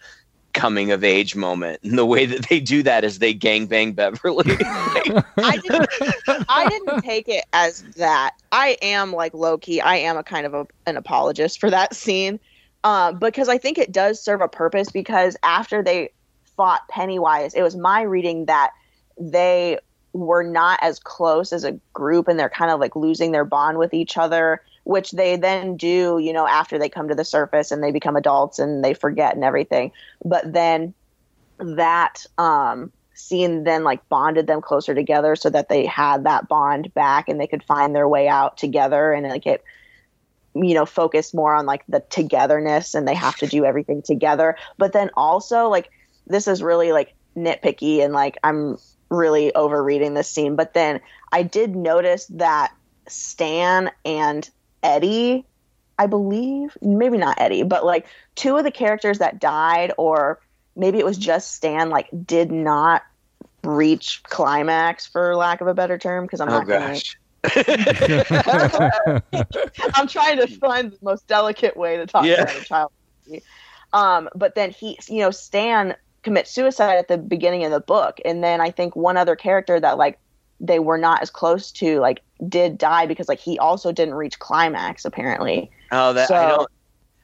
coming 0.55 0.93
of 0.93 1.05
age 1.05 1.37
moment. 1.37 1.81
And 1.83 1.99
the 1.99 2.07
way 2.07 2.25
that 2.25 2.49
they 2.49 2.61
do 2.61 2.83
that 2.85 3.05
is 3.05 3.19
they 3.19 3.35
gangbang 3.35 3.95
Beverly. 3.95 4.45
I, 5.37 5.59
didn't, 5.63 5.89
I 6.49 6.69
didn't 6.69 7.03
take 7.03 7.29
it 7.29 7.45
as 7.53 7.83
that. 7.97 8.35
I 8.51 8.79
am 8.81 9.13
like 9.13 9.35
low 9.35 9.59
key. 9.59 9.81
I 9.81 9.97
am 9.97 10.17
a 10.17 10.23
kind 10.23 10.47
of 10.47 10.55
a, 10.55 10.67
an 10.87 10.97
apologist 10.97 11.61
for 11.61 11.69
that 11.71 11.95
scene 11.95 12.41
uh, 12.85 13.13
because 13.13 13.49
I 13.49 13.59
think 13.59 13.77
it 13.77 13.93
does 13.93 14.23
serve 14.23 14.41
a 14.41 14.49
purpose. 14.49 14.91
Because 14.91 15.37
after 15.43 15.83
they 15.83 16.11
fought 16.57 16.89
Pennywise, 16.89 17.53
it 17.55 17.63
was 17.63 17.77
my 17.77 18.03
reading 18.03 18.47
that 18.47 18.71
they 19.19 19.79
were 20.15 20.45
not 20.45 20.79
as 20.83 21.01
close 21.01 21.53
as 21.53 21.65
a 21.65 21.73
group 21.93 22.29
and 22.29 22.39
they're 22.39 22.49
kind 22.49 22.71
of 22.71 22.79
like 22.79 22.95
losing 22.95 23.33
their 23.33 23.45
bond 23.45 23.79
with 23.79 23.93
each 23.93 24.17
other 24.17 24.63
which 24.85 25.11
they 25.13 25.37
then 25.37 25.77
do, 25.77 26.19
you 26.19 26.33
know, 26.33 26.47
after 26.47 26.79
they 26.79 26.89
come 26.89 27.09
to 27.09 27.15
the 27.15 27.25
surface 27.25 27.71
and 27.71 27.83
they 27.83 27.91
become 27.91 28.17
adults 28.17 28.59
and 28.59 28.85
they 28.85 28.95
forget 28.95 29.35
and 29.35 29.45
everything. 29.45 29.93
But 30.25 30.53
then 30.53 30.95
that 31.59 32.27
um, 32.39 32.93
scene 33.15 33.65
then 33.65 33.85
like 33.85 34.07
bonded 34.09 34.47
them 34.47 34.61
closer 34.61 34.95
together 34.95 35.37
so 35.37 35.49
that 35.51 35.69
they 35.69 35.87
had 35.87 36.25
that 36.25 36.49
bond 36.49 36.93
back 36.95 37.29
and 37.29 37.41
they 37.41 37.47
could 37.47 37.63
find 37.63 37.95
their 37.95 38.09
way 38.09 38.29
out 38.29 38.57
together 38.57 39.13
and 39.13 39.27
like 39.29 39.47
it 39.47 39.65
you 40.55 40.75
know 40.75 40.87
focused 40.87 41.35
more 41.35 41.55
on 41.55 41.67
like 41.67 41.85
the 41.89 42.01
togetherness 42.11 42.95
and 42.95 43.07
they 43.07 43.15
have 43.15 43.37
to 43.37 43.47
do 43.47 43.65
everything 43.65 44.03
together 44.03 44.57
but 44.79 44.93
then 44.93 45.11
also 45.17 45.69
like 45.69 45.91
this 46.27 46.47
is 46.47 46.63
really 46.63 46.93
like 46.93 47.15
nitpicky 47.37 48.05
and 48.05 48.13
like 48.13 48.37
i'm 48.45 48.77
really 49.11 49.55
overreading 49.55 50.15
this 50.15 50.29
scene 50.29 50.57
but 50.57 50.75
then 50.75 51.01
i 51.33 51.43
did 51.43 51.75
notice 51.75 52.27
that 52.27 52.73
stan 53.07 53.91
and 54.05 54.51
Eddie, 54.85 55.45
I 55.99 56.07
believe, 56.07 56.77
maybe 56.81 57.19
not 57.19 57.41
Eddie, 57.41 57.65
but 57.65 57.85
like 57.85 58.07
two 58.37 58.57
of 58.57 58.65
the 58.65 58.71
characters 58.71 59.19
that 59.19 59.41
died, 59.41 59.93
or 59.99 60.39
maybe 60.77 60.99
it 60.99 61.05
was 61.05 61.19
just 61.19 61.55
Stan, 61.55 61.91
like 61.91 62.09
did 62.25 62.53
not 62.53 63.03
reach 63.65 64.23
climax 64.25 65.07
for 65.07 65.35
lack 65.35 65.61
of 65.61 65.67
a 65.67 65.75
better 65.75 65.99
term 65.99 66.25
because 66.25 66.41
I'm 66.41 66.49
oh, 66.49 66.59
not 66.59 66.69
gosh. 66.69 67.17
gonna 67.17 67.25
I'm 69.95 70.07
trying 70.07 70.39
to 70.39 70.47
find 70.47 70.93
the 70.93 70.99
most 71.03 71.27
delicate 71.27 71.77
way 71.77 71.97
to 71.97 72.07
talk 72.07 72.25
yeah. 72.25 72.43
about 72.43 72.57
a 72.57 72.65
child. 72.65 72.93
Um, 73.93 74.29
but 74.35 74.55
then 74.55 74.71
he, 74.71 74.99
you 75.09 75.21
know, 75.21 75.31
Stan 75.31 75.95
commits 76.23 76.51
suicide 76.51 76.97
at 76.97 77.09
the 77.09 77.19
beginning 77.19 77.65
of 77.65 77.71
the 77.71 77.81
book, 77.81 78.19
and 78.25 78.43
then 78.43 78.61
I 78.61 78.71
think 78.71 78.97
one 78.97 79.17
other 79.17 79.37
character 79.37 79.79
that 79.79 79.99
like 79.99 80.19
they 80.61 80.79
were 80.79 80.99
not 80.99 81.23
as 81.23 81.31
close 81.31 81.71
to 81.73 82.01
like 82.01 82.23
did 82.49 82.79
die 82.79 83.07
because 83.07 83.29
like 83.29 83.41
he 83.41 83.59
also 83.59 83.93
didn't 83.93 84.15
reach 84.15 84.39
climax 84.39 85.05
apparently. 85.05 85.71
Oh, 85.93 86.13
that 86.13 86.29
so, 86.29 86.35
I 86.35 86.49
don't. 86.49 86.71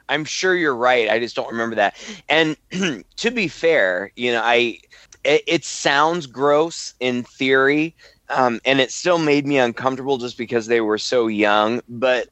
I'm 0.08 0.24
sure 0.24 0.56
you're 0.56 0.76
right. 0.76 1.08
I 1.08 1.20
just 1.20 1.36
don't 1.36 1.50
remember 1.50 1.76
that. 1.76 1.94
And 2.28 2.56
to 3.16 3.30
be 3.30 3.48
fair, 3.48 4.10
you 4.16 4.32
know, 4.32 4.42
I 4.42 4.78
it, 5.24 5.42
it 5.46 5.64
sounds 5.64 6.26
gross 6.26 6.94
in 7.00 7.22
theory, 7.22 7.94
um, 8.28 8.60
and 8.64 8.80
it 8.80 8.90
still 8.90 9.18
made 9.18 9.46
me 9.46 9.58
uncomfortable 9.58 10.18
just 10.18 10.36
because 10.36 10.66
they 10.66 10.80
were 10.80 10.98
so 10.98 11.26
young. 11.26 11.80
But 11.88 12.28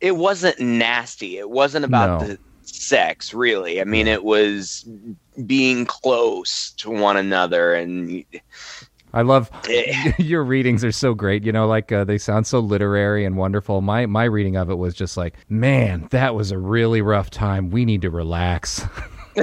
it 0.00 0.16
wasn't 0.16 0.60
nasty. 0.60 1.38
It 1.38 1.50
wasn't 1.50 1.84
about 1.84 2.20
no. 2.20 2.26
the 2.28 2.38
sex, 2.62 3.34
really. 3.34 3.80
I 3.80 3.84
mean, 3.84 4.06
it 4.06 4.24
was 4.24 4.88
being 5.46 5.86
close 5.86 6.72
to 6.78 6.90
one 6.90 7.16
another 7.16 7.74
and 7.74 8.24
I 9.18 9.22
love 9.22 9.50
your 10.18 10.44
readings 10.44 10.84
are 10.84 10.92
so 10.92 11.12
great. 11.12 11.44
You 11.44 11.50
know, 11.50 11.66
like 11.66 11.90
uh, 11.90 12.04
they 12.04 12.18
sound 12.18 12.46
so 12.46 12.60
literary 12.60 13.24
and 13.24 13.36
wonderful. 13.36 13.80
My 13.80 14.06
my 14.06 14.22
reading 14.22 14.56
of 14.56 14.70
it 14.70 14.76
was 14.76 14.94
just 14.94 15.16
like, 15.16 15.34
man, 15.48 16.06
that 16.10 16.36
was 16.36 16.52
a 16.52 16.58
really 16.58 17.02
rough 17.02 17.28
time. 17.28 17.70
We 17.70 17.84
need 17.84 18.02
to 18.02 18.10
relax. 18.10 18.86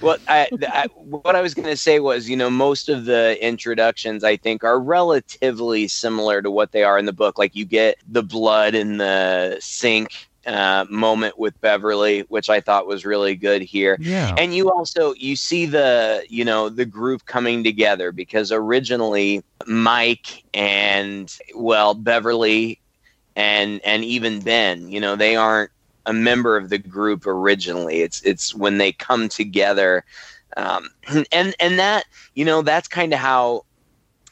well, 0.00 0.16
I, 0.26 0.48
I, 0.66 0.88
what 0.96 1.36
I 1.36 1.40
was 1.40 1.54
going 1.54 1.68
to 1.68 1.76
say 1.76 2.00
was, 2.00 2.28
you 2.28 2.36
know, 2.36 2.50
most 2.50 2.88
of 2.88 3.04
the 3.04 3.38
introductions 3.40 4.24
I 4.24 4.36
think 4.36 4.64
are 4.64 4.80
relatively 4.80 5.86
similar 5.86 6.42
to 6.42 6.50
what 6.50 6.72
they 6.72 6.82
are 6.82 6.98
in 6.98 7.04
the 7.04 7.12
book. 7.12 7.38
Like 7.38 7.54
you 7.54 7.64
get 7.64 7.98
the 8.08 8.24
blood 8.24 8.74
in 8.74 8.96
the 8.96 9.58
sink 9.60 10.28
uh, 10.46 10.84
moment 10.90 11.38
with 11.38 11.58
Beverly, 11.60 12.20
which 12.28 12.50
I 12.50 12.60
thought 12.60 12.86
was 12.86 13.04
really 13.04 13.34
good 13.34 13.62
here. 13.62 13.96
Yeah. 14.00 14.34
And 14.36 14.54
you 14.54 14.70
also 14.70 15.14
you 15.14 15.36
see 15.36 15.66
the 15.66 16.24
you 16.28 16.44
know 16.44 16.68
the 16.68 16.84
group 16.84 17.26
coming 17.26 17.64
together 17.64 18.12
because 18.12 18.52
originally 18.52 19.42
Mike 19.66 20.44
and 20.52 21.34
well 21.54 21.94
Beverly 21.94 22.80
and 23.36 23.80
and 23.84 24.04
even 24.04 24.40
Ben, 24.40 24.88
you 24.88 25.00
know, 25.00 25.16
they 25.16 25.36
aren't 25.36 25.70
a 26.06 26.12
member 26.12 26.56
of 26.56 26.68
the 26.68 26.78
group 26.78 27.26
originally. 27.26 28.02
It's 28.02 28.22
it's 28.22 28.54
when 28.54 28.78
they 28.78 28.92
come 28.92 29.28
together, 29.28 30.04
um, 30.56 30.88
and 31.32 31.54
and 31.58 31.78
that 31.78 32.04
you 32.34 32.44
know 32.44 32.62
that's 32.62 32.88
kind 32.88 33.12
of 33.12 33.18
how 33.18 33.64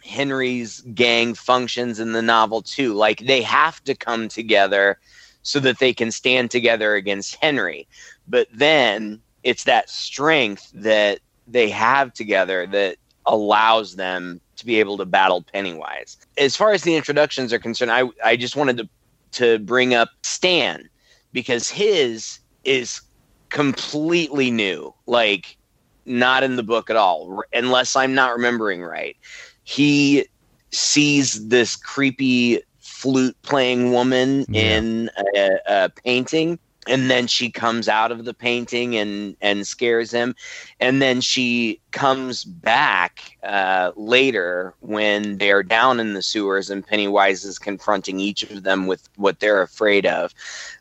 Henry's 0.05 0.81
gang 0.95 1.35
functions 1.35 2.01
in 2.01 2.13
the 2.13 2.23
novel 2.23 2.63
too. 2.63 2.95
Like 2.95 3.21
they 3.21 3.43
have 3.43 3.83
to 3.85 3.95
come 3.95 4.29
together 4.29 4.99
so 5.43 5.61
that 5.61 5.79
they 5.79 5.93
can 5.93 6.11
stand 6.11 6.51
together 6.51 6.95
against 6.95 7.37
Henry. 7.37 7.87
But 8.29 8.49
then 8.53 9.21
it's 9.43 9.65
that 9.65 9.91
strength 9.91 10.71
that 10.75 11.21
they 11.47 11.69
have 11.71 12.13
together 12.13 12.67
that 12.69 12.97
allows 13.27 13.97
them 13.97 14.41
to 14.57 14.67
be 14.67 14.79
able 14.79 14.97
to 14.99 15.05
battle 15.05 15.43
Pennywise. 15.53 16.17
As 16.39 16.57
far 16.57 16.73
as 16.73 16.83
the 16.83 16.97
introductions 16.97 17.53
are 17.53 17.59
concerned, 17.59 17.91
I 17.91 18.05
I 18.25 18.37
just 18.37 18.57
wanted 18.57 18.77
to 18.79 18.89
to 19.33 19.59
bring 19.61 19.95
up 19.95 20.11
Stan 20.23 20.89
because 21.33 21.69
his 21.69 22.39
is 22.65 23.01
completely 23.49 24.51
new, 24.51 24.95
like 25.07 25.57
not 26.05 26.43
in 26.43 26.57
the 26.57 26.63
book 26.63 26.91
at 26.91 26.97
all, 26.97 27.43
unless 27.53 27.97
I'm 27.97 28.15
not 28.15 28.33
remembering 28.33 28.83
right. 28.83 29.17
He 29.65 30.27
sees 30.71 31.49
this 31.49 31.77
creepy 31.77 32.61
flute 33.03 33.37
playing 33.43 33.91
woman 33.91 34.47
yeah. 34.49 34.79
in 34.79 35.11
a, 35.35 35.59
a 35.67 35.89
painting 36.05 36.57
and 36.87 37.11
then 37.11 37.27
she 37.27 37.51
comes 37.51 37.89
out 37.89 38.13
of 38.13 38.25
the 38.25 38.33
painting 38.33 38.97
and 38.97 39.37
and 39.41 39.67
scares 39.67 40.13
him 40.13 40.37
and 40.79 41.03
then 41.03 41.21
she 41.21 41.81
comes 41.91 42.45
back 42.45 43.37
uh, 43.43 43.91
later 43.97 44.73
when 44.81 45.39
they're 45.39 45.65
down 45.65 45.99
in 45.99 46.15
the 46.15 46.23
sewers 46.23 46.71
and 46.71 46.87
pennywise 46.87 47.45
is 47.45 47.59
confronting 47.59 48.21
each 48.21 48.45
of 48.45 48.63
them 48.63 48.87
with 48.87 49.09
what 49.17 49.41
they're 49.41 49.63
afraid 49.63 50.07
of 50.07 50.33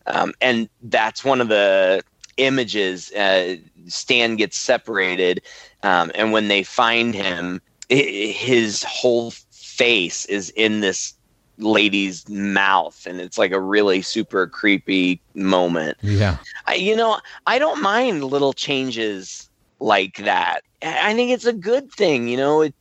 um, 0.06 0.32
and 0.42 0.70
that's 0.84 1.26
one 1.26 1.42
of 1.42 1.48
the 1.48 2.04
images 2.38 3.12
uh, 3.14 3.56
stan 3.88 4.36
gets 4.36 4.58
separated 4.58 5.42
um, 5.82 6.12
and 6.14 6.32
when 6.32 6.50
they 6.50 6.62
find 6.62 7.16
him 7.16 7.60
his 7.90 8.84
whole 8.84 9.32
face 9.52 10.26
is 10.26 10.52
in 10.52 10.82
this 10.82 11.16
lady's 11.62 12.28
mouth 12.30 13.06
and 13.06 13.22
it's 13.22 13.38
like 13.38 13.52
a 13.52 13.60
really 13.60 14.02
super 14.02 14.48
creepy 14.48 15.22
moment. 15.34 15.98
Yeah. 16.02 16.38
I, 16.68 16.76
you 16.76 16.96
know 16.96 17.20
i 17.48 17.60
don't 17.60 17.82
mind 17.82 18.24
little 18.24 18.54
changes 18.54 19.50
like 19.80 20.18
that. 20.18 20.62
I 20.84 21.14
think 21.14 21.32
it's 21.32 21.46
a 21.46 21.54
good 21.54 21.92
thing 21.92 22.28
you 22.28 22.38
know? 22.38 22.62
It, 22.62 22.76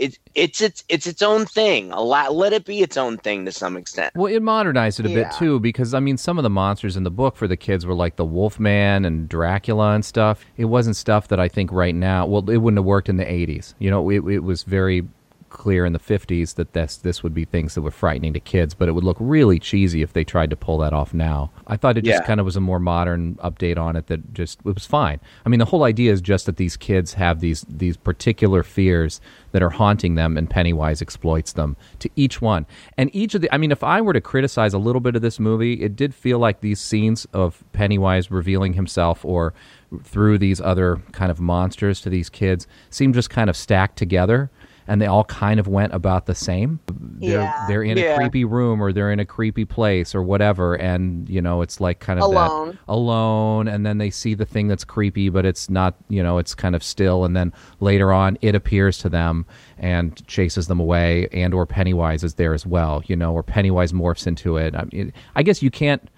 it 0.00 0.18
it's 0.34 0.60
its 0.60 0.82
it's 0.88 1.06
its 1.06 1.22
own 1.22 1.46
thing. 1.46 1.92
A 1.92 2.00
lot 2.00 2.34
let 2.34 2.52
it 2.52 2.64
be 2.64 2.80
its 2.80 2.96
own 2.96 3.16
thing 3.16 3.44
to 3.44 3.52
some 3.52 3.76
extent. 3.76 4.12
Well 4.16 4.32
it 4.32 4.42
modernized 4.42 4.98
it 4.98 5.06
a 5.06 5.08
yeah. 5.08 5.28
bit 5.28 5.32
too 5.38 5.60
because 5.60 5.94
i 5.94 6.00
mean 6.00 6.16
some 6.16 6.36
of 6.38 6.42
the 6.42 6.50
monsters 6.50 6.96
in 6.96 7.04
the 7.04 7.10
book 7.10 7.36
for 7.36 7.46
the 7.46 7.56
kids 7.56 7.86
were 7.86 7.94
like 7.94 8.16
the 8.16 8.24
wolfman 8.24 9.04
and 9.04 9.28
dracula 9.28 9.92
and 9.94 10.04
stuff. 10.04 10.44
It 10.56 10.66
wasn't 10.66 10.96
stuff 10.96 11.28
that 11.28 11.38
i 11.38 11.48
think 11.48 11.70
right 11.70 11.94
now 11.94 12.26
well 12.26 12.48
it 12.50 12.56
wouldn't 12.58 12.78
have 12.78 12.84
worked 12.84 13.08
in 13.08 13.16
the 13.16 13.24
80s 13.24 13.74
you 13.78 13.90
know 13.90 14.10
it, 14.10 14.26
it 14.28 14.40
was 14.40 14.64
very 14.64 15.06
clear 15.54 15.86
in 15.86 15.92
the 15.92 15.98
50s 16.00 16.56
that 16.56 16.72
this 16.74 16.96
this 16.98 17.22
would 17.22 17.32
be 17.32 17.44
things 17.44 17.74
that 17.74 17.82
were 17.82 17.90
frightening 17.90 18.34
to 18.34 18.40
kids, 18.40 18.74
but 18.74 18.88
it 18.88 18.92
would 18.92 19.04
look 19.04 19.16
really 19.20 19.58
cheesy 19.58 20.02
if 20.02 20.12
they 20.12 20.24
tried 20.24 20.50
to 20.50 20.56
pull 20.56 20.78
that 20.78 20.92
off 20.92 21.14
now. 21.14 21.50
I 21.68 21.76
thought 21.76 21.96
it 21.96 22.04
just 22.04 22.20
yeah. 22.20 22.26
kind 22.26 22.40
of 22.40 22.44
was 22.44 22.56
a 22.56 22.60
more 22.60 22.80
modern 22.80 23.36
update 23.36 23.78
on 23.78 23.96
it 23.96 24.08
that 24.08 24.34
just 24.34 24.58
it 24.66 24.74
was 24.74 24.84
fine. 24.84 25.20
I 25.46 25.48
mean, 25.48 25.60
the 25.60 25.64
whole 25.66 25.84
idea 25.84 26.12
is 26.12 26.20
just 26.20 26.46
that 26.46 26.56
these 26.56 26.76
kids 26.76 27.14
have 27.14 27.40
these 27.40 27.64
these 27.68 27.96
particular 27.96 28.62
fears 28.64 29.20
that 29.52 29.62
are 29.62 29.70
haunting 29.70 30.16
them 30.16 30.36
and 30.36 30.50
Pennywise 30.50 31.00
exploits 31.00 31.52
them 31.52 31.76
to 32.00 32.10
each 32.16 32.42
one. 32.42 32.66
And 32.98 33.08
each 33.14 33.36
of 33.36 33.40
the 33.40 33.54
I 33.54 33.56
mean, 33.56 33.70
if 33.70 33.84
I 33.84 34.00
were 34.00 34.12
to 34.12 34.20
criticize 34.20 34.74
a 34.74 34.78
little 34.78 35.00
bit 35.00 35.14
of 35.14 35.22
this 35.22 35.38
movie, 35.38 35.74
it 35.74 35.94
did 35.94 36.14
feel 36.14 36.40
like 36.40 36.60
these 36.60 36.80
scenes 36.80 37.26
of 37.32 37.62
Pennywise 37.72 38.30
revealing 38.30 38.72
himself 38.72 39.24
or 39.24 39.54
through 40.02 40.38
these 40.38 40.60
other 40.60 41.00
kind 41.12 41.30
of 41.30 41.40
monsters 41.40 42.00
to 42.00 42.10
these 42.10 42.28
kids 42.28 42.66
seem 42.90 43.12
just 43.12 43.30
kind 43.30 43.48
of 43.48 43.56
stacked 43.56 43.96
together 43.96 44.50
and 44.86 45.00
they 45.00 45.06
all 45.06 45.24
kind 45.24 45.58
of 45.58 45.66
went 45.66 45.92
about 45.94 46.26
the 46.26 46.34
same. 46.34 46.80
They're, 47.20 47.40
Yeah. 47.40 47.64
they're 47.68 47.82
in 47.82 47.96
Yeah. 47.96 48.14
a 48.14 48.16
creepy 48.16 48.44
room 48.44 48.82
or 48.82 48.92
they're 48.92 49.10
in 49.10 49.20
a 49.20 49.24
creepy 49.24 49.64
place 49.64 50.14
or 50.14 50.22
whatever, 50.22 50.74
and 50.74 51.28
you 51.28 51.40
know 51.40 51.62
it's 51.62 51.80
like 51.80 52.00
kind 52.00 52.18
of 52.18 52.24
Alone. 52.26 52.68
that 52.70 52.78
alone, 52.88 53.68
and 53.68 53.84
then 53.86 53.98
they 53.98 54.10
see 54.10 54.34
the 54.34 54.44
thing 54.46 54.68
that's 54.68 54.84
creepy, 54.84 55.28
but 55.28 55.44
it's 55.46 55.68
not. 55.70 55.94
You 56.08 56.22
know, 56.22 56.38
it's 56.38 56.54
kind 56.54 56.74
of 56.74 56.82
still, 56.82 57.24
and 57.24 57.36
then 57.36 57.52
later 57.80 58.12
on 58.12 58.36
it 58.42 58.54
appears 58.54 58.98
to 58.98 59.08
them 59.08 59.46
and 59.78 60.24
chases 60.26 60.66
them 60.66 60.80
away, 60.80 61.28
and 61.32 61.54
or 61.54 61.66
Pennywise 61.66 62.24
is 62.24 62.34
there 62.34 62.54
as 62.54 62.66
well. 62.66 63.02
You 63.06 63.16
know, 63.16 63.32
or 63.32 63.42
Pennywise 63.42 63.92
morphs 63.92 64.26
into 64.26 64.56
it. 64.56 64.74
I, 64.74 64.84
mean, 64.92 65.12
I 65.34 65.42
guess 65.42 65.62
you 65.62 65.70
can't. 65.70 66.08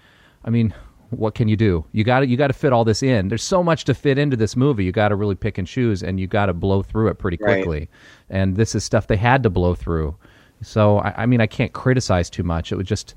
I 0.45 0.51
mean, 0.51 0.73
what 1.11 1.35
can 1.35 1.49
you 1.49 1.57
do? 1.57 1.85
You 1.93 2.05
got 2.05 2.21
to 2.21 2.27
you 2.27 2.37
got 2.37 2.49
to 2.49 2.53
fit 2.53 2.73
all 2.73 2.85
this 2.85 3.03
in. 3.03 3.29
There's 3.29 3.43
so 3.43 3.63
much 3.63 3.85
to 3.85 3.95
fit 3.95 4.19
into 4.19 4.37
this 4.37 4.57
movie. 4.57 4.85
You 4.85 4.93
got 4.93 5.09
to 5.09 5.17
really 5.17 5.35
pick 5.35 5.59
and 5.59 5.67
choose, 5.67 6.03
and 6.03 6.19
you 6.19 6.27
got 6.27 6.47
to 6.47 6.53
blow 6.53 6.83
through 6.83 7.09
it 7.09 7.15
pretty 7.19 7.39
Right. 7.41 7.57
quickly. 7.63 7.89
And 8.31 8.57
this 8.57 8.75
is 8.75 8.85
stuff 8.85 9.07
they 9.07 9.17
had 9.17 9.43
to 9.45 9.51
blow 9.51 9.75
through. 9.75 10.17
So 10.63 10.99
I, 10.99 11.23
I 11.23 11.27
mean, 11.27 11.41
I 11.41 11.47
can't 11.47 11.73
criticize 11.73 12.29
too 12.31 12.43
much. 12.43 12.73
It 12.73 12.77
was 12.77 12.87
just. 12.87 13.15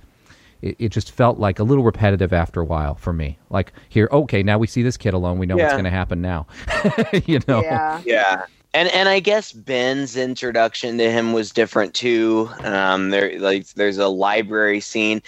It, 0.62 0.76
it 0.78 0.90
just 0.90 1.12
felt 1.12 1.40
like 1.40 1.60
a 1.60 1.64
little 1.64 1.86
repetitive 1.86 2.34
after 2.34 2.60
a 2.60 2.66
while 2.66 2.96
for 2.96 3.14
me. 3.14 3.38
Like 3.50 3.72
here, 3.88 4.10
okay, 4.12 4.44
now 4.44 4.58
we 4.58 4.68
see 4.68 4.82
this 4.84 4.98
kid 4.98 5.14
alone. 5.14 5.40
We 5.40 5.46
know 5.46 5.56
what's 5.56 5.72
going 5.72 5.86
to 5.86 5.90
happen 5.90 6.22
now. 6.22 6.48
you 7.26 7.40
know, 7.48 7.62
Yeah. 7.62 8.02
Yeah. 8.06 8.44
And 8.74 8.90
and 8.90 9.08
I 9.08 9.22
guess 9.22 9.54
Ben's 9.54 10.18
introduction 10.18 10.98
to 10.98 11.10
him 11.10 11.32
was 11.32 11.50
different 11.52 11.94
too. 11.94 12.50
Um, 12.60 13.10
there 13.10 13.40
like 13.40 13.68
there's 13.70 13.98
a 14.00 14.10
library 14.10 14.82
scene. 14.82 15.22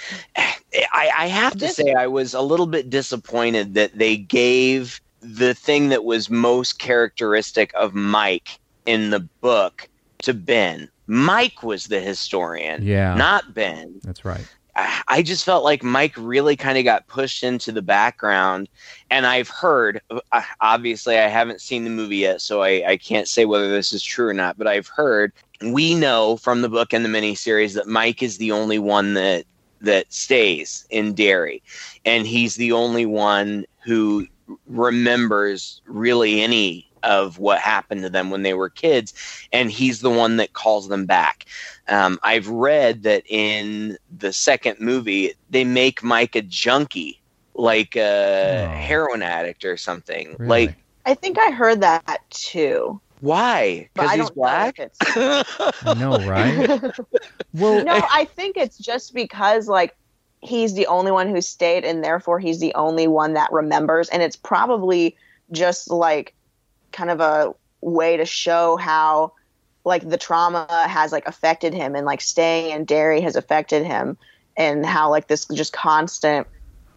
I, 0.74 1.12
I 1.18 1.28
have 1.28 1.58
to 1.58 1.68
say 1.68 1.94
I 1.94 2.08
was 2.08 2.34
a 2.34 2.42
little 2.42 2.68
bit 2.68 2.90
disappointed 2.90 3.74
that 3.74 3.98
they 3.98 4.18
gave 4.18 5.02
the 5.22 5.54
thing 5.54 5.90
that 5.90 6.04
was 6.06 6.30
most 6.30 6.80
characteristic 6.80 7.72
of 7.76 7.94
Mike 7.94 8.60
in 8.86 9.10
the 9.10 9.20
book 9.42 9.88
to 10.20 10.34
Ben. 10.34 10.90
Mike 11.08 11.62
was 11.64 11.86
the 11.88 12.00
historian, 12.00 12.84
Yeah. 12.84 13.16
not 13.16 13.54
Ben. 13.54 14.00
that's 14.04 14.24
right. 14.26 14.48
I 14.76 15.02
I 15.08 15.22
just 15.22 15.44
felt 15.44 15.66
like 15.66 15.84
Mike 15.84 16.14
really 16.16 16.56
kind 16.56 16.78
of 16.78 16.86
got 16.86 17.06
pushed 17.08 17.44
into 17.44 17.74
the 17.74 17.82
background. 17.82 18.70
And 19.10 19.26
I've 19.28 19.50
heard, 19.50 20.00
uh, 20.10 20.42
obviously, 20.62 21.18
I 21.20 21.28
haven't 21.28 21.60
seen 21.60 21.84
the 21.84 21.90
movie 21.90 22.18
yet, 22.18 22.40
so 22.40 22.62
I, 22.62 22.92
I 22.92 22.98
can't 22.98 23.28
say 23.28 23.44
whether 23.44 23.70
this 23.70 23.92
is 23.92 24.02
true 24.02 24.30
or 24.30 24.34
not, 24.34 24.58
but 24.58 24.68
I've 24.68 24.88
heard, 24.88 25.34
we 25.62 25.94
know 25.94 26.38
from 26.38 26.62
the 26.62 26.70
book 26.70 26.94
and 26.94 27.04
the 27.04 27.10
miniseries 27.10 27.74
that 27.74 27.88
Mike 27.88 28.24
is 28.24 28.38
the 28.38 28.54
only 28.54 28.80
one 28.80 29.14
that 29.16 29.44
that 29.82 30.12
stays 30.14 30.86
in 30.90 31.14
Derry. 31.14 31.62
And 32.06 32.26
he's 32.26 32.56
the 32.56 32.72
only 32.72 33.06
one 33.06 33.66
who 33.84 34.28
remembers 34.68 35.82
really 35.86 36.42
any 36.42 36.88
of 37.04 37.40
what 37.40 37.60
happened 37.60 38.04
to 38.04 38.10
them 38.10 38.30
when 38.30 38.44
they 38.44 38.54
were 38.54 38.70
kids. 38.70 39.14
And 39.52 39.72
he's 39.72 40.02
the 40.02 40.10
one 40.10 40.38
that 40.38 40.54
calls 40.54 40.88
them 40.88 41.06
back. 41.06 41.46
Um, 41.88 42.20
I've 42.24 42.48
read 42.48 43.04
that 43.04 43.24
in 43.28 43.98
the 44.20 44.32
second 44.32 44.80
movie, 44.80 45.34
they 45.50 45.64
make 45.64 46.04
Mike 46.04 46.36
a 46.36 46.42
junkie, 46.42 47.20
like 47.56 47.96
a 47.96 48.68
Oh. 48.70 48.76
heroin 48.78 49.24
addict 49.24 49.66
or 49.66 49.78
something. 49.78 50.36
Really? 50.38 50.68
Like, 50.68 50.76
I 51.06 51.16
think 51.16 51.40
I 51.40 51.50
heard 51.50 51.82
that 51.82 52.22
too. 52.30 53.02
Why? 53.22 53.90
Because 53.94 54.12
he's 54.14 54.30
black? 54.32 54.80
if 54.80 54.92
it's 55.00 55.00
I 55.86 55.94
know, 55.94 56.18
right? 56.28 56.68
well, 57.54 57.86
no, 57.86 58.02
I 58.12 58.26
think 58.26 58.58
it's 58.58 58.78
just 58.78 59.14
because 59.14 59.68
like 59.68 59.96
he's 60.42 60.74
the 60.74 60.88
only 60.88 61.12
one 61.12 61.30
who 61.30 61.40
stayed, 61.40 61.86
and 61.86 62.04
therefore 62.04 62.40
he's 62.40 62.60
the 62.60 62.74
only 62.74 63.08
one 63.08 63.34
that 63.34 63.52
remembers, 63.52 64.10
and 64.10 64.24
it's 64.24 64.36
probably 64.36 65.16
just 65.52 65.90
like 65.92 66.34
kind 66.92 67.12
of 67.12 67.22
a 67.22 67.54
way 67.82 68.18
to 68.18 68.26
show 68.26 68.76
how 68.76 69.34
like 69.86 70.08
the 70.08 70.18
trauma 70.18 70.68
has 70.88 71.12
like 71.12 71.28
affected 71.28 71.76
him, 71.76 71.96
and 71.96 72.06
like 72.06 72.22
staying 72.22 72.72
in 72.72 72.86
Derry 72.86 73.22
has 73.22 73.36
affected 73.36 73.86
him, 73.86 74.18
and 74.58 74.84
how 74.84 75.12
like 75.12 75.28
this 75.28 75.46
just 75.54 75.74
constant. 75.74 76.48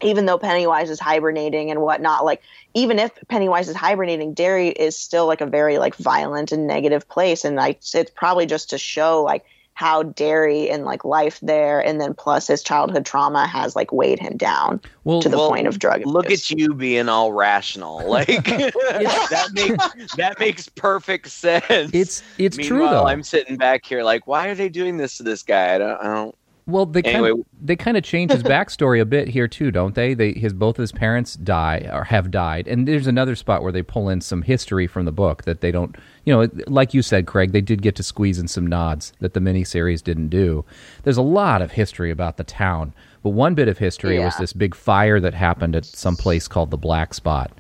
Even 0.04 0.26
though 0.26 0.38
Pennywise 0.38 0.90
is 0.90 1.00
hibernating 1.00 1.70
and 1.70 1.80
whatnot, 1.80 2.24
like 2.24 2.42
even 2.74 2.98
if 2.98 3.12
Pennywise 3.28 3.68
is 3.68 3.76
hibernating, 3.76 4.34
Derry 4.34 4.68
is 4.68 4.96
still 4.96 5.26
like 5.26 5.40
a 5.40 5.46
very 5.46 5.78
like 5.78 5.96
violent 5.96 6.52
and 6.52 6.66
negative 6.66 7.08
place, 7.08 7.44
and 7.44 7.56
like 7.56 7.80
it's 7.94 8.10
probably 8.10 8.46
just 8.46 8.70
to 8.70 8.78
show 8.78 9.22
like 9.22 9.44
how 9.74 10.04
Derry 10.04 10.70
and 10.70 10.84
like 10.84 11.04
life 11.04 11.38
there, 11.42 11.80
and 11.84 12.00
then 12.00 12.14
plus 12.14 12.46
his 12.46 12.62
childhood 12.62 13.04
trauma 13.04 13.46
has 13.46 13.74
like 13.74 13.92
weighed 13.92 14.20
him 14.20 14.36
down 14.36 14.80
well, 15.02 15.20
to 15.20 15.28
the 15.28 15.36
well, 15.36 15.48
point 15.48 15.66
of 15.66 15.80
drug 15.80 15.96
Abuse. 15.96 16.12
Look 16.12 16.30
at 16.30 16.50
you 16.50 16.74
being 16.74 17.08
all 17.08 17.32
rational. 17.32 18.02
Like 18.14 18.44
that 18.44 19.50
makes 19.52 20.14
that 20.14 20.38
makes 20.38 20.68
perfect 20.68 21.28
sense. 21.28 21.90
it's 21.92 22.22
it's 22.38 22.56
true 22.56 22.88
though. 22.88 23.06
I'm 23.06 23.24
sitting 23.24 23.56
back 23.56 23.84
here 23.84 24.04
like, 24.04 24.26
why 24.28 24.48
are 24.48 24.54
they 24.54 24.68
doing 24.68 24.98
this 24.98 25.16
to 25.16 25.24
this 25.24 25.42
guy? 25.42 25.74
I 25.74 25.78
don't. 25.78 26.00
I 26.00 26.14
don't 26.14 26.36
Well, 26.66 26.86
they 26.86 27.02
kind 27.02 27.26
of, 27.26 27.44
they 27.60 27.76
kind 27.76 27.96
of 27.96 28.04
change 28.04 28.32
his 28.32 28.42
backstory 28.54 29.00
a 29.00 29.04
bit 29.04 29.28
here 29.28 29.46
too, 29.46 29.70
don't 29.70 29.94
they? 29.94 30.14
They 30.14 30.32
his 30.32 30.54
both 30.54 30.78
of 30.78 30.82
his 30.82 30.92
parents 30.92 31.36
die 31.36 31.88
or 31.92 32.04
have 32.04 32.30
died, 32.30 32.66
and 32.66 32.88
there's 32.88 33.06
another 33.06 33.36
spot 33.36 33.62
where 33.62 33.72
they 33.72 33.82
pull 33.82 34.08
in 34.08 34.22
some 34.22 34.42
history 34.42 34.86
from 34.86 35.04
the 35.04 35.12
book 35.12 35.44
that 35.44 35.60
they 35.60 35.70
don't. 35.70 35.94
You 36.24 36.34
know, 36.34 36.48
like 36.66 36.94
you 36.94 37.02
said, 37.02 37.26
Craig, 37.26 37.52
they 37.52 37.60
did 37.60 37.82
get 37.82 37.96
to 37.96 38.02
squeeze 38.02 38.38
in 38.38 38.48
some 38.48 38.66
nods 38.66 39.12
that 39.20 39.34
the 39.34 39.40
miniseries 39.40 40.02
didn't 40.02 40.28
do. 40.28 40.64
There's 41.02 41.18
a 41.18 41.22
lot 41.22 41.60
of 41.60 41.72
history 41.72 42.10
about 42.10 42.38
the 42.38 42.44
town, 42.44 42.94
but 43.22 43.30
one 43.30 43.54
bit 43.54 43.68
of 43.68 43.76
history 43.76 44.18
was 44.18 44.36
this 44.38 44.54
big 44.54 44.74
fire 44.74 45.20
that 45.20 45.34
happened 45.34 45.76
at 45.76 45.84
some 45.84 46.16
place 46.16 46.48
called 46.48 46.70
the 46.70 46.78
Black 46.78 47.12
Spot. 47.12 47.50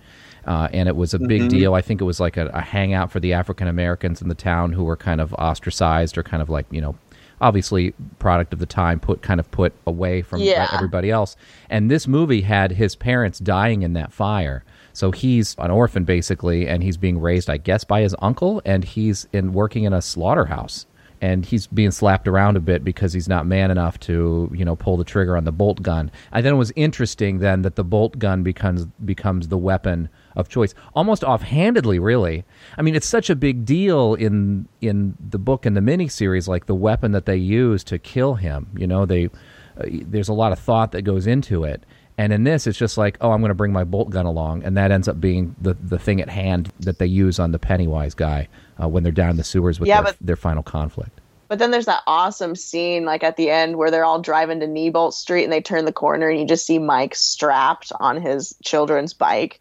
Uh, 0.46 0.68
and 0.72 0.88
it 0.88 0.96
was 0.96 1.14
a 1.14 1.18
big 1.18 1.48
deal. 1.48 1.74
I 1.74 1.80
think 1.80 2.02
it 2.02 2.04
was 2.04 2.20
like 2.20 2.36
a, 2.36 2.48
a 2.48 2.60
hangout 2.60 3.10
for 3.10 3.18
the 3.18 3.32
African 3.32 3.66
Americans 3.66 4.20
in 4.20 4.28
the 4.28 4.34
town 4.34 4.72
who 4.72 4.84
were 4.84 4.96
kind 4.96 5.20
of 5.20 5.32
ostracized 5.34 6.18
or 6.18 6.22
kind 6.22 6.42
of 6.42 6.50
like 6.50 6.66
you 6.70 6.82
know, 6.82 6.96
obviously 7.40 7.94
product 8.18 8.52
of 8.52 8.58
the 8.58 8.66
time, 8.66 9.00
put 9.00 9.22
kind 9.22 9.40
of 9.40 9.50
put 9.50 9.72
away 9.86 10.22
from 10.22 10.40
uh, 10.40 10.44
Yeah. 10.44 10.68
everybody 10.72 11.10
else. 11.10 11.36
And 11.68 11.90
this 11.90 12.06
movie 12.08 12.42
had 12.42 12.72
his 12.72 12.96
parents 12.96 13.38
dying 13.38 13.82
in 13.82 13.92
that 13.94 14.12
fire, 14.12 14.64
so 14.92 15.10
he's 15.10 15.56
an 15.58 15.70
orphan 15.70 16.04
basically, 16.04 16.68
and 16.68 16.82
he's 16.82 16.96
being 16.96 17.20
raised, 17.20 17.50
I 17.50 17.56
guess, 17.56 17.84
by 17.84 18.00
his 18.02 18.14
uncle, 18.20 18.62
and 18.64 18.84
he's 18.84 19.26
in 19.32 19.52
working 19.52 19.84
in 19.84 19.92
a 19.92 20.00
slaughterhouse. 20.02 20.86
And 21.20 21.46
he's 21.46 21.66
being 21.68 21.90
slapped 21.90 22.28
around 22.28 22.56
a 22.58 22.60
bit 22.60 22.84
because 22.84 23.14
he's 23.14 23.28
not 23.28 23.46
man 23.46 23.70
enough 23.70 23.98
to, 24.00 24.50
you 24.52 24.62
know, 24.64 24.76
pull 24.76 24.98
the 24.98 25.04
trigger 25.04 25.38
on 25.38 25.44
the 25.44 25.52
bolt 25.52 25.80
gun. 25.80 26.10
And 26.32 26.44
then 26.44 26.52
it 26.52 26.56
was 26.56 26.70
interesting 26.76 27.38
then 27.38 27.62
that 27.62 27.76
the 27.76 27.84
bolt 27.84 28.18
gun 28.18 28.42
becomes 28.42 28.84
becomes 29.04 29.48
the 29.48 29.56
weapon 29.56 30.10
of 30.36 30.48
choice, 30.48 30.74
almost 30.94 31.22
offhandedly, 31.24 31.98
really. 31.98 32.44
I 32.78 32.82
mean, 32.82 32.94
it's 32.94 33.06
such 33.06 33.30
a 33.30 33.36
big 33.36 33.64
deal 33.64 34.14
in 34.14 34.66
in 34.80 35.16
the 35.30 35.38
book 35.38 35.64
and 35.66 35.76
the 35.76 35.80
miniseries, 35.80 36.48
like 36.48 36.66
the 36.66 36.74
weapon 36.74 37.12
that 37.12 37.26
they 37.26 37.36
use 37.36 37.84
to 37.84 37.98
kill 37.98 38.34
him. 38.34 38.68
You 38.76 38.86
know, 38.86 39.06
they 39.06 39.26
uh, 39.26 39.84
there's 39.86 40.28
a 40.28 40.34
lot 40.34 40.52
of 40.52 40.58
thought 40.58 40.92
that 40.92 41.02
goes 41.02 41.26
into 41.26 41.64
it. 41.64 41.84
And 42.16 42.32
in 42.32 42.44
this, 42.44 42.68
it's 42.68 42.78
just 42.78 42.96
like, 42.96 43.16
oh, 43.20 43.32
I'm 43.32 43.40
going 43.40 43.48
to 43.50 43.56
bring 43.56 43.72
my 43.72 43.82
bolt 43.82 44.10
gun 44.10 44.24
along, 44.24 44.62
and 44.62 44.76
that 44.76 44.92
ends 44.92 45.08
up 45.08 45.20
being 45.20 45.56
the 45.60 45.74
the 45.74 45.98
thing 45.98 46.20
at 46.20 46.28
hand 46.28 46.72
that 46.80 46.98
they 47.00 47.06
use 47.06 47.38
on 47.40 47.50
the 47.50 47.58
Pennywise 47.58 48.14
guy 48.14 48.46
uh, 48.80 48.88
when 48.88 49.02
they're 49.02 49.10
down 49.12 49.30
in 49.30 49.36
the 49.36 49.42
sewers 49.44 49.80
with 49.80 49.88
Yeah, 49.88 49.96
their, 50.02 50.12
but- 50.12 50.16
their 50.20 50.36
final 50.36 50.62
conflict. 50.62 51.20
But 51.46 51.58
then 51.58 51.70
there's 51.70 51.84
that 51.86 52.02
awesome 52.06 52.56
scene 52.56 53.04
like 53.04 53.22
at 53.22 53.36
the 53.36 53.50
end 53.50 53.76
where 53.76 53.90
they're 53.90 54.04
all 54.04 54.18
driving 54.20 54.60
to 54.60 54.66
Neibolt 54.66 55.12
Street 55.12 55.44
and 55.44 55.52
they 55.52 55.60
turn 55.60 55.84
the 55.84 55.92
corner 55.92 56.28
and 56.30 56.40
you 56.40 56.46
just 56.46 56.64
see 56.66 56.78
Mike 56.78 57.14
strapped 57.14 57.92
on 58.00 58.20
his 58.20 58.54
children's 58.64 59.12
bike. 59.12 59.60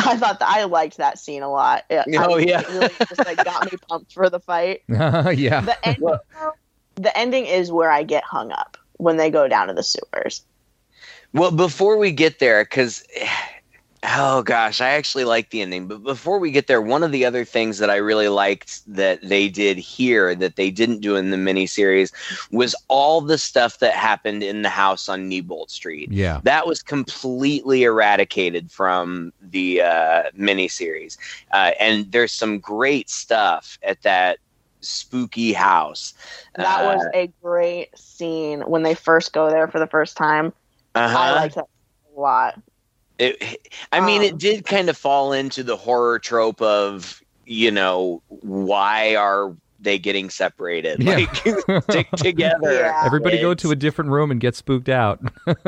I 0.06 0.16
thought 0.16 0.38
that 0.40 0.48
I 0.48 0.64
liked 0.64 0.96
that 0.98 1.18
scene 1.18 1.42
a 1.42 1.50
lot. 1.50 1.84
It, 1.90 2.04
Oh, 2.16 2.36
I- 2.36 2.40
yeah. 2.40 2.60
it 2.60 2.68
really 2.68 2.92
just 3.08 3.24
like 3.24 3.36
got 3.44 3.70
me 3.70 3.78
pumped 3.88 4.12
for 4.12 4.28
the 4.30 4.40
fight. 4.40 4.82
yeah, 4.88 5.60
The 5.60 5.76
ending, 5.84 6.18
the 6.96 7.18
ending 7.18 7.46
is 7.46 7.70
where 7.72 7.90
I 7.90 8.02
get 8.02 8.24
hung 8.24 8.52
up 8.52 8.76
when 8.98 9.16
they 9.16 9.30
go 9.30 9.48
down 9.48 9.68
to 9.68 9.74
the 9.74 9.82
sewers. 9.82 10.44
Well, 11.32 11.50
before 11.52 11.96
we 11.96 12.10
get 12.12 12.38
there, 12.40 12.64
because 12.64 13.04
oh 14.02 14.42
gosh, 14.42 14.80
I 14.80 14.90
actually 14.90 15.24
like 15.24 15.50
the 15.50 15.60
ending. 15.62 15.86
But 15.86 16.02
before 16.02 16.38
we 16.38 16.50
get 16.50 16.66
there, 16.66 16.80
one 16.80 17.02
of 17.02 17.12
the 17.12 17.24
other 17.24 17.44
things 17.44 17.78
that 17.78 17.90
I 17.90 17.96
really 17.96 18.28
liked 18.28 18.82
that 18.92 19.20
they 19.22 19.48
did 19.48 19.78
here 19.78 20.34
that 20.34 20.56
they 20.56 20.70
didn't 20.70 21.00
do 21.00 21.16
in 21.16 21.30
the 21.30 21.36
miniseries 21.36 22.12
was 22.50 22.74
all 22.88 23.20
the 23.20 23.38
stuff 23.38 23.78
that 23.80 23.94
happened 23.94 24.42
in 24.42 24.62
the 24.62 24.68
house 24.68 25.08
on 25.08 25.30
Neibolt 25.30 25.70
Street. 25.70 26.10
yeah. 26.10 26.40
That 26.44 26.66
was 26.66 26.82
completely 26.82 27.82
eradicated 27.82 28.70
from 28.70 29.32
the 29.42 29.82
uh, 29.82 30.22
miniseries, 30.38 31.18
uh, 31.52 31.72
and 31.78 32.10
there's 32.10 32.32
some 32.32 32.58
great 32.58 33.10
stuff 33.10 33.78
at 33.82 34.02
that 34.02 34.38
spooky 34.80 35.52
house. 35.52 36.14
That 36.56 36.84
was 36.84 37.04
Uh, 37.06 37.18
a 37.18 37.32
great 37.42 37.96
scene 37.98 38.62
when 38.62 38.82
they 38.82 38.94
first 38.94 39.32
go 39.32 39.50
there 39.50 39.68
for 39.68 39.78
the 39.78 39.86
first 39.86 40.16
time. 40.16 40.52
I 40.94 41.04
uh-huh. 41.04 41.34
liked 41.36 41.54
that 41.56 41.68
a 42.16 42.20
lot. 42.20 42.58
It, 43.20 43.68
I 43.92 44.00
mean, 44.00 44.22
it 44.22 44.32
Um, 44.32 44.38
did 44.38 44.64
kind 44.64 44.88
of 44.88 44.96
fall 44.96 45.32
into 45.32 45.62
the 45.62 45.76
horror 45.76 46.18
trope 46.18 46.60
of, 46.62 47.22
you 47.44 47.70
know, 47.70 48.22
why 48.28 49.14
are 49.14 49.54
they 49.78 49.98
getting 49.98 50.30
separated? 50.30 51.02
Yeah. 51.02 51.16
Like, 51.16 51.36
stick 51.84 52.10
together. 52.12 52.72
Yeah. 52.72 53.02
Everybody 53.04 53.38
go 53.40 53.52
to 53.54 53.70
a 53.70 53.76
different 53.76 54.10
room 54.10 54.30
and 54.30 54.40
get 54.40 54.56
spooked 54.56 54.88
out. 54.88 55.20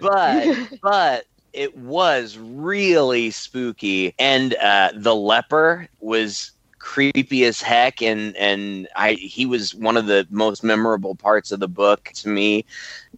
But, 0.00 0.68
but 0.82 1.24
it 1.52 1.76
was 1.76 2.38
really 2.38 3.30
spooky. 3.30 4.14
And 4.18 4.54
uh, 4.54 4.90
the 4.94 5.14
leper 5.14 5.88
was 6.00 6.52
creepy 6.80 7.44
as 7.44 7.60
heck 7.60 8.02
and 8.02 8.34
and 8.36 8.88
I 8.96 9.12
he 9.12 9.46
was 9.46 9.74
one 9.74 9.96
of 9.96 10.06
the 10.06 10.26
most 10.30 10.64
memorable 10.64 11.14
parts 11.14 11.52
of 11.52 11.60
the 11.60 11.68
book 11.68 12.10
to 12.16 12.28
me. 12.28 12.64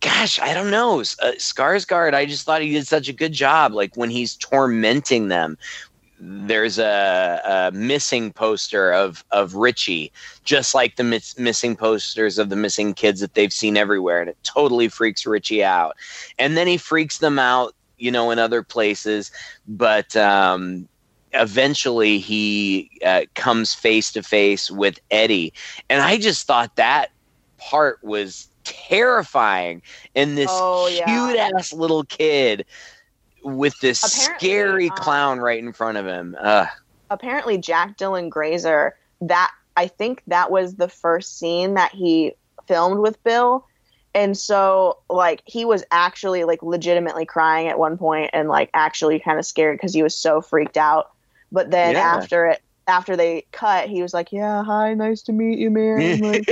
Gosh, 0.01 0.39
I 0.39 0.53
don't 0.53 0.71
know. 0.71 1.01
Uh, 1.01 1.33
Skarsgård, 1.39 2.13
I 2.13 2.27
just 2.27 2.45
thought 2.45 2.61
he 2.61 2.73
did 2.73 2.87
such 2.87 3.09
a 3.09 3.13
good 3.13 3.33
job 3.33 3.73
like 3.73 3.97
when 3.97 4.11
he's 4.11 4.37
tormenting 4.37 5.29
them. 5.29 5.57
There's 6.25 6.79
a, 6.79 7.41
a 7.73 7.77
missing 7.77 8.33
poster 8.33 8.93
of 8.93 9.25
of 9.31 9.55
Richie, 9.55 10.13
just 10.45 10.75
like 10.75 10.97
the 10.97 11.05
miss, 11.05 11.39
missing 11.39 11.75
posters 11.75 12.39
of 12.39 12.49
the 12.49 12.57
missing 12.57 12.95
kids 12.95 13.21
that 13.21 13.35
they've 13.35 13.53
seen 13.53 13.77
everywhere, 13.77 14.21
and 14.21 14.31
it 14.31 14.37
totally 14.43 14.89
freaks 14.89 15.25
Richie 15.25 15.65
out. 15.65 15.97
And 16.39 16.57
then 16.57 16.67
he 16.67 16.77
freaks 16.77 17.19
them 17.19 17.39
out, 17.39 17.75
you 17.99 18.11
know, 18.11 18.31
in 18.31 18.39
other 18.39 18.63
places. 18.63 19.33
But 19.67 20.15
um, 20.15 20.89
eventually 21.35 22.19
he 22.19 22.91
uh, 23.05 23.23
comes 23.35 23.75
face 23.75 24.13
to 24.13 24.23
face 24.23 24.71
with 24.71 24.99
Eddie. 25.11 25.53
And 25.89 26.03
I 26.03 26.19
just 26.19 26.47
thought 26.47 26.77
that 26.77 27.11
part 27.59 27.99
was 28.03 28.49
terrifying. 28.65 29.83
And 30.15 30.37
this 30.37 30.51
Oh, 30.51 30.89
yeah. 30.89 31.05
cute 31.07 31.39
ass 31.39 31.73
little 31.73 32.05
kid 32.05 32.65
with 33.45 33.79
this 33.81 34.03
Apparently, 34.05 34.49
scary 34.49 34.91
um, 34.91 34.97
clown 34.97 35.39
right 35.41 35.59
in 35.63 35.73
front 35.73 35.99
of 35.99 36.07
him. 36.07 36.37
Ugh. 36.41 36.69
apparently 37.11 37.59
Jack 37.59 37.97
Dylan 37.99 38.31
Grazer 38.31 38.95
that 39.21 39.51
I 39.77 39.87
think 39.89 40.23
that 40.27 40.51
was 40.51 40.77
the 40.77 40.89
first 40.89 41.39
scene 41.39 41.75
that 41.75 41.93
he 41.93 42.35
filmed 42.69 43.01
with 43.01 43.23
Bill 43.25 43.67
and 44.15 44.37
so 44.37 44.99
like 45.09 45.43
he 45.47 45.65
was 45.65 45.85
actually 45.91 46.45
like 46.45 46.63
legitimately 46.63 47.25
crying 47.25 47.69
at 47.69 47.79
one 47.79 47.97
point 47.97 48.31
and 48.33 48.49
like 48.49 48.71
actually 48.75 49.19
kind 49.19 49.39
of 49.39 49.47
scared 49.47 49.77
because 49.79 49.95
he 49.95 50.03
was 50.03 50.15
so 50.15 50.41
freaked 50.41 50.77
out 50.77 51.11
but 51.53 51.71
then 51.71 51.95
Yeah. 51.95 52.17
after 52.17 52.47
it 52.47 52.61
after 52.89 53.17
they 53.17 53.47
cut 53.53 53.89
he 53.89 54.03
was 54.03 54.13
like 54.13 54.33
yeah 54.33 54.65
hi 54.65 54.93
nice 54.95 55.23
to 55.23 55.33
meet 55.33 55.59
you 55.59 55.71
man. 55.71 56.19
Like, 56.21 56.49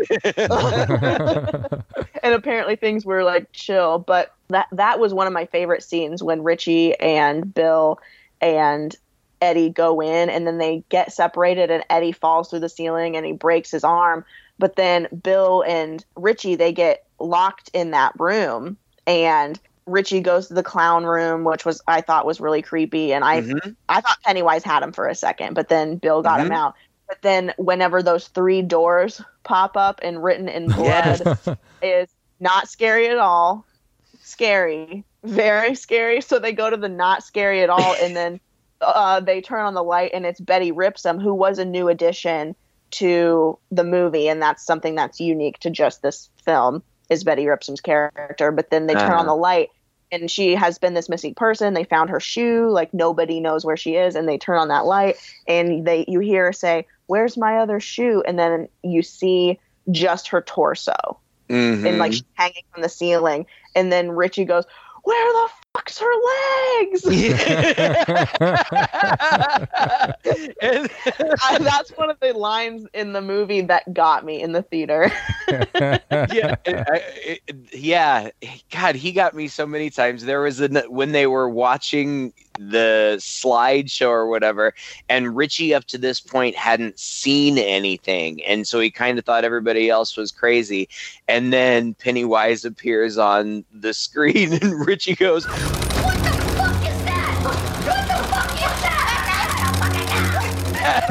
and 2.22 2.34
apparently 2.34 2.76
things 2.76 3.04
were 3.04 3.24
like 3.24 3.50
chill. 3.52 3.98
But 3.98 4.32
that 4.48 4.68
that 4.72 5.00
was 5.00 5.12
one 5.12 5.26
of 5.26 5.32
my 5.32 5.46
favorite 5.46 5.82
scenes 5.82 6.22
when 6.22 6.42
richie 6.42 6.94
and 7.00 7.52
bill 7.52 7.98
and 8.40 8.94
eddie 9.40 9.70
go 9.70 10.00
in 10.00 10.28
and 10.30 10.46
then 10.46 10.58
they 10.58 10.84
get 10.90 11.12
separated 11.12 11.70
and 11.70 11.82
eddie 11.90 12.12
falls 12.12 12.48
through 12.50 12.60
the 12.60 12.68
ceiling 12.68 13.16
and 13.16 13.26
he 13.26 13.32
breaks 13.32 13.70
his 13.70 13.82
arm. 13.84 14.24
But 14.58 14.76
then 14.76 15.08
bill 15.22 15.64
and 15.66 16.04
richie 16.14 16.54
they 16.54 16.72
get 16.72 17.04
locked 17.18 17.70
in 17.72 17.90
that 17.90 18.12
room 18.18 18.76
and 19.06 19.58
richie 19.90 20.20
goes 20.20 20.48
to 20.48 20.54
the 20.54 20.62
clown 20.62 21.04
room 21.04 21.44
which 21.44 21.64
was 21.64 21.80
i 21.86 22.00
thought 22.00 22.24
was 22.26 22.40
really 22.40 22.62
creepy 22.62 23.12
and 23.12 23.24
i 23.24 23.40
Mhm. 23.40 23.76
I 23.88 24.00
thought 24.00 24.18
Pennywise 24.24 24.62
had 24.62 24.82
him 24.84 24.92
for 24.92 25.08
a 25.08 25.14
second, 25.16 25.54
but 25.54 25.68
then 25.68 25.96
Bill 25.96 26.22
got 26.22 26.38
him 26.40 26.50
Mhm. 26.50 26.54
out. 26.54 26.74
But 27.08 27.18
then 27.22 27.52
whenever 27.58 28.02
those 28.04 28.28
three 28.28 28.62
doors 28.62 29.20
pop 29.42 29.76
up 29.76 29.98
and 30.02 30.22
written 30.22 30.48
in 30.48 30.68
blood 30.72 31.22
is 31.82 32.08
not 32.38 32.68
scary 32.68 33.08
at 33.08 33.18
all. 33.18 33.66
Scary. 34.22 35.04
Very 35.24 35.74
scary. 35.74 36.20
So 36.20 36.38
they 36.38 36.52
go 36.52 36.70
to 36.70 36.76
the 36.76 36.88
not 36.88 37.24
scary 37.24 37.62
at 37.62 37.70
all 37.70 37.94
and 38.00 38.16
then 38.16 38.40
uh, 38.80 39.18
they 39.20 39.40
turn 39.40 39.64
on 39.64 39.74
the 39.74 39.82
light 39.82 40.12
and 40.14 40.24
it's 40.24 40.40
Betty 40.40 40.70
Ripsom, 40.72 41.20
who 41.20 41.34
was 41.34 41.58
a 41.58 41.64
new 41.64 41.88
addition 41.88 42.54
to 42.92 43.58
the 43.70 43.84
movie, 43.84 44.28
and 44.28 44.40
that's 44.40 44.64
something 44.64 44.94
that's 44.94 45.20
unique 45.20 45.58
to 45.60 45.70
just 45.70 46.02
this 46.02 46.30
film 46.44 46.82
is 47.08 47.24
Betty 47.24 47.46
Ripsom's 47.46 47.80
character. 47.80 48.52
But 48.52 48.70
then 48.70 48.86
they 48.86 48.94
turn 48.94 49.10
Uh-huh. 49.10 49.18
on 49.20 49.26
the 49.26 49.34
light 49.34 49.68
and 50.12 50.30
she 50.30 50.54
has 50.54 50.78
been 50.78 50.94
this 50.94 51.08
missing 51.08 51.34
person. 51.34 51.74
They 51.74 51.84
found 51.84 52.10
her 52.10 52.20
shoe, 52.20 52.70
like 52.70 52.92
nobody 52.92 53.40
knows 53.40 53.64
where 53.64 53.76
she 53.76 53.96
is, 53.96 54.14
and 54.14 54.28
they 54.28 54.38
turn 54.38 54.58
on 54.58 54.68
that 54.68 54.86
light 54.86 55.16
and 55.46 55.86
they 55.86 56.04
you 56.08 56.20
hear 56.20 56.46
her 56.46 56.52
say, 56.52 56.86
"Where's 57.06 57.36
my 57.36 57.58
other 57.58 57.80
shoe?" 57.80 58.22
And 58.26 58.38
then 58.38 58.68
you 58.82 59.02
see 59.02 59.58
just 59.90 60.28
her 60.28 60.42
torso 60.42 61.18
Mhm. 61.48 61.84
and 61.84 61.98
like 61.98 62.12
she's 62.12 62.22
hanging 62.34 62.62
from 62.72 62.82
the 62.82 62.88
ceiling. 62.88 63.46
And 63.74 63.90
then 63.90 64.10
Richie 64.10 64.44
goes, 64.44 64.64
"Where 65.02 65.32
the 65.32 65.48
fuck's 65.74 65.98
her 65.98 66.06
legs?" 66.80 67.04
And- 70.62 70.90
I- 71.42 71.58
that's 71.60 71.90
one 71.96 72.10
of 72.10 72.18
the 72.20 72.32
lines 72.34 72.86
in 72.94 73.12
the 73.12 73.20
movie 73.20 73.60
that 73.62 73.92
got 73.94 74.24
me 74.24 74.40
in 74.42 74.52
the 74.52 74.62
theater. 74.62 75.10
yeah, 75.48 76.56
it- 76.64 77.40
yeah. 77.72 78.30
God, 78.70 78.94
he 78.94 79.12
got 79.12 79.34
me 79.34 79.48
so 79.48 79.66
many 79.66 79.90
times. 79.90 80.24
There 80.24 80.40
was 80.42 80.60
a 80.60 80.68
when 80.88 81.12
they 81.12 81.26
were 81.26 81.48
watching 81.48 82.32
the 82.58 83.16
slideshow 83.20 84.08
or 84.08 84.26
whatever, 84.26 84.74
and 85.08 85.34
Richie 85.34 85.72
up 85.74 85.84
to 85.86 85.96
this 85.98 86.20
point 86.20 86.54
hadn't 86.54 86.98
seen 86.98 87.56
anything, 87.58 88.44
and 88.44 88.68
so 88.68 88.80
he 88.80 88.90
kind 88.90 89.18
of 89.18 89.24
thought 89.24 89.44
everybody 89.44 89.88
else 89.88 90.14
was 90.16 90.30
crazy. 90.30 90.88
And 91.26 91.52
then 91.54 91.94
Pennywise 91.94 92.64
appears 92.66 93.16
on 93.16 93.64
the 93.72 93.94
screen, 93.94 94.52
and 94.54 94.86
Richie 94.86 95.14
goes, 95.14 95.46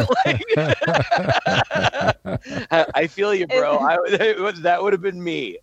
that? 0.08 1.60
I 2.72 2.86
I 2.96 3.08
feel 3.08 3.34
you, 3.34 3.48
bro. 3.48 3.80
I, 3.80 3.98
that 4.62 4.80
would 4.82 4.94
have 4.94 5.02
been 5.02 5.24
me. 5.24 5.58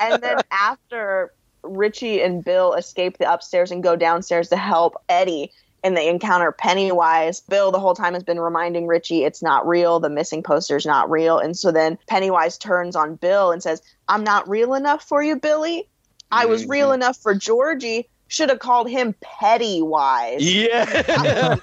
and 0.00 0.22
then 0.22 0.38
after 0.50 1.32
Richie 1.62 2.22
and 2.22 2.44
Bill 2.44 2.74
escape 2.74 3.18
the 3.18 3.32
upstairs 3.32 3.70
and 3.70 3.82
go 3.82 3.96
downstairs 3.96 4.48
to 4.48 4.56
help 4.56 4.94
Eddie, 5.08 5.52
and 5.82 5.96
they 5.96 6.08
encounter 6.08 6.52
Pennywise. 6.52 7.40
Bill, 7.40 7.70
the 7.70 7.80
whole 7.80 7.94
time, 7.94 8.14
has 8.14 8.22
been 8.22 8.40
reminding 8.40 8.86
Richie 8.86 9.24
it's 9.24 9.42
not 9.42 9.66
real. 9.66 10.00
The 10.00 10.10
missing 10.10 10.42
poster's 10.42 10.86
not 10.86 11.10
real. 11.10 11.38
And 11.38 11.56
so 11.56 11.72
then 11.72 11.98
Pennywise 12.08 12.58
turns 12.58 12.96
on 12.96 13.16
Bill 13.16 13.50
and 13.50 13.62
says, 13.62 13.80
I'm 14.08 14.24
not 14.24 14.48
real 14.48 14.74
enough 14.74 15.02
for 15.04 15.22
you, 15.22 15.36
Billy. 15.36 15.88
I 16.30 16.46
was 16.46 16.62
Mm-hmm. 16.62 16.70
real 16.70 16.92
enough 16.92 17.16
for 17.18 17.34
Georgie. 17.34 18.08
Should 18.30 18.48
have 18.48 18.60
called 18.60 18.88
him 18.88 19.12
Pettywise. 19.20 20.36
Yeah. 20.38 21.56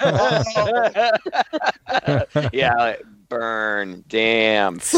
yeah. 2.54 2.74
like, 2.76 3.04
Burn. 3.30 4.04
Damn. 4.10 4.80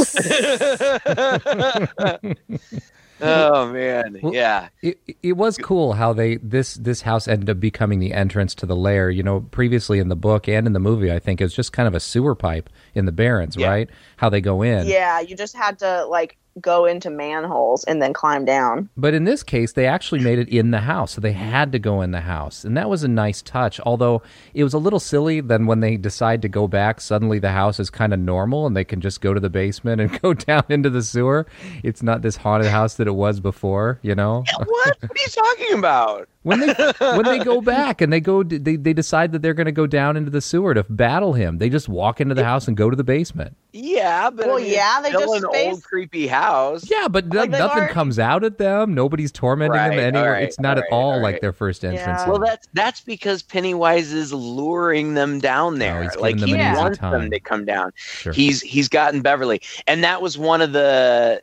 oh 3.22 3.72
man. 3.72 4.18
Well, 4.22 4.34
Yeah. 4.34 4.70
It, 4.82 5.00
it 5.22 5.34
was 5.34 5.60
cool 5.60 5.94
how 5.94 6.12
they 6.14 6.38
this 6.38 6.74
this 6.74 7.04
house 7.04 7.28
ended 7.28 7.52
up 7.52 7.60
becoming 7.60 8.00
the 8.00 8.14
entrance 8.14 8.56
to 8.56 8.66
the 8.66 8.76
lair. 8.76 9.12
You 9.12 9.22
know, 9.22 9.42
previously 9.42 10.00
in 10.00 10.08
the 10.10 10.16
book 10.16 10.48
and 10.50 10.66
in 10.66 10.74
the 10.74 10.80
movie, 10.80 11.12
I 11.12 11.20
think 11.20 11.40
it 11.40 11.44
was 11.44 11.54
just 11.54 11.72
kind 11.72 11.88
of 11.88 11.94
a 11.94 12.00
sewer 12.00 12.34
pipe 12.34 12.68
in 12.96 13.06
the 13.06 13.12
Barrens, 13.12 13.56
Yeah. 13.56 13.70
right? 13.70 13.90
How 14.18 14.30
they 14.30 14.42
go 14.42 14.64
in. 14.64 14.88
Yeah, 14.88 15.20
you 15.20 15.36
just 15.36 15.56
had 15.56 15.78
to 15.80 16.06
like 16.06 16.36
go 16.62 16.86
into 16.86 17.10
manholes 17.10 17.84
and 17.86 18.02
then 18.02 18.14
climb 18.14 18.46
down. 18.46 18.90
But 18.98 19.14
in 19.14 19.24
this 19.24 19.44
case, 19.44 19.74
they 19.74 19.86
actually 19.86 20.22
made 20.22 20.40
it 20.40 20.50
in 20.50 20.72
the 20.72 20.80
house, 20.80 21.14
so 21.14 21.22
they 21.22 21.34
had 21.34 21.72
to 21.72 21.80
go 21.80 22.02
in 22.02 22.12
the 22.12 22.22
house, 22.22 22.64
and 22.64 22.76
that 22.78 22.90
was 22.90 23.04
a 23.04 23.08
nice 23.08 23.42
touch. 23.42 23.80
Although 23.82 24.22
it 24.54 24.64
was 24.64 24.74
a 24.74 24.78
little 24.78 25.00
silly. 25.00 25.42
Then 25.42 25.66
when 25.66 25.80
they 25.80 25.98
decide 25.98 26.42
to 26.42 26.50
go 26.50 26.68
back, 26.68 27.02
suddenly 27.02 27.40
the 27.40 27.52
house 27.52 27.80
is 27.80 27.90
kind 27.90 28.14
of 28.14 28.20
normal, 28.20 28.66
and 28.66 28.76
they 28.76 28.84
can 28.84 29.02
just 29.02 29.22
go 29.22 29.34
to 29.34 29.40
the 29.40 29.50
basement 29.50 30.02
and 30.02 30.22
go 30.22 30.34
down 30.34 30.64
into 30.70 30.90
the 30.90 31.04
sewer. 31.04 31.46
It's 31.84 32.04
not 32.04 32.22
this 32.22 32.36
haunted 32.36 32.70
house 32.70 32.96
that 32.96 33.08
it 33.08 33.16
was 33.16 33.40
before, 33.40 34.00
you 34.02 34.16
know. 34.16 34.44
What? 34.58 34.68
What 34.68 35.04
are 35.04 35.08
you 35.16 35.28
talking 35.28 35.78
about? 35.78 36.30
When 36.44 36.60
they 36.62 36.74
when 37.00 37.24
they 37.26 37.40
go 37.40 37.60
back 37.78 38.00
and 38.02 38.14
they 38.14 38.20
go 38.22 38.44
they, 38.44 38.76
they 38.78 38.94
decide 38.94 39.32
that 39.34 39.42
they're 39.42 39.54
going 39.54 39.66
to 39.66 39.72
go 39.74 39.86
down 39.86 40.16
into 40.16 40.32
the 40.32 40.40
sewer 40.42 40.74
to 40.74 40.84
battle 40.90 41.34
him 41.34 41.58
they 41.58 41.70
just 41.70 41.90
walk 41.90 42.22
into 42.22 42.34
the 42.34 42.44
house 42.46 42.68
and 42.68 42.78
go 42.78 42.90
to 42.90 42.96
the 42.96 43.04
basement 43.04 43.58
Yeah, 43.74 44.30
but 44.30 44.46
I 44.46 44.48
Well, 44.48 44.58
mean, 44.60 44.72
yeah, 44.72 45.02
they 45.02 45.10
it's 45.10 45.18
still 45.18 45.34
just 45.34 45.46
an 45.46 45.52
face- 45.52 45.74
old 45.74 45.84
creepy 45.84 46.28
house. 46.28 46.90
yeah 46.90 47.08
but 47.10 47.26
Like, 47.28 47.52
they've 47.52 47.60
nothing 47.60 47.78
already- 47.80 47.94
comes 47.94 48.20
out 48.20 48.44
at 48.46 48.58
them 48.58 48.94
nobody's 48.94 49.32
tormenting 49.34 49.74
Right, 49.78 49.90
them 49.90 50.00
anywhere 50.00 50.26
alright, 50.28 50.44
it's 50.44 50.60
not 50.60 50.78
at 50.78 50.86
alright, 50.86 50.94
all 50.94 51.08
alright. 51.12 51.22
like 51.34 51.42
their 51.42 51.52
first 51.54 51.84
entrance 51.84 52.22
Yeah. 52.22 52.30
Well, 52.30 52.40
that's 52.40 52.68
that's 52.74 53.02
because 53.02 53.44
Pennywise 53.44 54.14
is 54.14 54.32
luring 54.32 55.16
them 55.16 55.40
down 55.40 55.80
there. 55.80 56.04
he's 56.04 56.16
like 56.16 56.36
giving 56.38 56.48
he 56.48 56.54
them 56.54 56.62
an 56.62 56.72
easy 56.74 56.82
wants 56.82 56.98
time. 57.00 57.12
them 57.12 57.32
to 57.32 57.40
come 57.42 57.66
down. 57.66 57.92
Sure. 57.96 58.32
He's 58.34 58.62
he's 58.62 58.88
gotten 58.88 59.22
Beverly, 59.22 59.62
and 59.88 60.04
that 60.04 60.22
was 60.22 60.38
one 60.38 60.62
of 60.62 60.72
the. 60.72 61.42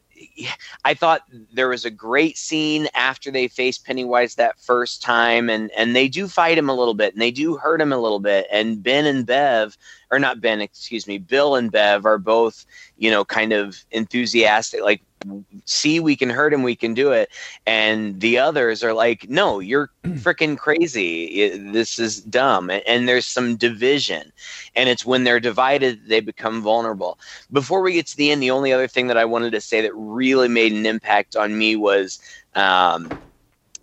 I 0.84 0.94
thought 0.94 1.22
there 1.52 1.68
was 1.68 1.84
a 1.84 1.90
great 1.90 2.36
scene 2.38 2.88
after 2.94 3.30
they 3.30 3.48
face 3.48 3.78
Pennywise 3.78 4.34
that 4.36 4.58
first 4.60 5.02
time, 5.02 5.48
and 5.48 5.70
and 5.72 5.94
they 5.94 6.08
do 6.08 6.28
fight 6.28 6.58
him 6.58 6.68
a 6.68 6.74
little 6.74 6.94
bit, 6.94 7.12
and 7.12 7.22
they 7.22 7.30
do 7.30 7.56
hurt 7.56 7.80
him 7.80 7.92
a 7.92 7.98
little 7.98 8.20
bit. 8.20 8.46
And 8.50 8.82
Ben 8.82 9.06
and 9.06 9.26
Bev, 9.26 9.76
or 10.10 10.18
not 10.18 10.40
Ben, 10.40 10.60
excuse 10.60 11.06
me, 11.06 11.18
Bill 11.18 11.56
and 11.56 11.70
Bev 11.70 12.06
are 12.06 12.18
both, 12.18 12.64
you 12.96 13.10
know, 13.10 13.24
kind 13.24 13.52
of 13.52 13.84
enthusiastic, 13.90 14.82
like, 14.82 15.02
see, 15.64 16.00
we 16.00 16.16
can 16.16 16.30
hurt 16.30 16.52
him, 16.52 16.62
we 16.62 16.76
can 16.76 16.94
do 16.94 17.10
it. 17.12 17.30
And 17.66 18.20
the 18.20 18.38
others 18.38 18.84
are 18.84 18.92
like, 18.92 19.28
no, 19.28 19.58
you're 19.58 19.90
freaking 20.04 20.56
crazy. 20.56 21.58
This 21.58 21.98
is 21.98 22.20
dumb. 22.20 22.70
And, 22.86 23.06
there's 23.06 23.26
some 23.26 23.56
division. 23.56 24.32
And 24.74 24.88
it's 24.88 25.06
when 25.06 25.24
they're 25.24 25.40
divided, 25.40 26.08
they 26.08 26.20
become 26.20 26.60
vulnerable. 26.62 27.18
Before 27.52 27.80
we 27.80 27.92
get 27.92 28.06
to 28.08 28.16
the 28.16 28.30
end, 28.30 28.42
the 28.42 28.50
only 28.50 28.72
other 28.72 28.88
thing 28.88 29.06
that 29.08 29.16
I 29.16 29.24
wanted 29.24 29.52
to 29.52 29.60
say 29.60 29.80
that 29.80 29.94
really 29.94 30.48
made 30.48 30.72
an 30.72 30.86
impact 30.86 31.36
on 31.36 31.56
me 31.56 31.76
was 31.76 32.20
um, 32.54 33.16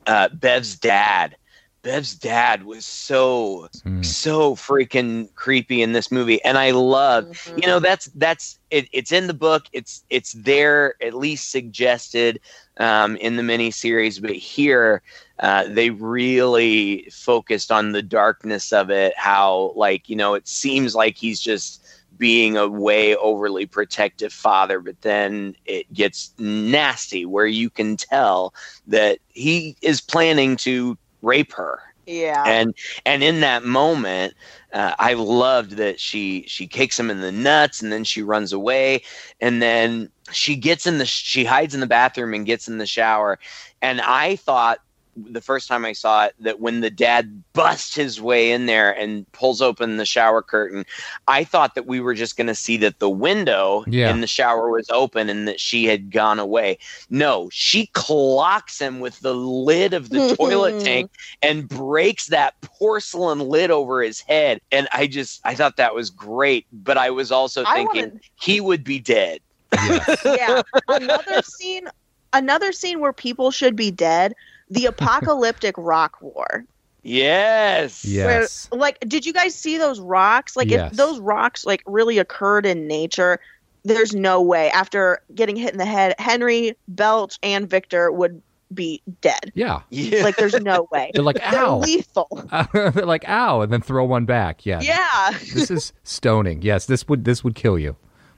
uh, 0.08 0.30
Bev's 0.30 0.76
dad. 0.76 1.36
Bev's 1.84 2.16
dad 2.16 2.64
was 2.66 2.86
so 2.86 3.68
Mm. 3.86 4.04
so 4.06 4.56
freaking 4.56 5.34
creepy 5.36 5.82
in 5.82 5.94
this 5.94 6.12
movie, 6.12 6.42
and 6.44 6.58
I 6.58 6.72
love 6.72 7.26
Mhm. 7.26 7.62
you 7.62 7.68
know 7.68 7.80
that's 7.80 8.06
that's 8.16 8.60
it, 8.72 8.88
it's 8.94 9.12
in 9.12 9.28
the 9.28 9.34
book. 9.34 9.66
It's 9.74 10.04
it's 10.10 10.34
there 10.34 10.96
at 11.02 11.14
least 11.14 11.52
suggested 11.52 12.40
um, 12.80 13.16
in 13.18 13.36
the 13.36 13.44
miniseries, 13.44 14.22
but 14.22 14.32
here 14.32 15.02
uh, 15.40 15.66
they 15.68 15.90
really 15.92 17.08
focused 17.12 17.72
on 17.72 17.92
the 17.92 18.02
darkness 18.04 18.72
of 18.72 18.90
it. 18.90 19.14
How 19.18 19.74
like 19.76 20.10
you 20.10 20.16
know 20.16 20.34
it 20.36 20.48
seems 20.48 20.96
like 20.96 21.18
he's 21.18 21.42
just 21.42 21.86
being 22.18 22.58
a 22.58 22.68
way 22.68 23.16
overly 23.16 23.66
protective 23.66 24.32
father, 24.34 24.80
but 24.80 25.02
then 25.02 25.56
it 25.66 25.92
gets 25.94 26.34
nasty 26.38 27.26
where 27.26 27.46
you 27.48 27.70
can 27.70 27.98
tell 27.98 28.54
that 28.88 29.20
he 29.30 29.76
is 29.82 30.02
planning 30.02 30.56
to 30.58 30.98
rape 31.24 31.54
her. 31.54 31.82
Yeah. 32.06 32.44
and 32.46 32.76
and 33.06 33.24
in 33.24 33.40
that 33.42 33.64
moment 33.64 34.34
uh, 34.74 34.94
i 35.00 35.14
loved 35.14 35.72
that 35.78 36.02
she 36.02 36.44
she 36.48 36.68
kicks 36.68 37.00
him 37.00 37.10
in 37.10 37.22
the 37.22 37.32
nuts 37.32 37.82
and 37.82 37.92
then 37.94 38.04
she 38.04 38.22
runs 38.22 38.54
away. 38.54 39.04
And 39.42 39.62
then 39.62 40.10
she 40.32 40.56
gets 40.58 40.86
in 40.86 41.00
the 41.00 41.06
she 41.06 41.46
hides 41.46 41.74
in 41.74 41.80
the 41.82 41.88
bathroom 41.88 42.34
and 42.34 42.46
gets 42.46 42.68
in 42.68 42.78
the 42.78 42.86
shower. 42.86 43.40
And 43.82 44.02
i 44.02 44.36
thought 44.36 44.80
the 45.16 45.42
first 45.42 45.68
time 45.68 45.86
i 45.86 45.94
saw 45.94 46.26
it 46.26 46.34
that 46.40 46.60
when 46.60 46.82
the 46.82 46.90
dad 46.90 47.44
busts 47.54 47.96
his 47.96 48.20
way 48.22 48.52
in 48.52 48.66
there 48.66 48.92
and 48.92 49.32
pulls 49.32 49.62
open 49.62 49.98
the 49.98 50.06
shower 50.06 50.42
curtain 50.42 50.86
i 51.28 51.44
thought 51.44 51.76
that 51.76 51.86
we 51.86 52.00
were 52.00 52.14
just 52.16 52.36
going 52.36 52.48
to 52.48 52.56
see 52.56 52.78
that 52.78 53.00
the 53.00 53.10
window 53.10 53.84
Yeah. 53.88 54.10
in 54.10 54.22
the 54.22 54.28
shower 54.28 54.70
was 54.72 54.90
open 54.90 55.30
and 55.30 55.48
that 55.48 55.60
she 55.60 55.86
had 55.86 56.12
gone 56.12 56.40
away 56.40 56.80
no 57.10 57.50
she 57.52 57.88
clocks 57.88 58.80
him 58.80 59.00
with 59.00 59.20
the 59.20 59.36
lid 59.36 59.94
of 59.94 60.10
the 60.10 60.36
toilet 60.36 60.84
tank 60.84 61.12
and 61.42 61.68
breaks 61.70 62.28
that 62.28 62.60
porcelain 62.62 63.40
lid 63.40 63.72
over 63.72 64.02
his 64.02 64.20
head. 64.22 64.60
And 64.72 64.88
I 64.92 65.08
just, 65.08 65.42
I 65.46 65.56
thought 65.56 65.78
that 65.78 65.94
was 65.96 66.10
great. 66.10 66.66
But 66.72 66.98
I 66.98 67.10
was 67.10 67.32
also 67.32 67.64
I 67.66 67.76
thinking 67.76 68.02
wanted- 68.04 68.22
he 68.36 68.60
would 68.62 68.84
be 68.84 69.00
dead. 69.00 69.40
Yes. 69.74 70.22
yeah. 70.26 70.62
Another 70.88 71.42
scene 71.44 71.88
another 72.34 72.72
scene 72.72 73.00
where 73.00 73.14
people 73.14 73.52
should 73.52 73.76
be 73.76 73.92
dead, 73.92 74.34
the 74.74 74.86
apocalyptic 74.88 75.76
rock 75.78 76.18
war. 76.22 76.66
Yes. 77.04 78.06
yes. 78.06 78.68
Where, 78.72 78.80
like, 78.80 79.00
did 79.08 79.26
you 79.26 79.34
guys 79.34 79.54
see 79.54 79.78
those 79.78 80.00
rocks? 80.00 80.56
Like, 80.56 80.70
Yes. 80.70 80.92
if 80.92 80.98
those 80.98 81.20
rocks 81.20 81.66
like 81.66 81.84
really 81.86 82.18
occurred 82.18 82.66
in 82.66 82.88
nature, 82.88 83.40
there's 83.84 84.16
no 84.16 84.42
way. 84.42 84.70
After 84.72 85.22
getting 85.36 85.56
hit 85.56 85.72
in 85.74 85.78
the 85.78 85.86
head, 85.86 86.16
Henry, 86.18 86.76
Belch, 86.88 87.38
and 87.44 87.70
Victor 87.70 88.12
would 88.12 88.42
be 88.74 89.02
dead. 89.22 89.52
Yeah. 89.54 89.82
Yeah. 89.90 90.24
Like, 90.24 90.38
there's 90.38 90.60
no 90.62 90.88
way. 90.92 91.12
They're 91.14 91.24
like, 91.24 91.36
They're 91.36 91.60
ow. 91.60 91.80
lethal. 91.80 92.28
They're 92.74 92.92
like, 93.06 93.28
ow, 93.28 93.62
and 93.62 93.72
then 93.72 93.82
throw 93.82 94.06
one 94.06 94.26
back. 94.26 94.66
Yeah. 94.66 94.80
Yeah. 94.82 95.32
This 95.54 95.70
is 95.70 95.92
stoning. 96.04 96.62
Yes, 96.62 96.86
this 96.86 97.08
would 97.10 97.26
this 97.26 97.44
would 97.44 97.56
kill 97.56 97.78
you. 97.78 97.98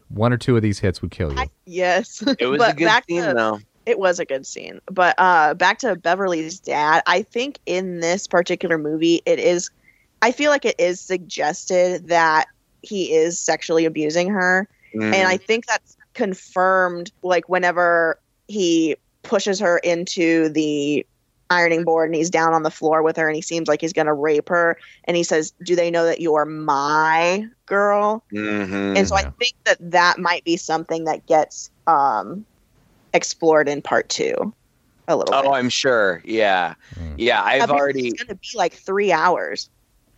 One 0.09 0.33
or 0.33 0.37
two 0.37 0.55
of 0.55 0.61
these 0.63 0.79
hits 0.79 1.01
would 1.01 1.11
kill 1.11 1.31
you. 1.33 1.37
I- 1.39 1.49
yes. 1.65 2.23
it 2.39 2.47
was 2.47 2.57
but 2.59 2.73
a 2.73 2.75
good 2.75 2.85
back 2.85 3.05
scene, 3.07 3.23
to- 3.23 3.33
though. 3.33 3.59
It 3.85 3.99
was 3.99 4.19
a 4.19 4.25
good 4.25 4.45
scene. 4.45 4.81
But 4.85 5.15
uh 5.17 5.53
back 5.53 5.79
to 5.79 5.95
Beverly's 5.95 6.59
dad, 6.59 7.03
I 7.05 7.21
think 7.21 7.59
in 7.65 7.99
this 7.99 8.27
particular 8.27 8.77
movie 8.77 9.21
it 9.25 9.39
is 9.39 9.69
I 10.21 10.31
feel 10.31 10.51
like 10.51 10.65
it 10.65 10.79
is 10.79 10.99
suggested 10.99 12.07
that 12.07 12.47
he 12.81 13.13
is 13.13 13.39
sexually 13.39 13.85
abusing 13.85 14.29
her. 14.29 14.67
Mm. 14.95 15.13
And 15.13 15.27
I 15.27 15.37
think 15.37 15.65
that's 15.65 15.97
confirmed 16.13 17.11
like 17.21 17.49
whenever 17.49 18.19
he 18.47 18.95
pushes 19.23 19.59
her 19.59 19.77
into 19.79 20.49
the 20.49 21.05
ironing 21.49 21.83
board 21.83 22.09
and 22.09 22.15
he's 22.15 22.29
down 22.29 22.53
on 22.53 22.63
the 22.63 22.71
floor 22.71 23.03
with 23.03 23.17
her 23.17 23.27
and 23.27 23.35
he 23.35 23.41
seems 23.41 23.67
like 23.67 23.81
he's 23.81 23.93
going 23.93 24.07
to 24.07 24.13
rape 24.13 24.49
her 24.49 24.77
and 25.03 25.15
he 25.15 25.23
says, 25.23 25.53
"Do 25.63 25.75
they 25.75 25.91
know 25.91 26.05
that 26.05 26.21
you're 26.21 26.45
my 26.45 27.47
girl?" 27.65 28.23
Mhm. 28.33 28.97
and 28.97 29.07
so 29.07 29.15
I 29.15 29.23
think 29.39 29.53
that 29.65 29.77
that 29.91 30.17
might 30.17 30.43
be 30.43 30.57
something 30.57 31.03
that 31.05 31.25
gets 31.27 31.69
um, 31.87 32.45
explored 33.15 33.67
in 33.67 33.81
part 33.81 34.09
two 34.09 34.53
a 35.07 35.15
little 35.15 35.33
Oh, 35.35 35.41
bit. 35.43 35.51
I'm 35.51 35.69
sure. 35.69 36.21
Yeah. 36.25 36.75
Mm. 36.99 37.15
Yeah. 37.17 37.41
I've 37.43 37.63
Apparently 37.63 37.79
already. 37.79 38.07
It's 38.09 38.23
going 38.23 38.27
to 38.27 38.35
be 38.35 38.47
like 38.57 38.73
three 38.73 39.11
hours. 39.11 39.69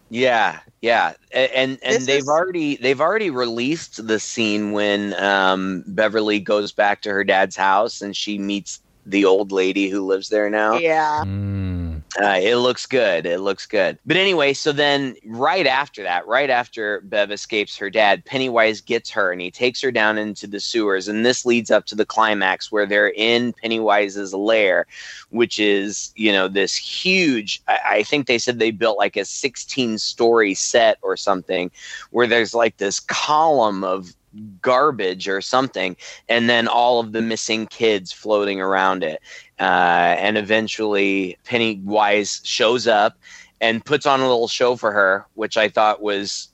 Yeah, 0.10 0.60
yeah, 0.82 1.16
A- 1.34 1.58
and 1.58 1.78
and 1.84 2.06
they've 2.06 2.20
is- 2.22 2.30
already 2.30 2.78
they've 2.78 3.02
already 3.02 3.30
released 3.30 4.08
the 4.08 4.22
scene 4.22 4.72
when 4.72 5.14
um, 5.22 5.84
Beverly 5.86 6.39
goes 6.39 6.72
back 6.72 7.02
to 7.02 7.10
her 7.10 7.26
dad's 7.26 7.58
house 7.58 8.02
and 8.02 8.16
she 8.16 8.38
meets 8.38 8.80
the 9.06 9.26
old 9.26 9.52
lady 9.52 9.89
who 9.89 10.06
lives 10.06 10.30
there 10.30 10.50
now. 10.50 10.76
Yeah. 10.78 11.24
Mm. 11.26 11.76
Uh, 12.20 12.39
it 12.41 12.55
looks 12.55 12.88
good. 12.88 13.28
It 13.28 13.41
looks 13.41 13.68
good. 13.68 13.99
But 14.05 14.18
anyway, 14.18 14.53
so 14.53 14.72
then 14.72 15.15
right 15.24 15.68
after 15.68 16.01
that, 16.01 16.26
right 16.26 16.49
after 16.49 17.01
Bev 17.01 17.32
escapes 17.32 17.78
her 17.78 17.91
dad, 17.91 18.26
Pennywise 18.26 18.82
gets 18.82 19.11
her 19.11 19.32
and 19.32 19.39
he 19.39 19.51
takes 19.51 19.82
her 19.82 19.91
down 19.91 20.18
into 20.18 20.47
the 20.47 20.59
sewers. 20.59 21.07
And 21.07 21.24
this 21.24 21.45
leads 21.45 21.70
up 21.70 21.86
to 21.86 21.95
the 21.95 22.05
climax 22.05 22.72
where 22.72 22.88
they're 22.88 23.13
in 23.15 23.53
Pennywise's 23.53 24.34
lair, 24.34 24.88
which 25.30 25.59
is, 25.59 26.11
you 26.15 26.32
know, 26.32 26.47
this 26.47 26.76
huge. 26.76 27.61
I, 27.68 27.80
I 27.86 28.03
think 28.03 28.26
they 28.26 28.39
said 28.39 28.57
they 28.57 28.72
built 28.72 28.97
like 28.97 29.15
a 29.15 29.26
16 29.26 29.99
story 29.99 30.55
set 30.55 30.97
or 31.03 31.18
something 31.18 31.70
where 32.09 32.26
there's 32.26 32.55
like 32.55 32.78
this 32.78 32.99
column 32.99 33.84
of 33.84 34.15
garbage 34.61 35.28
or 35.28 35.41
something 35.41 35.95
and 36.30 36.49
then 36.49 36.68
all 36.68 36.99
of 36.99 37.11
the 37.11 37.22
missing 37.22 37.65
kids 37.68 38.11
floating 38.11 38.61
around 38.61 39.03
it 39.03 39.22
uh, 39.60 40.16
and 40.20 40.38
eventually 40.38 41.38
Pennywise 41.45 42.41
shows 42.43 42.88
up 42.88 43.18
and 43.60 43.84
puts 43.84 44.05
on 44.05 44.20
a 44.20 44.28
little 44.28 44.47
show 44.47 44.76
for 44.76 44.91
her, 44.91 45.26
which 45.34 45.58
I 45.58 45.70
thought 45.70 46.01
was 46.01 46.49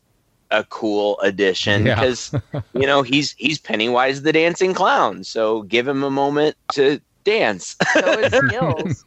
a 0.51 0.63
cool 0.65 1.19
addition 1.21 1.85
Yeah. 1.85 1.95
because 1.95 2.33
you 2.73 2.85
know 2.85 3.01
he's 3.01 3.33
he's 3.37 3.59
Pennywise 3.59 4.21
the 4.21 4.31
dancing 4.31 4.73
clown, 4.73 5.23
so 5.23 5.63
give 5.63 5.87
him 5.87 6.03
a 6.03 6.11
moment 6.11 6.55
to 6.73 7.01
dance, 7.23 7.75
Show 7.97 8.17
his 8.17 8.33
skills. 8.33 9.05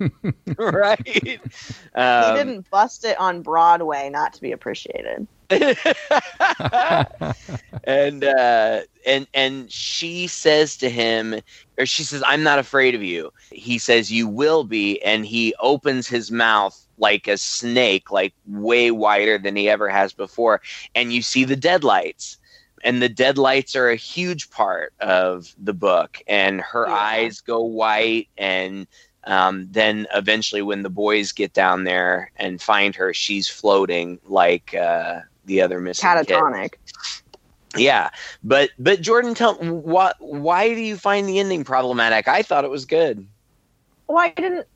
right? 0.58 1.00
he 1.04 1.38
Um, 1.94 2.34
didn't 2.34 2.70
bust 2.70 3.04
it 3.04 3.18
on 3.18 3.42
Broadway 3.42 4.08
not 4.10 4.32
to 4.34 4.40
be 4.40 4.52
appreciated. 4.52 5.26
and 7.84 8.24
uh, 8.24 8.80
and 9.06 9.26
and 9.34 9.70
she 9.70 10.26
says 10.26 10.76
to 10.78 10.90
him, 10.90 11.36
or 11.78 11.86
she 11.86 12.02
says, 12.02 12.22
"I'm 12.26 12.42
not 12.42 12.58
afraid 12.58 12.94
of 12.94 13.02
you." 13.02 13.30
He 13.50 13.78
says, 13.78 14.10
"You 14.10 14.26
will 14.28 14.64
be," 14.64 15.00
and 15.02 15.24
he 15.24 15.54
opens 15.60 16.08
his 16.08 16.30
mouth 16.30 16.76
like 16.98 17.28
a 17.28 17.36
snake, 17.36 18.10
like 18.10 18.34
way 18.46 18.90
wider 18.90 19.38
than 19.38 19.56
he 19.56 19.68
ever 19.68 19.88
has 19.88 20.12
before, 20.12 20.60
and 20.94 21.12
you 21.12 21.22
see 21.22 21.44
the 21.44 21.56
deadlights. 21.56 22.38
And 22.86 23.02
the 23.02 23.08
deadlights 23.08 23.74
are 23.74 23.90
a 23.90 23.96
huge 23.96 24.48
part 24.48 24.92
of 25.00 25.52
the 25.58 25.74
book, 25.74 26.22
and 26.28 26.60
her 26.60 26.86
Yeah. 26.86 26.94
eyes 26.94 27.40
go 27.40 27.60
white, 27.60 28.28
and 28.38 28.86
um, 29.24 29.66
then 29.72 30.06
eventually, 30.14 30.62
when 30.62 30.84
the 30.84 30.88
boys 30.88 31.32
get 31.32 31.52
down 31.52 31.82
there 31.82 32.30
and 32.36 32.62
find 32.62 32.94
her, 32.94 33.12
she's 33.12 33.48
floating 33.48 34.20
like 34.24 34.72
uh, 34.72 35.22
the 35.46 35.62
other 35.62 35.80
missing. 35.80 36.08
Catatonic. 36.08 36.74
Yeah, 37.76 38.10
but 38.44 38.70
but 38.78 39.00
Jordan, 39.00 39.34
tell 39.34 39.54
what 39.56 40.14
why 40.20 40.72
do 40.72 40.80
you 40.80 40.96
find 40.96 41.28
the 41.28 41.40
ending 41.40 41.64
problematic? 41.64 42.28
I 42.28 42.42
thought 42.42 42.64
it 42.64 42.70
was 42.70 42.84
good. 42.84 43.26
Well, 44.06 44.18
I 44.18 44.30
didn't. 44.30 44.66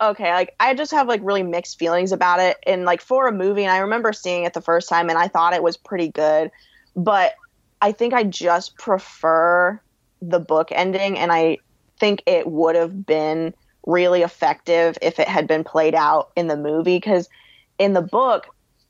Okay, 0.00 0.32
like 0.32 0.54
I 0.58 0.74
just 0.74 0.90
have 0.90 1.06
like 1.06 1.20
really 1.22 1.44
mixed 1.44 1.78
feelings 1.78 2.10
about 2.10 2.40
it, 2.40 2.56
and 2.66 2.84
like 2.84 3.00
for 3.00 3.28
a 3.28 3.32
movie, 3.32 3.62
and 3.62 3.72
I 3.72 3.78
remember 3.78 4.12
seeing 4.12 4.42
it 4.42 4.54
the 4.54 4.60
first 4.60 4.88
time, 4.88 5.08
and 5.08 5.18
I 5.18 5.28
thought 5.28 5.52
it 5.52 5.62
was 5.62 5.76
pretty 5.76 6.08
good, 6.08 6.50
but 6.96 7.34
I 7.80 7.92
think 7.92 8.14
I 8.14 8.24
just 8.24 8.76
prefer 8.76 9.80
the 10.20 10.40
book 10.40 10.68
ending, 10.72 11.18
and 11.18 11.32
I 11.32 11.58
think 11.98 12.22
it 12.26 12.46
would 12.46 12.76
have 12.76 13.06
been 13.06 13.54
really 13.86 14.22
effective 14.22 14.98
if 15.00 15.18
it 15.18 15.28
had 15.28 15.46
been 15.46 15.64
played 15.64 15.94
out 15.94 16.30
in 16.36 16.48
the 16.48 16.56
movie, 16.56 16.96
because 16.96 17.28
in 17.78 17.94
the 17.94 18.02
book, 18.02 18.48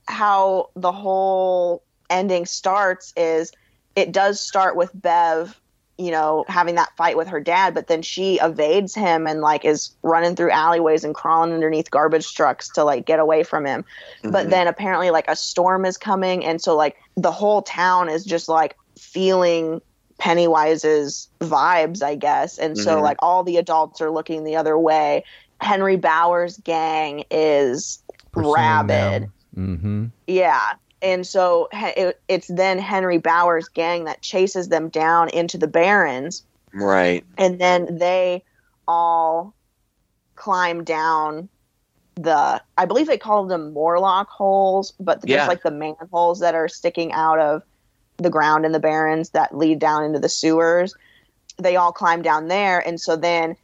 how 0.09 0.71
the 0.75 0.93
whole 0.93 1.85
ending 2.09 2.47
starts 2.47 3.13
is 3.17 3.53
it 3.95 4.11
does 4.13 4.41
start 4.41 4.77
with 4.77 4.91
Bev 4.95 5.61
you 6.01 6.11
know, 6.11 6.47
having 6.49 6.77
that 6.77 6.89
fight 6.97 7.15
with 7.15 7.29
her 7.29 7.41
dad, 7.41 7.75
but 7.75 7.87
then 7.87 8.01
she 8.01 8.39
evades 8.41 8.95
him 8.95 9.27
and 9.27 9.43
like 9.43 9.67
is 9.67 9.95
running 10.03 10.35
through 10.35 10.51
alleyways 10.51 11.05
and 11.05 11.15
crawling 11.15 11.53
underneath 11.53 11.91
garbage 11.91 12.33
trucks 12.33 12.71
to 12.71 12.83
like 12.83 13.05
get 13.05 13.21
away 13.21 13.43
from 13.43 13.67
him. 13.67 13.85
But 14.23 14.47
Mhm. 14.47 14.51
then 14.51 14.67
apparently 14.67 15.11
like 15.11 15.27
a 15.29 15.37
storm 15.37 15.85
is 15.85 15.99
coming 15.99 16.43
and 16.43 16.59
so 16.63 16.75
like 16.75 16.97
the 17.19 17.31
whole 17.31 17.61
town 17.61 18.09
is 18.09 18.25
just 18.25 18.49
like 18.49 18.77
feeling 19.01 19.81
Pennywise's 20.19 21.29
vibes, 21.41 22.03
I 22.03 22.15
guess. 22.15 22.59
And 22.59 22.77
so 22.77 22.97
Mhm. 22.99 23.03
like 23.03 23.17
all 23.21 23.43
the 23.43 23.57
adults 23.57 24.01
are 24.01 24.11
looking 24.11 24.45
the 24.45 24.57
other 24.57 24.79
way. 24.79 25.25
Henry 25.61 25.97
Bowers' 25.97 26.59
gang 26.59 27.25
is 27.31 28.03
rabid. 28.35 29.31
Mm-hmm. 29.57 30.07
Yeah. 30.27 30.73
And 31.03 31.27
so 31.27 31.69
it, 31.73 32.21
it's 32.29 32.49
then 32.49 32.79
Henry 32.79 33.19
Bowers' 33.19 33.69
gang 33.69 34.05
that 34.05 34.21
chases 34.21 34.69
them 34.69 34.89
down 34.91 35.31
into 35.31 35.57
the 35.57 35.67
Barrens. 35.67 36.43
right. 36.75 37.25
And 37.39 37.59
then 37.59 37.97
they 37.99 38.45
all 38.87 39.55
climb 40.37 40.85
down 40.85 41.49
the 42.17 42.61
I 42.77 42.85
believe 42.85 43.07
they 43.07 43.17
call 43.19 43.47
them 43.47 43.73
Morlock 43.73 44.29
holes, 44.29 44.93
but 45.01 45.25
just 45.25 45.49
like 45.49 45.63
the 45.63 45.71
manholes 45.71 46.41
that 46.41 46.55
are 46.55 46.69
sticking 46.69 47.13
out 47.13 47.39
of 47.39 47.63
the 48.23 48.31
ground 48.31 48.65
in 48.65 48.73
the 48.73 48.81
barrens 48.81 49.31
that 49.31 49.57
lead 49.57 49.79
down 49.79 50.05
into 50.05 50.19
the 50.19 50.29
sewers. 50.29 50.95
They 51.59 51.77
all 51.77 51.93
climb 51.93 52.23
down 52.23 52.49
there, 52.49 52.81
and 52.87 53.01
so 53.01 53.17
then 53.17 53.57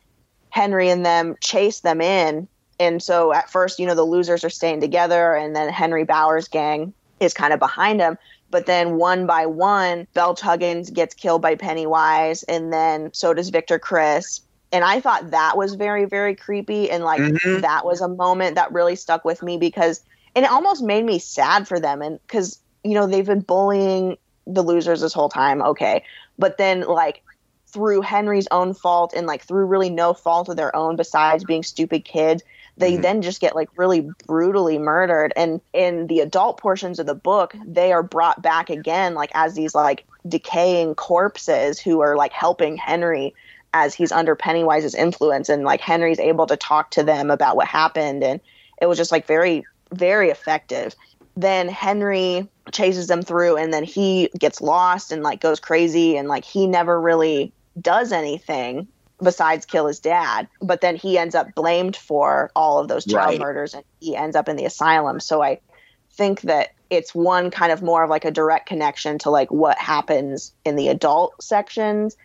Henry 0.50 0.88
and 0.88 1.04
them 1.04 1.36
chase 1.40 1.80
them 1.80 2.00
in. 2.00 2.48
And 2.78 3.02
so 3.02 3.32
at 3.32 3.50
first, 3.50 3.78
you 3.78 3.86
know, 3.86 3.94
the 3.94 4.02
losers 4.04 4.44
are 4.44 4.50
staying 4.50 4.80
together, 4.80 5.34
and 5.34 5.56
then 5.56 5.72
Henry 5.72 6.04
Bowers' 6.04 6.48
gang 6.48 6.92
is 7.20 7.32
kind 7.32 7.52
of 7.52 7.58
behind 7.58 8.00
them. 8.00 8.18
But 8.50 8.66
then 8.66 8.96
one 8.96 9.26
by 9.26 9.46
one, 9.46 10.06
Belch 10.14 10.40
Huggins 10.40 10.90
gets 10.90 11.14
killed 11.14 11.42
by 11.42 11.54
Pennywise, 11.56 12.42
and 12.44 12.72
then 12.72 13.10
so 13.12 13.34
does 13.34 13.48
Victor 13.48 13.78
Criss. 13.78 14.40
And 14.72 14.84
I 14.84 15.00
thought 15.00 15.30
that 15.30 15.56
was 15.56 15.74
very, 15.74 16.04
very 16.04 16.34
creepy. 16.34 16.90
And 16.90 17.04
like 17.04 17.20
Mhm. 17.20 17.62
that 17.62 17.84
was 17.84 18.00
a 18.00 18.08
moment 18.08 18.56
that 18.56 18.72
really 18.72 18.96
stuck 18.96 19.24
with 19.24 19.42
me 19.42 19.56
because, 19.58 20.00
and 20.34 20.44
it 20.44 20.50
almost 20.50 20.82
made 20.82 21.04
me 21.04 21.18
sad 21.18 21.66
for 21.66 21.80
them. 21.80 22.02
And 22.02 22.20
because, 22.26 22.60
you 22.84 22.94
know, 22.94 23.06
they've 23.06 23.26
been 23.26 23.40
bullying 23.40 24.16
the 24.46 24.62
losers 24.62 25.00
this 25.00 25.12
whole 25.12 25.28
time. 25.28 25.62
Okay. 25.62 26.04
But 26.38 26.58
then, 26.58 26.82
like, 26.82 27.22
through 27.68 28.00
Henry's 28.00 28.48
own 28.50 28.72
fault 28.72 29.12
and 29.14 29.26
like 29.26 29.42
through 29.42 29.66
really 29.66 29.90
no 29.90 30.14
fault 30.14 30.48
of 30.48 30.56
their 30.56 30.74
own 30.74 30.96
besides 30.96 31.44
being 31.44 31.62
stupid 31.62 32.04
kids, 32.04 32.42
they 32.78 32.92
Mhm. 32.92 33.02
then 33.02 33.22
just 33.22 33.40
get 33.40 33.54
like 33.56 33.68
really 33.76 34.08
brutally 34.26 34.78
murdered. 34.78 35.32
And 35.36 35.60
in 35.72 36.06
the 36.06 36.20
adult 36.20 36.58
portions 36.58 36.98
of 36.98 37.06
the 37.06 37.14
book, 37.14 37.54
they 37.66 37.92
are 37.92 38.02
brought 38.02 38.40
back 38.40 38.70
again, 38.70 39.14
like 39.14 39.30
as 39.34 39.54
these 39.54 39.74
like 39.74 40.04
decaying 40.28 40.94
corpses 40.94 41.78
who 41.78 42.00
are 42.00 42.16
like 42.16 42.32
helping 42.32 42.76
Henry 42.76 43.34
as 43.74 43.94
he's 43.94 44.12
under 44.12 44.36
Pennywise's 44.36 44.94
influence. 44.94 45.48
And 45.48 45.64
like 45.64 45.80
Henry's 45.80 46.20
able 46.20 46.46
to 46.46 46.56
talk 46.56 46.92
to 46.92 47.02
them 47.02 47.30
about 47.30 47.56
what 47.56 47.66
happened. 47.66 48.22
And 48.22 48.40
it 48.80 48.86
was 48.86 48.96
just 48.96 49.12
like 49.12 49.26
very, 49.26 49.66
very 49.92 50.30
effective. 50.30 50.94
Then 51.36 51.68
Henry 51.68 52.48
chases 52.72 53.06
them 53.06 53.22
through 53.22 53.56
and 53.56 53.72
then 53.72 53.84
he 53.84 54.30
gets 54.38 54.60
lost 54.60 55.12
and 55.12 55.22
like 55.22 55.40
goes 55.40 55.60
crazy 55.60 56.16
and 56.16 56.28
like 56.28 56.44
he 56.44 56.66
never 56.66 57.00
really 57.00 57.52
does 57.80 58.10
anything 58.10 58.88
besides 59.22 59.66
kill 59.66 59.86
his 59.86 60.00
dad. 60.00 60.48
But 60.60 60.80
then 60.80 60.96
he 60.96 61.18
ends 61.18 61.34
up 61.34 61.54
blamed 61.54 61.94
for 61.96 62.50
all 62.56 62.78
of 62.78 62.88
those 62.88 63.04
child 63.04 63.30
Right. 63.32 63.40
murders 63.40 63.74
and 63.74 63.84
he 64.00 64.16
ends 64.16 64.34
up 64.34 64.48
in 64.48 64.56
the 64.56 64.64
asylum. 64.64 65.20
So 65.20 65.42
i 65.42 65.60
think 66.16 66.40
that 66.42 66.70
it's 66.88 67.14
one 67.14 67.50
kind 67.50 67.72
of 67.72 67.82
more 67.82 68.02
of 68.04 68.08
like 68.10 68.24
a 68.24 68.30
direct 68.30 68.66
connection 68.66 69.18
to 69.18 69.30
like 69.30 69.50
what 69.50 69.76
happens 69.78 70.52
in 70.64 70.76
the 70.76 70.88
adult 70.88 71.34
sections. 71.42 72.16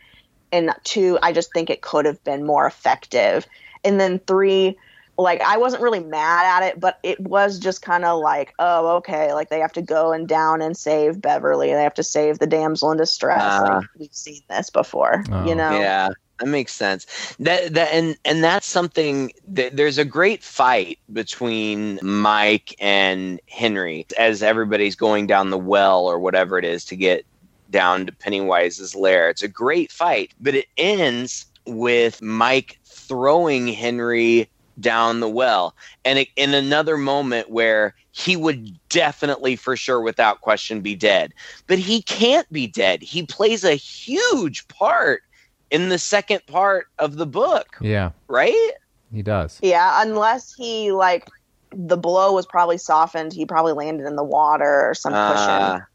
And 0.54 0.72
two 0.84 1.20
i 1.22 1.34
just 1.34 1.52
think 1.54 1.70
it 1.70 1.82
could 1.82 2.06
have 2.06 2.24
been 2.24 2.46
more 2.46 2.66
effective. 2.66 3.46
And 3.84 4.00
then 4.00 4.20
three 4.26 4.78
like 5.18 5.42
I 5.42 5.58
wasn't 5.58 5.84
really 5.84 6.00
mad 6.00 6.46
at 6.46 6.68
it, 6.68 6.80
but 6.80 7.00
it 7.04 7.20
was 7.20 7.60
just 7.60 7.82
kind 7.82 8.06
of 8.06 8.20
like, 8.20 8.54
oh, 8.60 8.96
okay, 8.98 9.34
like 9.34 9.50
they 9.50 9.60
have 9.60 9.74
to 9.74 9.82
go 9.82 10.12
and 10.14 10.28
down 10.28 10.62
and 10.62 10.76
save 10.76 11.22
Beverly. 11.22 11.68
They 11.74 11.84
have 11.84 11.94
to 11.96 12.04
save 12.04 12.40
the 12.40 12.48
damsel 12.48 12.92
in 12.92 12.98
distress. 12.98 13.42
Ah. 13.44 13.78
like 13.80 13.88
we've 14.00 14.14
seen 14.14 14.42
this 14.50 14.70
before, 14.70 15.24
Oh. 15.32 15.46
you 15.46 15.54
know? 15.56 15.72
Yeah, 15.72 16.10
that 16.40 16.48
makes 16.48 16.74
sense. 16.74 17.06
That 17.40 17.74
that 17.76 17.94
and 17.94 18.18
and 18.26 18.44
that's 18.44 18.66
something 18.66 19.32
that 19.50 19.76
there's 19.78 19.98
a 20.00 20.06
great 20.06 20.44
fight 20.44 20.98
between 21.14 22.00
Mike 22.02 22.76
and 22.80 23.40
Henry 23.48 24.08
as 24.18 24.42
everybody's 24.42 24.96
going 24.96 25.28
down 25.28 25.50
the 25.52 25.58
well 25.58 26.08
or 26.08 26.20
whatever 26.20 26.58
it 26.58 26.66
is 26.66 26.86
to 26.86 26.96
get 26.96 27.26
down 27.70 28.06
to 28.06 28.12
Pennywise's 28.12 28.96
lair. 28.96 29.30
It's 29.30 29.44
a 29.44 29.48
great 29.48 29.92
fight, 29.92 30.32
but 30.42 30.56
it 30.56 30.66
ends 30.78 31.46
with 31.66 32.22
Mike 32.22 32.80
throwing 32.86 33.68
Henry 33.68 34.50
down 34.80 35.20
the 35.20 35.30
well 35.30 35.76
and 36.06 36.20
it, 36.20 36.30
in 36.36 36.54
another 36.54 36.98
moment 36.98 37.50
where 37.50 37.94
he 38.12 38.36
would 38.36 38.78
definitely 38.90 39.56
for 39.56 39.76
sure 39.76 40.02
without 40.02 40.42
question 40.42 40.82
be 40.82 40.96
dead 40.96 41.34
but 41.68 41.78
he 41.78 42.02
can't 42.02 42.52
be 42.52 42.68
dead 42.68 43.02
he 43.02 43.24
plays 43.24 43.64
a 43.64 43.76
huge 43.76 44.68
part 44.68 45.24
in 45.72 45.90
the 45.90 45.98
second 45.98 46.46
part 46.48 46.88
of 47.00 47.16
the 47.16 47.26
book, 47.26 47.78
Yeah, 47.82 48.12
right? 48.28 48.72
he 49.12 49.22
does. 49.22 49.58
Yeah, 49.62 50.02
unless 50.02 50.54
he 50.54 50.92
like 50.92 51.28
the 51.74 51.98
blow 51.98 52.34
was 52.34 52.46
probably 52.46 52.78
softened, 52.78 53.34
he 53.34 53.46
probably 53.46 53.74
landed 53.74 54.06
in 54.06 54.16
the 54.18 54.24
water 54.24 54.90
or 54.90 54.94
some 54.94 55.14
cushion. 55.14 55.50
Ah. 55.50 55.86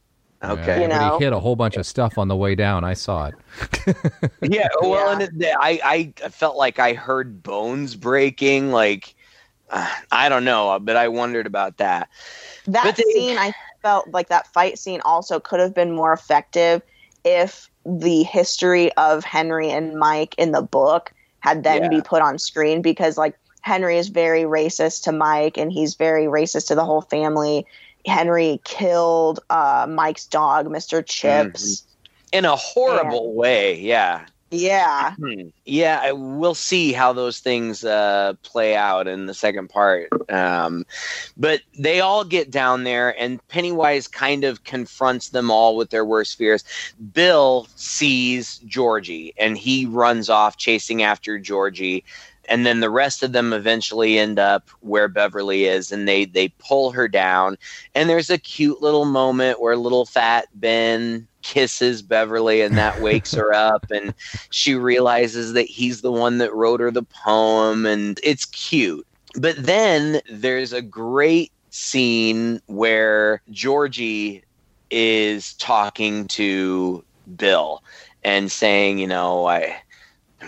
Uh, 0.43 0.55
Yeah, 0.57 0.63
okay. 0.63 0.83
You 0.83 0.89
know. 0.89 1.19
he 1.19 1.25
hit 1.25 1.33
a 1.33 1.41
whole 1.41 1.57
bunch 1.57 1.77
of 1.77 1.87
stuff 1.87 2.19
on 2.19 2.29
the 2.29 2.37
way 2.37 2.55
down. 2.55 2.85
I 2.85 2.95
saw 2.95 3.27
it. 3.29 3.35
yeah. 4.43 4.69
Well, 4.81 5.19
Yeah. 5.21 5.27
and 5.27 5.43
it, 5.43 5.55
I 5.59 6.13
I 6.23 6.29
felt 6.29 6.57
like 6.57 6.79
I 6.79 6.93
heard 6.95 7.43
bones 7.43 7.97
breaking. 7.97 8.71
Like 8.71 9.15
uh, 9.71 9.89
I 10.13 10.29
don't 10.29 10.45
know, 10.45 10.79
but 10.81 10.97
I 10.97 11.09
wondered 11.09 11.47
about 11.47 11.79
that. 11.79 12.09
That 12.67 12.85
But 12.85 12.97
they- 12.97 13.03
scene, 13.13 13.39
I 13.39 13.53
felt 13.83 14.09
like 14.11 14.29
that 14.29 14.47
fight 14.53 14.79
scene 14.79 15.01
also 15.05 15.39
could 15.41 15.61
have 15.61 15.75
been 15.75 15.93
more 15.93 16.13
effective 16.13 16.83
if 17.25 17.71
the 17.85 18.25
history 18.25 18.93
of 18.95 19.25
Henry 19.25 19.71
and 19.71 19.97
Mike 19.99 20.35
in 20.39 20.51
the 20.53 20.63
book 20.63 21.13
had 21.41 21.63
then 21.65 21.83
Yeah. 21.85 21.89
be 21.89 22.01
put 22.01 22.21
on 22.23 22.39
screen 22.39 22.83
because 22.83 23.17
like 23.17 23.37
Henry 23.63 23.97
is 23.97 24.09
very 24.09 24.43
racist 24.43 25.03
to 25.05 25.13
Mike 25.13 25.57
and 25.57 25.71
he's 25.73 25.95
very 25.95 26.25
racist 26.25 26.67
to 26.69 26.75
the 26.75 26.85
whole 26.85 27.03
family. 27.03 27.65
Henry 28.07 28.61
killed 28.65 29.41
uh, 29.51 29.87
Mike's 29.89 30.27
dog, 30.27 30.67
Mr. 30.67 31.05
Chips. 31.05 31.85
In 32.33 32.45
a 32.45 32.57
horrible 32.57 33.35
way, 33.35 33.79
yeah. 33.79 34.27
Yeah. 34.53 35.15
Hmm. 35.15 35.49
Yeah, 35.65 36.01
I- 36.03 36.13
we'll 36.13 36.55
see 36.55 36.93
how 36.93 37.13
those 37.13 37.41
things 37.41 37.83
uh, 37.85 38.35
play 38.45 38.77
out 38.77 39.09
in 39.09 39.27
the 39.27 39.35
second 39.35 39.69
part. 39.69 40.09
Um, 40.31 40.87
but 41.37 41.61
they 41.79 42.01
all 42.01 42.25
get 42.25 42.51
down 42.51 42.85
there, 42.85 43.21
and 43.21 43.47
Pennywise 43.49 44.07
kind 44.07 44.45
of 44.45 44.63
confronts 44.63 45.31
them 45.31 45.51
all 45.51 45.77
with 45.77 45.91
their 45.91 46.05
worst 46.05 46.39
fears. 46.39 46.63
Bill 47.13 47.67
sees 47.75 48.59
Georgie, 48.59 49.35
and 49.37 49.59
he 49.59 49.85
runs 49.87 50.31
off 50.31 50.57
chasing 50.57 51.03
after 51.03 51.39
Georgie. 51.39 52.05
And 52.49 52.67
then 52.67 52.81
the 52.81 52.91
rest 52.91 53.23
of 53.23 53.33
them 53.33 53.53
eventually 53.53 54.19
end 54.19 54.39
up 54.39 54.71
where 54.81 55.09
Beverly 55.09 55.65
is, 55.65 55.91
and 55.93 56.09
they 56.09 56.25
they 56.25 56.49
pull 56.59 56.91
her 56.93 57.09
down. 57.09 57.57
And 57.95 58.09
there's 58.09 58.31
a 58.31 58.39
cute 58.39 58.83
little 58.83 59.05
moment 59.05 59.61
where 59.61 59.77
little 59.77 60.07
fat 60.07 60.47
Ben 60.55 61.29
kisses 61.43 62.03
Beverly, 62.03 62.61
and 62.63 62.77
that 62.79 63.01
wakes 63.01 63.35
her 63.35 63.53
up, 63.53 63.85
and 63.91 64.15
she 64.51 64.75
realizes 64.75 65.53
that 65.55 65.67
he's 65.67 66.03
the 66.03 66.13
one 66.13 66.39
that 66.39 66.55
wrote 66.55 66.81
her 66.81 66.91
the 66.91 67.03
poem, 67.25 67.87
and 67.87 68.19
it's 68.23 68.45
cute. 68.47 69.07
But 69.39 69.57
then 69.59 70.21
there's 70.31 70.73
a 70.73 70.83
great 70.83 71.53
scene 71.71 72.61
where 72.67 73.43
Georgie 73.51 74.43
is 74.91 75.55
talking 75.55 76.27
to 76.29 77.05
Bill 77.37 77.83
and 78.23 78.51
saying, 78.51 78.99
you 78.99 79.07
know, 79.07 79.47
I 79.47 79.77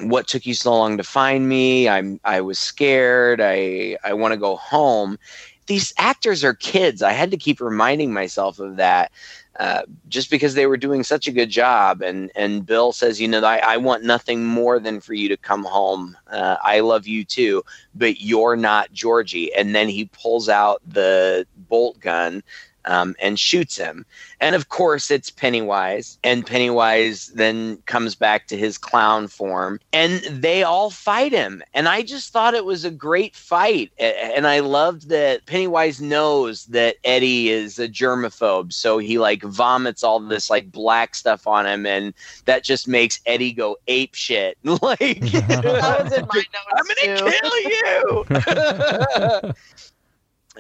what 0.03 0.27
took 0.27 0.47
you 0.47 0.55
so 0.55 0.73
long 0.77 0.97
to 0.97 1.03
find 1.03 1.49
me? 1.49 1.89
I'm 1.89 2.21
I 2.25 2.41
was 2.41 2.59
scared. 2.59 3.41
I 3.43 3.97
I 4.05 4.13
want 4.15 4.33
to 4.33 4.39
go 4.39 4.57
home. 4.57 5.19
These 5.67 5.93
actors 5.99 6.45
are 6.45 6.55
kids. 6.55 7.03
I 7.03 7.13
had 7.13 7.31
to 7.31 7.37
keep 7.37 7.61
reminding 7.61 8.13
myself 8.13 8.59
of 8.59 8.77
that. 8.77 9.11
Uh, 9.59 9.83
just 10.09 10.31
because 10.31 10.55
they 10.55 10.67
were 10.67 10.77
doing 10.77 11.03
such 11.03 11.27
a 11.27 11.33
good 11.33 11.51
job. 11.51 12.01
And 12.01 12.31
and 12.37 12.65
Bill 12.65 12.93
says, 12.93 13.21
you 13.21 13.27
know, 13.27 13.43
I, 13.43 13.57
I 13.59 13.77
want 13.77 14.05
nothing 14.05 14.45
more 14.45 14.79
than 14.79 15.01
for 15.01 15.15
you 15.15 15.29
to 15.29 15.37
come 15.37 15.65
home. 15.65 16.17
Uh, 16.31 16.57
I 16.63 16.81
love 16.81 17.09
you 17.09 17.25
too, 17.25 17.65
but 17.95 18.21
you're 18.21 18.57
not 18.57 18.93
Georgie. 18.93 19.53
And 19.55 19.75
then 19.75 19.89
he 19.89 20.05
pulls 20.07 20.49
out 20.49 20.81
the 20.87 21.45
bolt 21.69 21.99
gun. 21.99 22.43
Um, 22.89 23.15
and 23.21 23.39
shoots 23.39 23.77
him. 23.77 24.07
And 24.41 24.55
of 24.55 24.71
course, 24.71 25.11
it's 25.11 25.31
Pennywise. 25.31 26.19
And 26.25 26.47
Pennywise 26.47 27.27
then 27.35 27.77
comes 27.85 28.15
back 28.15 28.47
to 28.47 28.57
his 28.57 28.79
clown 28.79 29.29
form, 29.29 29.79
and 29.93 30.23
they 30.31 30.63
all 30.63 30.89
fight 30.89 31.33
him. 31.33 31.63
And 31.75 31.87
I 31.87 32.01
just 32.01 32.33
thought 32.33 32.55
it 32.55 32.65
was 32.65 32.87
a 32.87 32.91
great 32.91 33.37
fight. 33.37 33.93
And 33.99 34.47
I 34.47 34.61
loved 34.61 35.11
that 35.11 35.45
Pennywise 35.45 36.01
knows 36.01 36.65
that 36.67 36.97
Eddie 37.05 37.51
is 37.51 37.79
a 37.79 37.89
germaphobe, 37.89 38.73
so 38.73 38.97
he 38.97 39.19
like 39.19 39.43
vomits 39.43 40.03
all 40.03 40.19
this 40.19 40.49
like 40.49 40.73
black 40.73 41.15
stuff 41.15 41.47
on 41.47 41.67
him, 41.67 41.85
and 41.85 42.15
that 42.47 42.65
just 42.65 42.89
makes 42.89 43.21
Eddie 43.27 43.53
go 43.53 43.77
ape 43.87 44.15
shit. 44.15 44.57
like, 44.65 45.21
That 45.31 46.05
was 46.05 46.13
in 46.13 46.27
my 46.27 46.45
I'm 46.73 46.87
gonna 46.87 47.31
kill 47.31 47.59
you. 47.71 49.55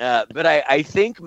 uh, 0.01 0.26
but 0.33 0.47
I, 0.47 0.62
I 0.68 0.83
think 0.83 1.18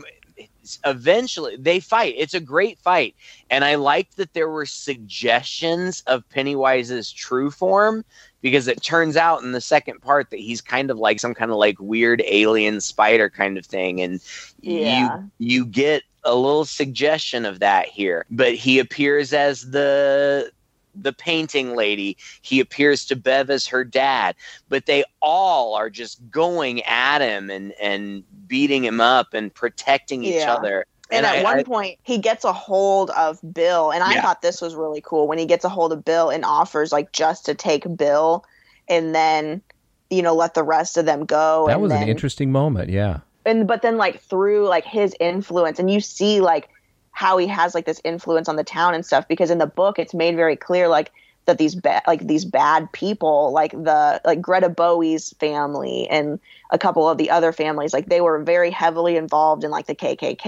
eventually 0.85 1.55
they 1.57 1.79
fight. 1.79 2.15
It's 2.17 2.33
a 2.33 2.39
great 2.39 2.79
fight, 2.79 3.15
and 3.49 3.63
I 3.63 3.75
liked 3.75 4.17
that 4.17 4.33
there 4.33 4.49
were 4.49 4.65
suggestions 4.65 6.03
of 6.07 6.27
Pennywise's 6.29 7.11
true 7.11 7.51
form 7.51 8.03
because 8.41 8.67
it 8.67 8.81
turns 8.81 9.17
out 9.17 9.43
in 9.43 9.51
the 9.51 9.61
second 9.61 10.01
part 10.01 10.29
that 10.29 10.39
he's 10.39 10.61
kind 10.61 10.89
of 10.89 10.97
like 10.97 11.19
some 11.19 11.33
kind 11.33 11.51
of 11.51 11.57
like 11.57 11.79
weird 11.79 12.23
alien 12.25 12.81
spider 12.81 13.29
kind 13.29 13.57
of 13.57 13.65
thing, 13.65 14.01
and 14.01 14.19
Yeah. 14.61 15.17
you 15.39 15.57
you 15.61 15.65
get 15.65 16.03
a 16.23 16.35
little 16.35 16.65
suggestion 16.65 17.45
of 17.45 17.59
that 17.59 17.87
here. 17.87 18.25
But 18.29 18.53
he 18.53 18.79
appears 18.79 19.33
as 19.33 19.71
the 19.71 20.51
the 20.95 21.13
painting 21.13 21.75
lady. 21.75 22.17
He 22.41 22.59
appears 22.59 23.05
to 23.05 23.15
Bev 23.15 23.49
as 23.49 23.67
her 23.67 23.83
dad, 23.83 24.35
but 24.69 24.85
they 24.85 25.03
all 25.21 25.73
are 25.75 25.89
just 25.89 26.19
going 26.29 26.81
at 26.83 27.19
him 27.21 27.49
and 27.49 27.73
and 27.81 28.23
beating 28.47 28.83
him 28.83 28.99
up 29.01 29.33
and 29.33 29.53
protecting 29.53 30.23
each 30.23 30.35
Yeah. 30.35 30.53
other. 30.53 30.85
And, 31.09 31.25
at 31.25 31.39
I- 31.39 31.43
one 31.43 31.59
I- 31.59 31.63
point, 31.63 31.99
he 32.03 32.17
gets 32.17 32.45
a 32.45 32.53
hold 32.53 33.09
of 33.11 33.39
Bill, 33.53 33.91
and 33.91 34.01
I 34.03 34.13
Yeah. 34.13 34.21
thought 34.21 34.41
this 34.41 34.61
was 34.61 34.75
really 34.75 35.01
cool 35.01 35.27
when 35.27 35.37
he 35.37 35.45
gets 35.45 35.65
a 35.65 35.69
hold 35.69 35.91
of 35.91 36.05
Bill 36.05 36.29
and 36.29 36.45
offers 36.45 36.91
like 36.93 37.11
just 37.11 37.45
to 37.47 37.53
take 37.55 37.83
Bill, 37.97 38.45
and 38.87 39.13
then 39.13 39.61
you 40.09 40.21
know 40.21 40.33
let 40.33 40.53
the 40.53 40.63
rest 40.63 40.97
of 40.97 41.05
them 41.05 41.25
go. 41.25 41.65
That 41.67 41.73
and 41.73 41.81
was 41.81 41.91
then, 41.91 42.03
an 42.03 42.09
interesting 42.09 42.51
moment. 42.51 42.89
Yeah. 42.89 43.19
and 43.45 43.67
but 43.67 43.81
then 43.81 43.97
like 43.97 44.21
through 44.21 44.67
like 44.67 44.85
his 44.85 45.15
influence, 45.19 45.79
and 45.79 45.89
you 45.91 45.99
see 45.99 46.39
like 46.41 46.69
how 47.11 47.37
he 47.37 47.47
has 47.47 47.75
like 47.75 47.85
this 47.85 48.01
influence 48.03 48.49
on 48.49 48.55
the 48.55 48.63
town 48.63 48.93
and 48.93 49.05
stuff. 49.05 49.27
Because 49.27 49.51
in 49.51 49.57
the 49.57 49.67
book, 49.67 49.99
it's 49.99 50.13
made 50.13 50.35
very 50.35 50.55
clear 50.55 50.87
like 50.87 51.11
that 51.45 51.57
these 51.57 51.75
like 52.07 52.27
these 52.27 52.45
bad 52.45 52.91
people 52.91 53.51
like 53.51 53.71
the 53.71 54.21
like 54.23 54.41
Greta 54.41 54.69
Bowie's 54.69 55.31
family 55.39 56.07
and 56.09 56.39
a 56.69 56.77
couple 56.77 57.09
of 57.09 57.17
the 57.17 57.29
other 57.29 57.51
families 57.51 57.93
like 57.93 58.07
they 58.07 58.21
were 58.21 58.43
very 58.43 58.69
heavily 58.69 59.17
involved 59.17 59.63
in 59.63 59.71
like 59.71 59.87
the 59.87 59.95
KKK 59.95 60.45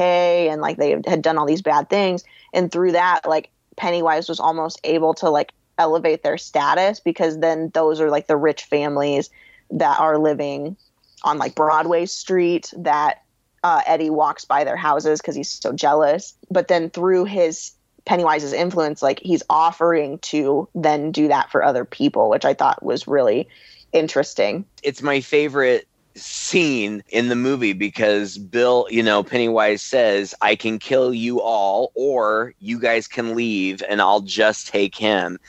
and 0.52 0.62
like 0.62 0.78
they 0.78 1.02
had 1.08 1.22
done 1.22 1.38
all 1.38 1.48
these 1.48 1.62
bad 1.64 1.90
things 1.90 2.24
and 2.54 2.72
through 2.72 2.92
that 2.92 3.22
like 3.28 3.50
Pennywise 3.76 4.30
was 4.30 4.40
almost 4.40 4.80
able 4.84 5.16
to 5.16 5.30
like 5.30 5.52
elevate 5.78 6.22
their 6.22 6.38
status 6.38 7.00
because 7.00 7.40
then 7.40 7.72
those 7.74 8.00
are 8.00 8.12
like 8.12 8.28
the 8.28 8.38
rich 8.38 8.64
families 8.64 9.32
that 9.72 10.00
are 10.00 10.20
living 10.20 10.78
on 11.24 11.38
like 11.40 11.56
Broadway 11.56 12.06
Street 12.06 12.72
that 12.78 13.23
uh, 13.64 13.82
Eddie 13.86 14.10
walks 14.10 14.46
by 14.46 14.64
their 14.64 14.76
houses 14.76 15.22
because 15.22 15.36
he's 15.36 15.50
so 15.50 15.72
jealous. 15.74 16.34
But 16.52 16.68
then 16.68 16.90
through 16.90 17.26
his 17.26 17.72
Pennywise's 18.06 18.54
influence, 18.54 19.02
like 19.02 19.20
he's 19.20 19.44
offering 19.50 20.20
to 20.20 20.68
then 20.76 21.12
do 21.12 21.28
that 21.30 21.50
for 21.50 21.64
other 21.64 21.86
people, 21.86 22.30
which 22.30 22.46
I 22.46 22.54
thought 22.54 22.84
was 22.84 23.08
really 23.08 23.48
interesting. 23.94 24.66
it's 24.82 25.02
my 25.02 25.22
favorite 25.22 25.88
scene 26.16 27.04
in 27.10 27.30
the 27.30 27.36
movie 27.36 27.74
because 27.74 28.38
Bill, 28.38 28.88
you 28.90 29.02
know, 29.02 29.24
Pennywise 29.24 29.82
says, 29.82 30.36
I 30.42 30.56
can 30.56 30.80
kill 30.80 31.14
you 31.14 31.42
all, 31.42 31.92
or 31.96 32.54
you 32.60 32.80
guys 32.80 33.08
can 33.08 33.36
leave 33.36 33.82
and 33.90 34.02
I'll 34.02 34.22
just 34.22 34.68
take 34.68 34.96
him. 34.96 35.40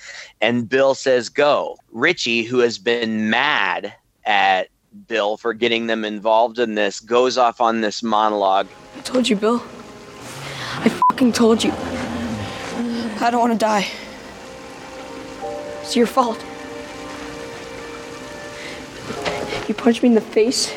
And 0.40 0.68
Bill 0.68 0.94
says, 0.94 1.28
Go. 1.28 1.76
Richie, 1.92 2.42
who 2.42 2.58
has 2.58 2.78
been 2.78 3.30
mad 3.30 3.94
at 4.24 4.68
Bill 4.94 5.36
for 5.36 5.52
getting 5.52 5.86
them 5.86 6.04
involved 6.04 6.58
in 6.58 6.74
this, 6.74 7.00
goes 7.00 7.36
off 7.36 7.60
on 7.60 7.80
this 7.80 8.02
monologue. 8.02 8.68
I 8.96 9.00
told 9.00 9.28
you, 9.28 9.36
Bill. 9.36 9.62
I 10.76 10.88
fucking 11.10 11.32
told 11.32 11.64
you. 11.64 11.72
I 13.20 13.28
don't 13.30 13.40
want 13.40 13.52
to 13.52 13.58
die. 13.58 13.88
It's 15.82 15.96
your 15.96 16.06
fault. 16.06 16.38
You 19.68 19.74
punched 19.74 20.02
me 20.02 20.10
in 20.10 20.14
the 20.14 20.20
face. 20.20 20.72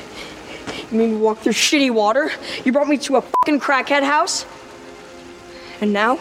You 0.91 0.97
made 0.97 1.11
me 1.11 1.17
walk 1.17 1.39
through 1.39 1.53
shitty 1.53 1.91
water. 1.91 2.31
You 2.65 2.71
brought 2.71 2.87
me 2.87 2.97
to 2.99 3.17
a 3.17 3.21
fucking 3.21 3.59
crackhead 3.59 4.03
house. 4.03 4.45
And 5.79 5.93
now? 5.93 6.19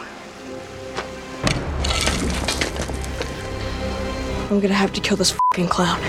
I'm 4.51 4.61
gonna 4.61 4.74
have 4.74 4.92
to 4.92 5.01
kill 5.01 5.16
this 5.16 5.36
fucking 5.51 5.68
clown. 5.68 6.01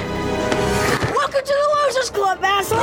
Welcome 1.16 1.42
to 1.42 1.46
the 1.46 1.77
Losers 1.98 2.10
Club, 2.12 2.40
asshole! 2.44 2.78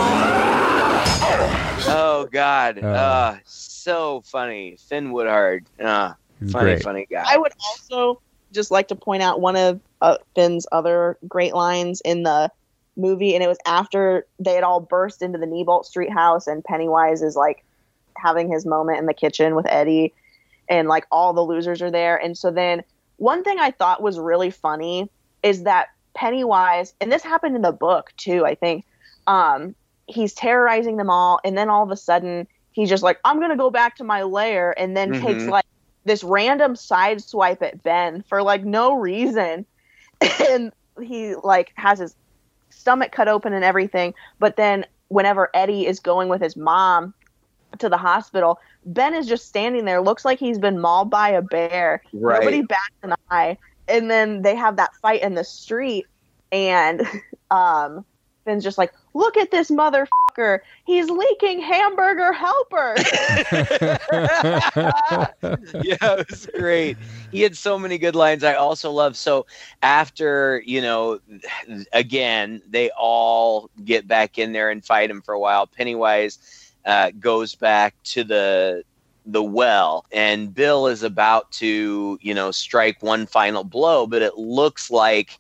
Oh, 1.87 2.29
God. 2.33 2.83
Uh. 2.83 2.87
Uh, 2.87 3.39
so 3.45 4.23
funny. 4.23 4.77
Finn 4.89 5.13
Wolfhard. 5.13 5.67
Uh, 5.79 6.15
funny, 6.51 6.65
great. 6.65 6.83
funny 6.83 7.07
guy. 7.09 7.23
I 7.25 7.37
would 7.37 7.53
also 7.69 8.21
just 8.53 8.73
like 8.73 8.89
to 8.89 8.97
point 8.97 9.23
out 9.23 9.41
one 9.41 9.55
of 9.55 9.81
uh, 10.01 10.17
Finn's 10.35 10.67
other 10.73 11.17
great 11.29 11.55
lines 11.55 12.01
in 12.05 12.25
the 12.25 12.51
movie, 12.97 13.35
and 13.35 13.45
it 13.45 13.47
was 13.47 13.59
after 13.67 14.27
they 14.41 14.55
had 14.55 14.65
all 14.65 14.81
burst 14.81 15.23
into 15.23 15.39
the 15.39 15.47
Neibolt 15.47 15.85
Street 15.85 16.11
house, 16.11 16.49
and 16.49 16.65
Pennywise 16.65 17.23
is 17.23 17.37
like 17.37 17.65
having 18.17 18.51
his 18.51 18.67
moment 18.67 18.99
in 18.99 19.07
the 19.07 19.15
kitchen 19.15 19.55
with 19.55 19.67
Eddie, 19.69 20.13
and 20.69 20.89
like 20.89 21.07
all 21.13 21.33
the 21.33 21.41
losers 21.41 21.81
are 21.83 21.91
there. 21.91 22.17
And 22.17 22.37
so 22.37 22.51
then 22.51 22.83
one 23.19 23.45
thing 23.45 23.61
I 23.61 23.71
thought 23.71 24.03
was 24.03 24.19
really 24.19 24.51
funny 24.51 25.09
is 25.45 25.63
that 25.63 25.91
Pennywise, 26.15 26.95
and 27.01 27.13
this 27.13 27.23
happened 27.23 27.55
in 27.55 27.63
the 27.63 27.71
book 27.71 28.13
too, 28.17 28.45
I 28.45 28.57
think, 28.57 28.85
um, 29.27 29.75
he's 30.07 30.35
terrorizing 30.35 30.97
them 30.97 31.11
all, 31.11 31.41
and 31.45 31.57
then 31.57 31.69
all 31.69 31.83
of 31.83 31.91
a 31.91 31.97
sudden 31.97 32.47
he's 32.73 32.89
just 32.89 33.03
like, 33.03 33.19
I'm 33.25 33.41
gonna 33.41 33.57
go 33.57 33.71
back 33.71 33.97
to 33.97 34.05
my 34.05 34.23
lair, 34.23 34.79
and 34.79 34.97
then 34.97 35.13
takes 35.13 35.45
Mhm. 35.45 35.51
like 35.51 35.65
this 36.05 36.23
random 36.23 36.77
side 36.77 37.23
swipe 37.23 37.63
at 37.63 37.83
Ben 37.83 38.23
for 38.29 38.43
like 38.43 38.65
no 38.65 38.95
reason. 38.95 39.67
And 40.51 40.73
he 41.01 41.35
like 41.35 41.73
has 41.77 41.99
his 41.99 42.15
stomach 42.71 43.13
cut 43.13 43.29
open 43.29 43.53
and 43.53 43.65
everything. 43.65 44.15
But 44.39 44.57
then 44.57 44.85
whenever 45.09 45.51
Eddie 45.55 45.87
is 45.87 46.01
going 46.01 46.29
with 46.29 46.41
his 46.41 46.57
mom 46.57 47.15
to 47.79 47.89
the 47.89 47.97
hospital, 47.97 48.59
Ben 48.85 49.15
is 49.15 49.27
just 49.27 49.47
standing 49.47 49.85
there, 49.85 50.01
looks 50.01 50.25
like 50.25 50.39
he's 50.39 50.59
been 50.59 50.81
mauled 50.81 51.11
by 51.11 51.31
a 51.31 51.43
bear. 51.43 52.03
Right. 52.13 52.41
Nobody 52.41 52.63
bats 52.63 52.95
an 53.03 53.15
eye. 53.31 53.59
And 53.89 54.11
then 54.11 54.43
they 54.43 54.55
have 54.55 54.77
that 54.77 54.95
fight 55.03 55.23
in 55.23 55.35
the 55.35 55.45
street 55.45 56.07
and 56.53 57.03
um 57.51 58.05
Ben's 58.45 58.65
just 58.65 58.79
like, 58.79 58.93
look 59.15 59.37
at 59.37 59.51
this 59.51 59.71
motherfucker. 59.71 60.61
He's 60.85 61.09
leaking 61.09 61.61
hamburger 61.61 62.33
helper. 62.33 62.95
yeah, 65.83 65.97
it 66.01 66.29
was 66.29 66.49
great. 66.55 66.97
He 67.31 67.41
had 67.41 67.57
so 67.57 67.79
many 67.79 67.99
good 67.99 68.17
lines. 68.17 68.45
I 68.45 68.55
also 68.55 68.91
love 68.91 69.17
so 69.17 69.47
after 69.83 70.63
you 70.67 70.83
know, 70.83 71.21
again 71.93 72.61
they 72.69 72.91
all 72.91 73.71
get 73.85 74.07
back 74.07 74.39
in 74.39 74.53
there 74.53 74.71
and 74.71 74.85
fight 74.85 75.11
him 75.11 75.23
for 75.23 75.33
a 75.33 75.41
while. 75.41 75.67
Pennywise 75.67 76.73
uh, 76.85 77.11
goes 77.19 77.55
back 77.55 77.95
to 78.05 78.25
the 78.25 78.85
the 79.27 79.43
well, 79.43 80.05
and 80.13 80.55
Bill 80.55 80.87
is 80.87 81.03
about 81.03 81.51
to 81.53 82.19
you 82.21 82.35
know 82.35 82.51
strike 82.51 83.03
one 83.03 83.27
final 83.27 83.65
blow, 83.65 84.07
but 84.07 84.23
it 84.23 84.37
looks 84.37 84.91
like 84.91 85.39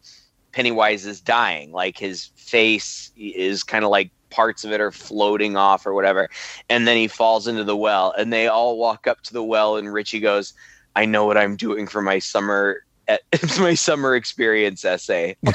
Pennywise 0.53 1.05
is 1.05 1.21
dying. 1.21 1.73
Like 1.73 1.99
his 1.99 2.31
face 2.45 3.11
is 3.17 3.63
kind 3.63 3.85
of 3.85 3.91
like 3.91 4.11
parts 4.31 4.65
of 4.65 4.73
it 4.73 4.81
are 4.81 4.91
floating 4.91 5.57
off 5.57 5.87
or 5.87 5.95
whatever 5.95 6.29
and 6.69 6.89
then 6.89 6.97
he 6.97 7.07
falls 7.07 7.47
into 7.47 7.63
the 7.65 7.77
well 7.77 8.13
and 8.19 8.33
they 8.33 8.49
all 8.49 8.77
walk 8.77 9.07
up 9.07 9.21
to 9.23 9.33
the 9.33 9.43
well 9.43 9.77
and 9.77 9.93
richie 9.93 10.21
goes 10.21 10.55
i 10.97 11.05
know 11.05 11.25
what 11.25 11.37
i'm 11.37 11.57
doing 11.57 11.87
for 11.87 12.03
my 12.03 12.19
summer 12.19 12.83
it's 13.33 13.59
eh, 13.59 13.63
my 13.63 13.75
summer 13.75 14.17
experience 14.17 14.85
essay. 14.85 15.37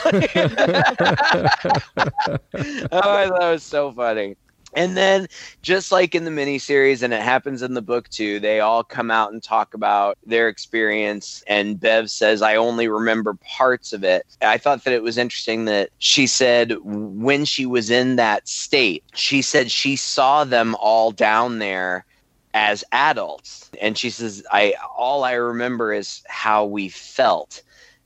Oh 2.92 3.18
i 3.18 3.28
thought 3.28 3.44
it 3.44 3.52
was 3.52 3.64
so 3.64 3.92
funny 3.92 4.36
and 4.76 4.96
then 4.96 5.28
just 5.62 5.92
like 5.92 6.16
in 6.16 6.26
the 6.26 6.32
miniseries 6.32 7.04
and 7.04 7.14
it 7.14 7.22
happens 7.22 7.62
in 7.62 7.74
the 7.74 7.82
book 7.82 8.10
too 8.10 8.40
they 8.40 8.60
all 8.60 8.84
come 8.84 9.12
out 9.12 9.32
and 9.32 9.44
talk 9.44 9.74
about 9.74 10.18
their 10.26 10.48
experience 10.48 11.44
and 11.48 11.80
bev 11.80 12.10
says 12.10 12.42
i 12.42 12.56
only 12.56 12.88
remember 12.88 13.36
parts 13.58 13.94
of 13.94 14.04
it. 14.04 14.24
I 14.42 14.58
thought 14.58 14.84
that 14.84 14.94
it 14.94 15.04
was 15.04 15.18
interesting 15.18 15.66
that 15.66 15.90
she 16.00 16.28
said 16.28 16.76
when 16.84 17.46
she 17.46 17.66
was 17.66 17.90
in 17.90 18.16
that 18.18 18.48
state 18.48 19.04
she 19.14 19.42
said 19.42 19.72
she 19.72 19.96
saw 19.96 20.44
them 20.44 20.76
all 20.80 21.12
down 21.12 21.60
there 21.60 22.06
as 22.54 22.84
adults. 22.92 23.70
And 23.82 23.98
she 23.98 24.10
says 24.10 24.44
i 24.52 24.74
all 24.98 25.24
i 25.24 25.34
remember 25.34 25.94
is 25.94 26.22
how 26.28 26.66
we 26.66 26.90
felt. 26.90 27.62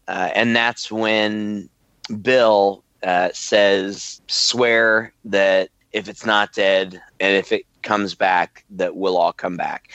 Uh, 0.08 0.30
and 0.36 0.56
that's 0.56 0.92
when 0.92 1.70
bill 2.22 2.84
uh, 3.04 3.30
says 3.34 4.22
swear 4.28 5.14
that 5.26 5.70
if 5.94 6.10
it's 6.10 6.26
not 6.26 6.54
dead 6.54 7.02
and 7.20 7.38
if 7.38 7.52
it 7.52 7.66
comes 7.84 8.16
back 8.16 8.66
that 8.72 8.96
we'll 8.96 9.18
all 9.18 9.34
come 9.34 9.56
back. 9.56 9.92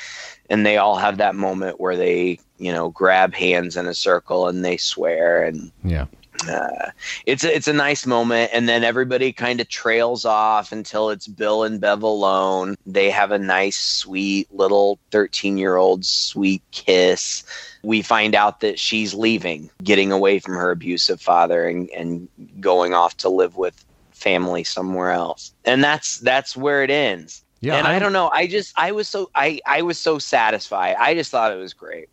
And 0.49 0.65
they 0.65 0.77
all 0.77 0.97
have 0.97 1.19
that 1.19 1.35
moment 1.35 1.81
where 1.81 1.97
they 1.97 2.39
you 2.59 2.73
know 2.73 2.91
grab 2.91 3.35
hands 3.35 3.77
in 3.77 3.87
a 3.87 3.95
circle 3.95 4.49
and 4.49 4.65
they 4.65 4.77
swear 4.77 5.45
and 5.45 5.71
yeah. 5.85 6.07
uh, 6.49 6.91
it's 7.27 7.45
a, 7.45 7.55
it's 7.55 7.69
a 7.69 7.73
nice 7.73 8.07
moment. 8.07 8.51
And 8.53 8.69
then 8.69 8.85
everybody 8.85 9.33
kind 9.33 9.61
of 9.61 9.69
trails 9.69 10.25
off 10.25 10.73
until 10.73 11.11
it's 11.11 11.27
bill 11.27 11.65
and 11.65 11.81
bev 11.81 12.03
alone. 12.03 12.77
They 12.87 13.11
have 13.11 13.33
a 13.33 13.39
nice 13.39 13.79
sweet 13.79 14.53
little 14.55 14.99
13 15.11 15.59
year 15.59 15.77
old 15.77 16.05
sweet 16.05 16.63
kiss. 16.71 17.45
We 17.83 18.03
find 18.03 18.35
out 18.35 18.61
that 18.61 18.79
she's 18.79 19.15
leaving 19.15 19.71
getting 19.83 20.13
away 20.13 20.39
from 20.39 20.55
her 20.55 20.71
abusive 20.71 21.21
father 21.21 21.67
and, 21.67 21.91
and 21.91 22.29
going 22.61 22.95
off 22.95 23.17
to 23.19 23.29
live 23.29 23.57
with 23.57 23.85
family 24.19 24.65
somewhere 24.65 25.11
else 25.13 25.53
and 25.65 25.83
that's 25.83 26.19
that's 26.21 26.57
where 26.57 26.83
it 26.83 26.91
ends 26.91 27.45
Yeah, 27.61 27.77
and 27.77 27.87
I, 27.87 27.93
I'm- 27.93 28.03
don't 28.03 28.13
know 28.13 28.31
i 28.33 28.47
just 28.47 28.73
i 28.77 28.91
was 28.93 29.07
so 29.09 29.31
i 29.35 29.61
i 29.67 29.81
was 29.83 29.99
so 29.99 30.19
satisfied 30.19 30.97
i 30.99 31.15
just 31.15 31.31
thought 31.31 31.53
it 31.53 31.57
was 31.57 31.73
great 31.75 32.09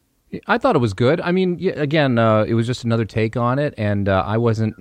I 0.47 0.57
thought 0.57 0.75
it 0.75 0.79
was 0.79 0.93
good. 0.93 1.21
I 1.21 1.31
mean, 1.31 1.55
yeah, 1.59 1.73
again, 1.77 2.17
uh, 2.19 2.43
it 2.43 2.55
was 2.55 2.67
just 2.67 2.83
another 2.83 3.05
take 3.05 3.37
on 3.37 3.57
it, 3.57 3.73
and 3.77 4.09
uh, 4.09 4.21
I 4.27 4.35
wasn't. 4.37 4.75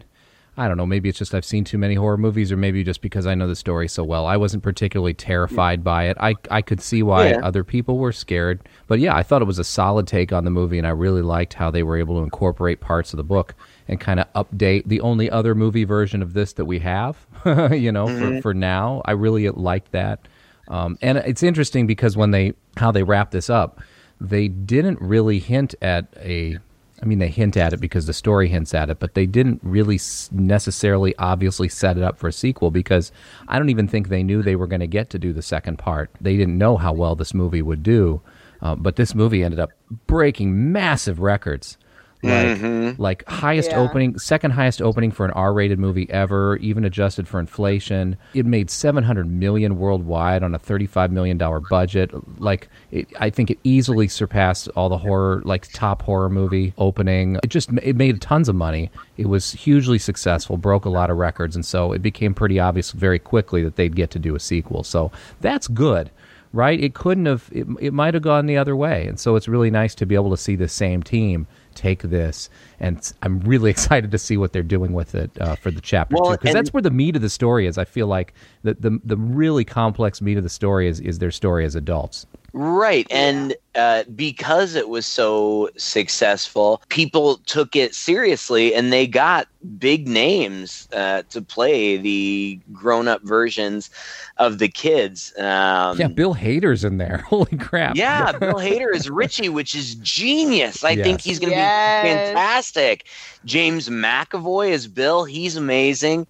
I 0.56 0.66
don't 0.66 0.76
know. 0.76 0.86
Maybe 0.86 1.08
it's 1.08 1.18
just 1.18 1.32
I've 1.32 1.44
seen 1.44 1.62
too 1.62 1.78
many 1.78 1.94
horror 1.94 2.16
movies, 2.16 2.50
or 2.50 2.56
maybe 2.56 2.82
just 2.82 3.00
because 3.00 3.24
I 3.24 3.34
know 3.36 3.46
the 3.46 3.54
story 3.54 3.86
so 3.86 4.02
well. 4.02 4.26
I 4.26 4.36
wasn't 4.36 4.64
particularly 4.64 5.14
terrified 5.14 5.84
by 5.84 6.04
it. 6.08 6.16
I 6.18 6.34
I 6.50 6.60
could 6.60 6.80
see 6.80 7.04
why 7.04 7.28
Yeah. 7.28 7.40
other 7.44 7.62
people 7.62 7.98
were 7.98 8.10
scared, 8.10 8.68
but 8.88 8.98
yeah, 8.98 9.14
I 9.14 9.22
thought 9.22 9.42
it 9.42 9.44
was 9.44 9.60
a 9.60 9.64
solid 9.64 10.08
take 10.08 10.32
on 10.32 10.44
the 10.44 10.50
movie, 10.50 10.78
and 10.78 10.88
I 10.88 10.90
really 10.90 11.22
liked 11.22 11.54
how 11.54 11.70
they 11.70 11.84
were 11.84 11.98
able 11.98 12.16
to 12.18 12.24
incorporate 12.24 12.80
parts 12.80 13.12
of 13.12 13.18
the 13.18 13.24
book 13.24 13.54
and 13.88 14.00
kind 14.00 14.20
of 14.20 14.32
update 14.32 14.84
the 14.86 15.00
only 15.00 15.30
other 15.30 15.54
movie 15.54 15.84
version 15.84 16.22
of 16.22 16.32
this 16.32 16.54
that 16.54 16.64
we 16.64 16.78
have. 16.80 17.26
you 17.72 17.92
know, 17.92 18.06
for 18.06 18.40
for 18.40 18.54
now, 18.54 19.02
I 19.04 19.12
really 19.12 19.48
like 19.50 19.90
that. 19.90 20.26
Um, 20.68 20.98
and 21.02 21.18
it's 21.18 21.42
interesting 21.42 21.86
because 21.86 22.16
when 22.16 22.30
they 22.30 22.54
how 22.76 22.90
they 22.90 23.02
wrap 23.02 23.30
this 23.30 23.50
up, 23.50 23.80
they 24.20 24.48
didn't 24.48 25.00
really 25.00 25.38
hint 25.38 25.74
at 25.82 26.06
a. 26.16 26.58
I 27.02 27.06
mean, 27.06 27.18
they 27.18 27.28
hint 27.28 27.56
at 27.56 27.72
it 27.72 27.80
because 27.80 28.06
the 28.06 28.12
story 28.14 28.48
hints 28.48 28.72
at 28.72 28.88
it, 28.88 28.98
but 28.98 29.14
they 29.14 29.26
didn't 29.26 29.60
really 29.62 29.98
necessarily 30.30 31.14
obviously 31.18 31.68
set 31.68 31.98
it 31.98 32.02
up 32.02 32.16
for 32.16 32.28
a 32.28 32.32
sequel 32.32 32.70
because 32.70 33.12
I 33.48 33.58
don't 33.58 33.68
even 33.68 33.88
think 33.88 34.08
they 34.08 34.22
knew 34.22 34.42
they 34.42 34.56
were 34.56 34.68
going 34.68 34.80
to 34.80 34.86
get 34.86 35.10
to 35.10 35.18
do 35.18 35.32
the 35.32 35.42
second 35.42 35.78
part. 35.78 36.10
They 36.20 36.36
didn't 36.36 36.56
know 36.56 36.76
how 36.76 36.92
well 36.94 37.14
this 37.14 37.34
movie 37.34 37.60
would 37.60 37.82
do, 37.82 38.22
uh, 38.62 38.76
but 38.76 38.96
this 38.96 39.14
movie 39.14 39.42
ended 39.42 39.60
up 39.60 39.70
breaking 40.06 40.72
massive 40.72 41.20
records. 41.20 41.76
Like, 42.24 42.58
mm-hmm. 42.58 43.02
like 43.02 43.28
highest 43.28 43.70
Yeah. 43.70 43.80
opening, 43.80 44.18
second 44.18 44.52
highest 44.52 44.80
opening 44.80 45.10
for 45.10 45.26
an 45.26 45.32
R-rated 45.32 45.78
movie 45.78 46.08
ever, 46.10 46.56
even 46.56 46.84
adjusted 46.84 47.28
for 47.28 47.38
inflation. 47.38 48.16
It 48.32 48.46
made 48.46 48.70
700 48.70 49.30
million 49.30 49.78
worldwide 49.78 50.42
on 50.42 50.54
a 50.54 50.58
35 50.58 51.12
million 51.12 51.36
dollar 51.36 51.60
budget. 51.60 52.10
Like, 52.40 52.68
it, 52.90 53.08
I 53.20 53.28
think 53.28 53.50
it 53.50 53.58
easily 53.62 54.08
surpassed 54.08 54.68
all 54.74 54.88
the 54.88 54.98
horror, 54.98 55.42
like 55.44 55.70
top 55.72 56.02
horror 56.02 56.30
movie 56.30 56.72
opening. 56.78 57.38
It 57.42 57.48
just 57.48 57.70
it 57.82 57.96
made 57.96 58.20
tons 58.22 58.48
of 58.48 58.54
money. 58.54 58.90
It 59.18 59.28
was 59.28 59.52
hugely 59.52 59.98
successful, 59.98 60.56
broke 60.56 60.86
a 60.86 60.90
lot 60.90 61.10
of 61.10 61.18
records, 61.18 61.54
and 61.54 61.64
so 61.64 61.92
it 61.92 62.00
became 62.00 62.32
pretty 62.32 62.58
obvious 62.58 62.92
very 62.92 63.18
quickly 63.18 63.62
that 63.64 63.76
they'd 63.76 63.94
get 63.94 64.10
to 64.12 64.18
do 64.18 64.34
a 64.34 64.40
sequel. 64.40 64.82
So 64.82 65.12
that's 65.40 65.68
good 65.68 66.10
right? 66.54 66.80
It 66.80 66.94
couldn't 66.94 67.26
have. 67.26 67.50
It, 67.52 67.66
it 67.80 67.92
might 67.92 68.14
have 68.14 68.22
gone 68.22 68.46
the 68.46 68.56
other 68.56 68.76
way, 68.76 69.06
and 69.06 69.18
so 69.18 69.36
it's 69.36 69.48
really 69.48 69.70
nice 69.70 69.94
to 69.96 70.06
be 70.06 70.14
able 70.14 70.30
to 70.30 70.36
see 70.36 70.56
the 70.56 70.68
same 70.68 71.02
team 71.02 71.46
take 71.74 72.02
this. 72.02 72.48
And 72.80 73.12
I'm 73.22 73.40
really 73.40 73.70
excited 73.76 74.10
to 74.10 74.18
see 74.18 74.36
what 74.36 74.52
they're 74.52 74.62
doing 74.62 74.92
with 74.92 75.14
it 75.14 75.30
uh, 75.40 75.56
for 75.56 75.70
the 75.70 75.80
chapter 75.80 76.16
Well, 76.16 76.32
two, 76.32 76.38
because 76.38 76.54
that's 76.54 76.72
where 76.72 76.82
the 76.82 76.90
meat 76.90 77.16
of 77.16 77.22
the 77.22 77.30
story 77.30 77.66
is. 77.66 77.78
I 77.78 77.84
feel 77.84 78.06
like 78.06 78.34
the 78.62 78.74
the 78.74 78.98
the 79.04 79.16
really 79.16 79.64
complex 79.64 80.20
meat 80.20 80.36
of 80.36 80.42
the 80.42 80.48
story 80.48 80.88
is 80.88 81.00
is 81.00 81.18
their 81.18 81.30
story 81.30 81.64
as 81.64 81.74
adults. 81.74 82.26
Right. 82.56 83.04
And 83.10 83.56
uh, 83.74 84.04
because 84.14 84.76
it 84.76 84.88
was 84.88 85.06
so 85.06 85.70
successful, 85.76 86.80
people 86.88 87.38
took 87.46 87.74
it 87.74 87.96
seriously 87.96 88.72
and 88.72 88.92
they 88.92 89.08
got 89.08 89.48
big 89.76 90.06
names 90.06 90.86
uh, 90.92 91.22
to 91.30 91.42
play 91.42 91.96
the 91.96 92.60
grown 92.72 93.08
up 93.08 93.22
versions 93.24 93.90
of 94.36 94.60
the 94.60 94.68
kids. 94.68 95.36
Um, 95.36 95.98
yeah, 95.98 96.06
Bill 96.06 96.36
Hader's 96.36 96.84
in 96.84 96.98
there. 96.98 97.18
Holy 97.26 97.58
crap! 97.58 97.96
yeah, 97.96 98.30
Bill 98.38 98.54
Hader 98.54 98.94
is 98.94 99.10
Richie, 99.10 99.48
which 99.48 99.74
is 99.74 99.96
genius. 99.96 100.84
I 100.84 100.94
think 100.94 101.22
he's 101.22 101.40
going 101.40 101.52
to 101.52 101.58
Yes. 101.58 102.02
be 102.02 102.08
fantastic. 102.08 103.06
James 103.44 103.88
McAvoy 103.88 104.70
is 104.70 104.86
Bill. 104.86 105.24
He's 105.24 105.56
amazing. 105.56 106.28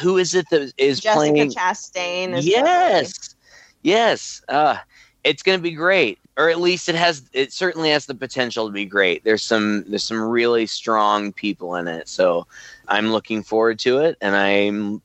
Who 0.00 0.16
is 0.16 0.34
it 0.34 0.46
that 0.50 0.72
is 0.78 1.00
Jessica 1.00 1.32
playing? 1.32 1.50
Chastain 1.50 2.34
is 2.34 2.46
yes 2.46 3.34
yes 3.82 4.42
uh 4.48 4.78
it's 5.26 5.42
gonna 5.42 5.58
be 5.58 5.72
great 5.72 6.18
or 6.36 6.48
at 6.48 6.60
least 6.60 6.88
it 6.88 6.94
has 6.94 7.28
it 7.32 7.52
certainly 7.52 7.90
has 7.90 8.06
the 8.06 8.14
potential 8.14 8.66
to 8.66 8.72
be 8.72 8.84
great 8.84 9.24
there's 9.24 9.42
some 9.42 9.84
there's 9.88 10.04
some 10.04 10.20
really 10.20 10.66
strong 10.66 11.32
people 11.32 11.74
in 11.74 11.88
it 11.88 12.08
so 12.08 12.46
i'm 12.88 13.10
looking 13.10 13.42
forward 13.42 13.78
to 13.78 13.98
it 13.98 14.16
and 14.20 14.36
i'm 14.36 15.02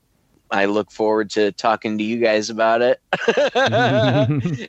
i 0.51 0.65
look 0.65 0.91
forward 0.91 1.30
to 1.30 1.51
talking 1.53 1.97
to 1.97 2.03
you 2.03 2.19
guys 2.19 2.49
about 2.49 2.82
it 2.82 3.01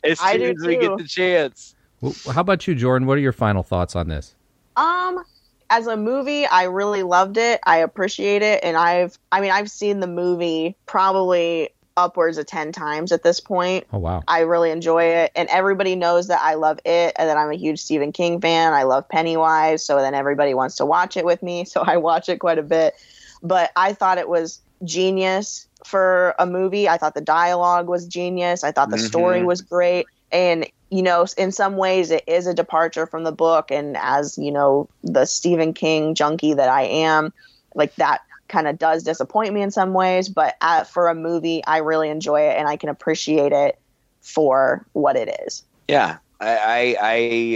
as 0.04 0.20
I 0.20 0.32
soon 0.32 0.40
do 0.40 0.54
as 0.58 0.66
we 0.66 0.76
get 0.78 0.96
the 0.96 1.06
chance 1.06 1.74
Well, 2.00 2.14
how 2.32 2.40
about 2.40 2.66
you, 2.66 2.74
Jordan? 2.74 3.06
What 3.06 3.18
are 3.18 3.20
your 3.20 3.32
final 3.32 3.62
thoughts 3.62 3.94
on 3.94 4.08
this? 4.08 4.34
Um, 4.76 5.22
as 5.70 5.86
a 5.86 5.96
movie, 5.96 6.46
I 6.46 6.64
really 6.64 7.02
loved 7.02 7.36
it. 7.36 7.60
I 7.64 7.78
appreciate 7.78 8.42
it, 8.42 8.58
and 8.64 8.76
I've, 8.76 9.18
I 9.30 9.40
mean, 9.40 9.52
I've 9.52 9.70
seen 9.70 10.00
the 10.00 10.08
movie 10.08 10.76
probably 10.86 11.70
upwards 11.96 12.38
of 12.38 12.46
ten 12.46 12.72
times 12.72 13.12
at 13.12 13.22
this 13.22 13.40
point. 13.40 13.86
Oh 13.92 13.98
wow! 13.98 14.22
I 14.28 14.40
really 14.40 14.70
enjoy 14.70 15.04
it, 15.04 15.32
and 15.34 15.48
everybody 15.48 15.96
knows 15.96 16.28
that 16.28 16.40
I 16.42 16.54
love 16.54 16.78
it, 16.84 17.14
and 17.16 17.28
that 17.28 17.36
I'm 17.36 17.50
a 17.50 17.56
huge 17.56 17.80
Stephen 17.80 18.12
King 18.12 18.40
fan. 18.40 18.72
I 18.72 18.84
love 18.84 19.08
Pennywise, 19.08 19.84
so 19.84 19.96
then 19.96 20.14
everybody 20.14 20.54
wants 20.54 20.76
to 20.76 20.86
watch 20.86 21.16
it 21.16 21.24
with 21.24 21.42
me, 21.42 21.64
so 21.66 21.82
I 21.82 21.96
watch 21.96 22.28
it 22.28 22.38
quite 22.38 22.58
a 22.58 22.62
bit. 22.62 22.94
But 23.42 23.70
I 23.76 23.92
thought 23.92 24.18
it 24.18 24.28
was 24.28 24.60
genius 24.84 25.66
for 25.84 26.34
a 26.38 26.46
movie. 26.46 26.88
I 26.88 26.96
thought 26.96 27.14
the 27.14 27.20
dialogue 27.20 27.88
was 27.88 28.06
genius. 28.06 28.64
I 28.64 28.72
thought 28.72 28.90
the 28.90 28.98
story 28.98 29.40
Mhm. 29.40 29.46
was 29.46 29.60
great, 29.60 30.06
and 30.30 30.66
you 30.90 31.02
know, 31.02 31.24
in 31.38 31.52
some 31.52 31.78
ways, 31.78 32.10
it 32.10 32.22
is 32.26 32.46
a 32.46 32.52
departure 32.52 33.06
from 33.06 33.24
the 33.24 33.32
book. 33.32 33.70
And 33.70 33.96
as 33.96 34.36
you 34.36 34.52
know, 34.52 34.90
the 35.02 35.24
Stephen 35.24 35.72
King 35.72 36.14
junkie 36.14 36.52
that 36.52 36.68
I 36.68 36.82
am, 36.82 37.32
like 37.74 37.94
that 37.96 38.20
kind 38.52 38.68
of 38.68 38.78
does 38.78 39.02
disappoint 39.02 39.52
me 39.52 39.62
in 39.62 39.70
some 39.70 39.94
ways. 39.94 40.28
But 40.28 40.56
uh, 40.60 40.84
for 40.84 41.08
a 41.08 41.14
movie, 41.14 41.64
I 41.64 41.78
really 41.78 42.10
enjoy 42.10 42.42
it, 42.42 42.56
and 42.56 42.68
I 42.68 42.76
can 42.76 42.88
appreciate 42.90 43.52
it 43.52 43.78
for 44.20 44.86
what 44.92 45.16
it 45.16 45.34
is. 45.44 45.64
Yeah, 45.88 46.18
I, 46.40 46.96
I, 47.00 47.12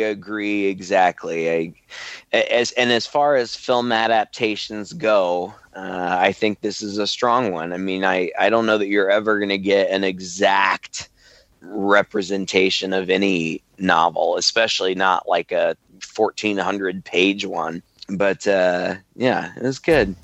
agree 0.08 0.66
exactly. 0.66 1.50
I, 1.50 1.74
as 2.32 2.72
and 2.72 2.90
as 2.90 3.06
far 3.06 3.36
as 3.36 3.54
film 3.54 3.92
adaptations 3.92 4.92
go, 4.92 5.54
uh, 5.74 6.16
I 6.20 6.32
think 6.32 6.60
this 6.60 6.82
is 6.82 6.98
a 6.98 7.06
strong 7.06 7.52
one. 7.52 7.72
I 7.72 7.78
mean, 7.78 8.04
I, 8.04 8.30
I 8.38 8.50
don't 8.50 8.66
know 8.66 8.78
that 8.78 8.88
you're 8.88 9.10
ever 9.10 9.38
going 9.38 9.50
to 9.50 9.58
get 9.58 9.90
an 9.90 10.04
exact 10.04 11.08
representation 11.60 12.92
of 12.92 13.10
any 13.10 13.62
novel, 13.78 14.36
especially 14.36 14.94
not 14.94 15.28
like 15.28 15.52
a 15.52 15.76
1400 16.14 17.04
page 17.04 17.44
one. 17.44 17.82
But 18.08 18.46
uh, 18.46 18.96
yeah, 19.16 19.52
it 19.56 19.62
was 19.62 19.78
good. 19.78 20.14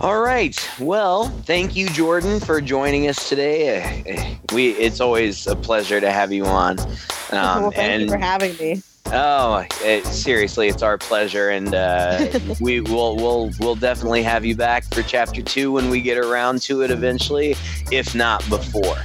All 0.00 0.20
right. 0.20 0.56
Well, 0.78 1.28
thank 1.44 1.74
you, 1.76 1.88
Jordan, 1.88 2.40
for 2.40 2.60
joining 2.60 3.08
us 3.08 3.28
today. 3.28 4.38
We 4.52 4.70
it's 4.72 5.00
always 5.00 5.46
a 5.46 5.56
pleasure 5.56 6.00
to 6.00 6.10
have 6.12 6.32
you 6.32 6.44
on. 6.46 6.78
Um, 6.78 6.86
well, 7.32 7.70
thank 7.72 7.78
and 7.92 8.02
you 8.02 8.08
for 8.10 8.16
having 8.16 8.56
me. 8.58 8.82
oh, 9.06 9.64
it, 9.82 10.06
seriously, 10.06 10.68
it's 10.68 10.82
our 10.82 10.96
pleasure, 10.98 11.50
and 11.50 11.74
uh, 11.74 12.28
we 12.60 12.80
will 12.80 13.16
we'll 13.16 13.50
we'll 13.58 13.74
definitely 13.74 14.22
have 14.22 14.44
you 14.44 14.54
back 14.54 14.84
for 14.94 15.02
chapter 15.02 15.42
two 15.42 15.72
when 15.72 15.90
we 15.90 16.00
get 16.00 16.16
around 16.16 16.62
to 16.62 16.82
it 16.82 16.90
eventually, 16.92 17.56
if 17.90 18.14
not 18.14 18.48
before. 18.48 18.96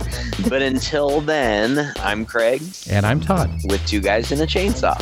But 0.47 0.61
until 0.71 1.21
then, 1.21 1.91
I'm 1.97 2.23
Craig 2.25 2.61
And 2.89 3.05
I'm 3.05 3.19
Todd. 3.19 3.49
with 3.65 3.83
two 3.87 3.99
guys 3.99 4.31
in 4.31 4.39
a 4.41 4.45
chainsaw. 4.45 4.95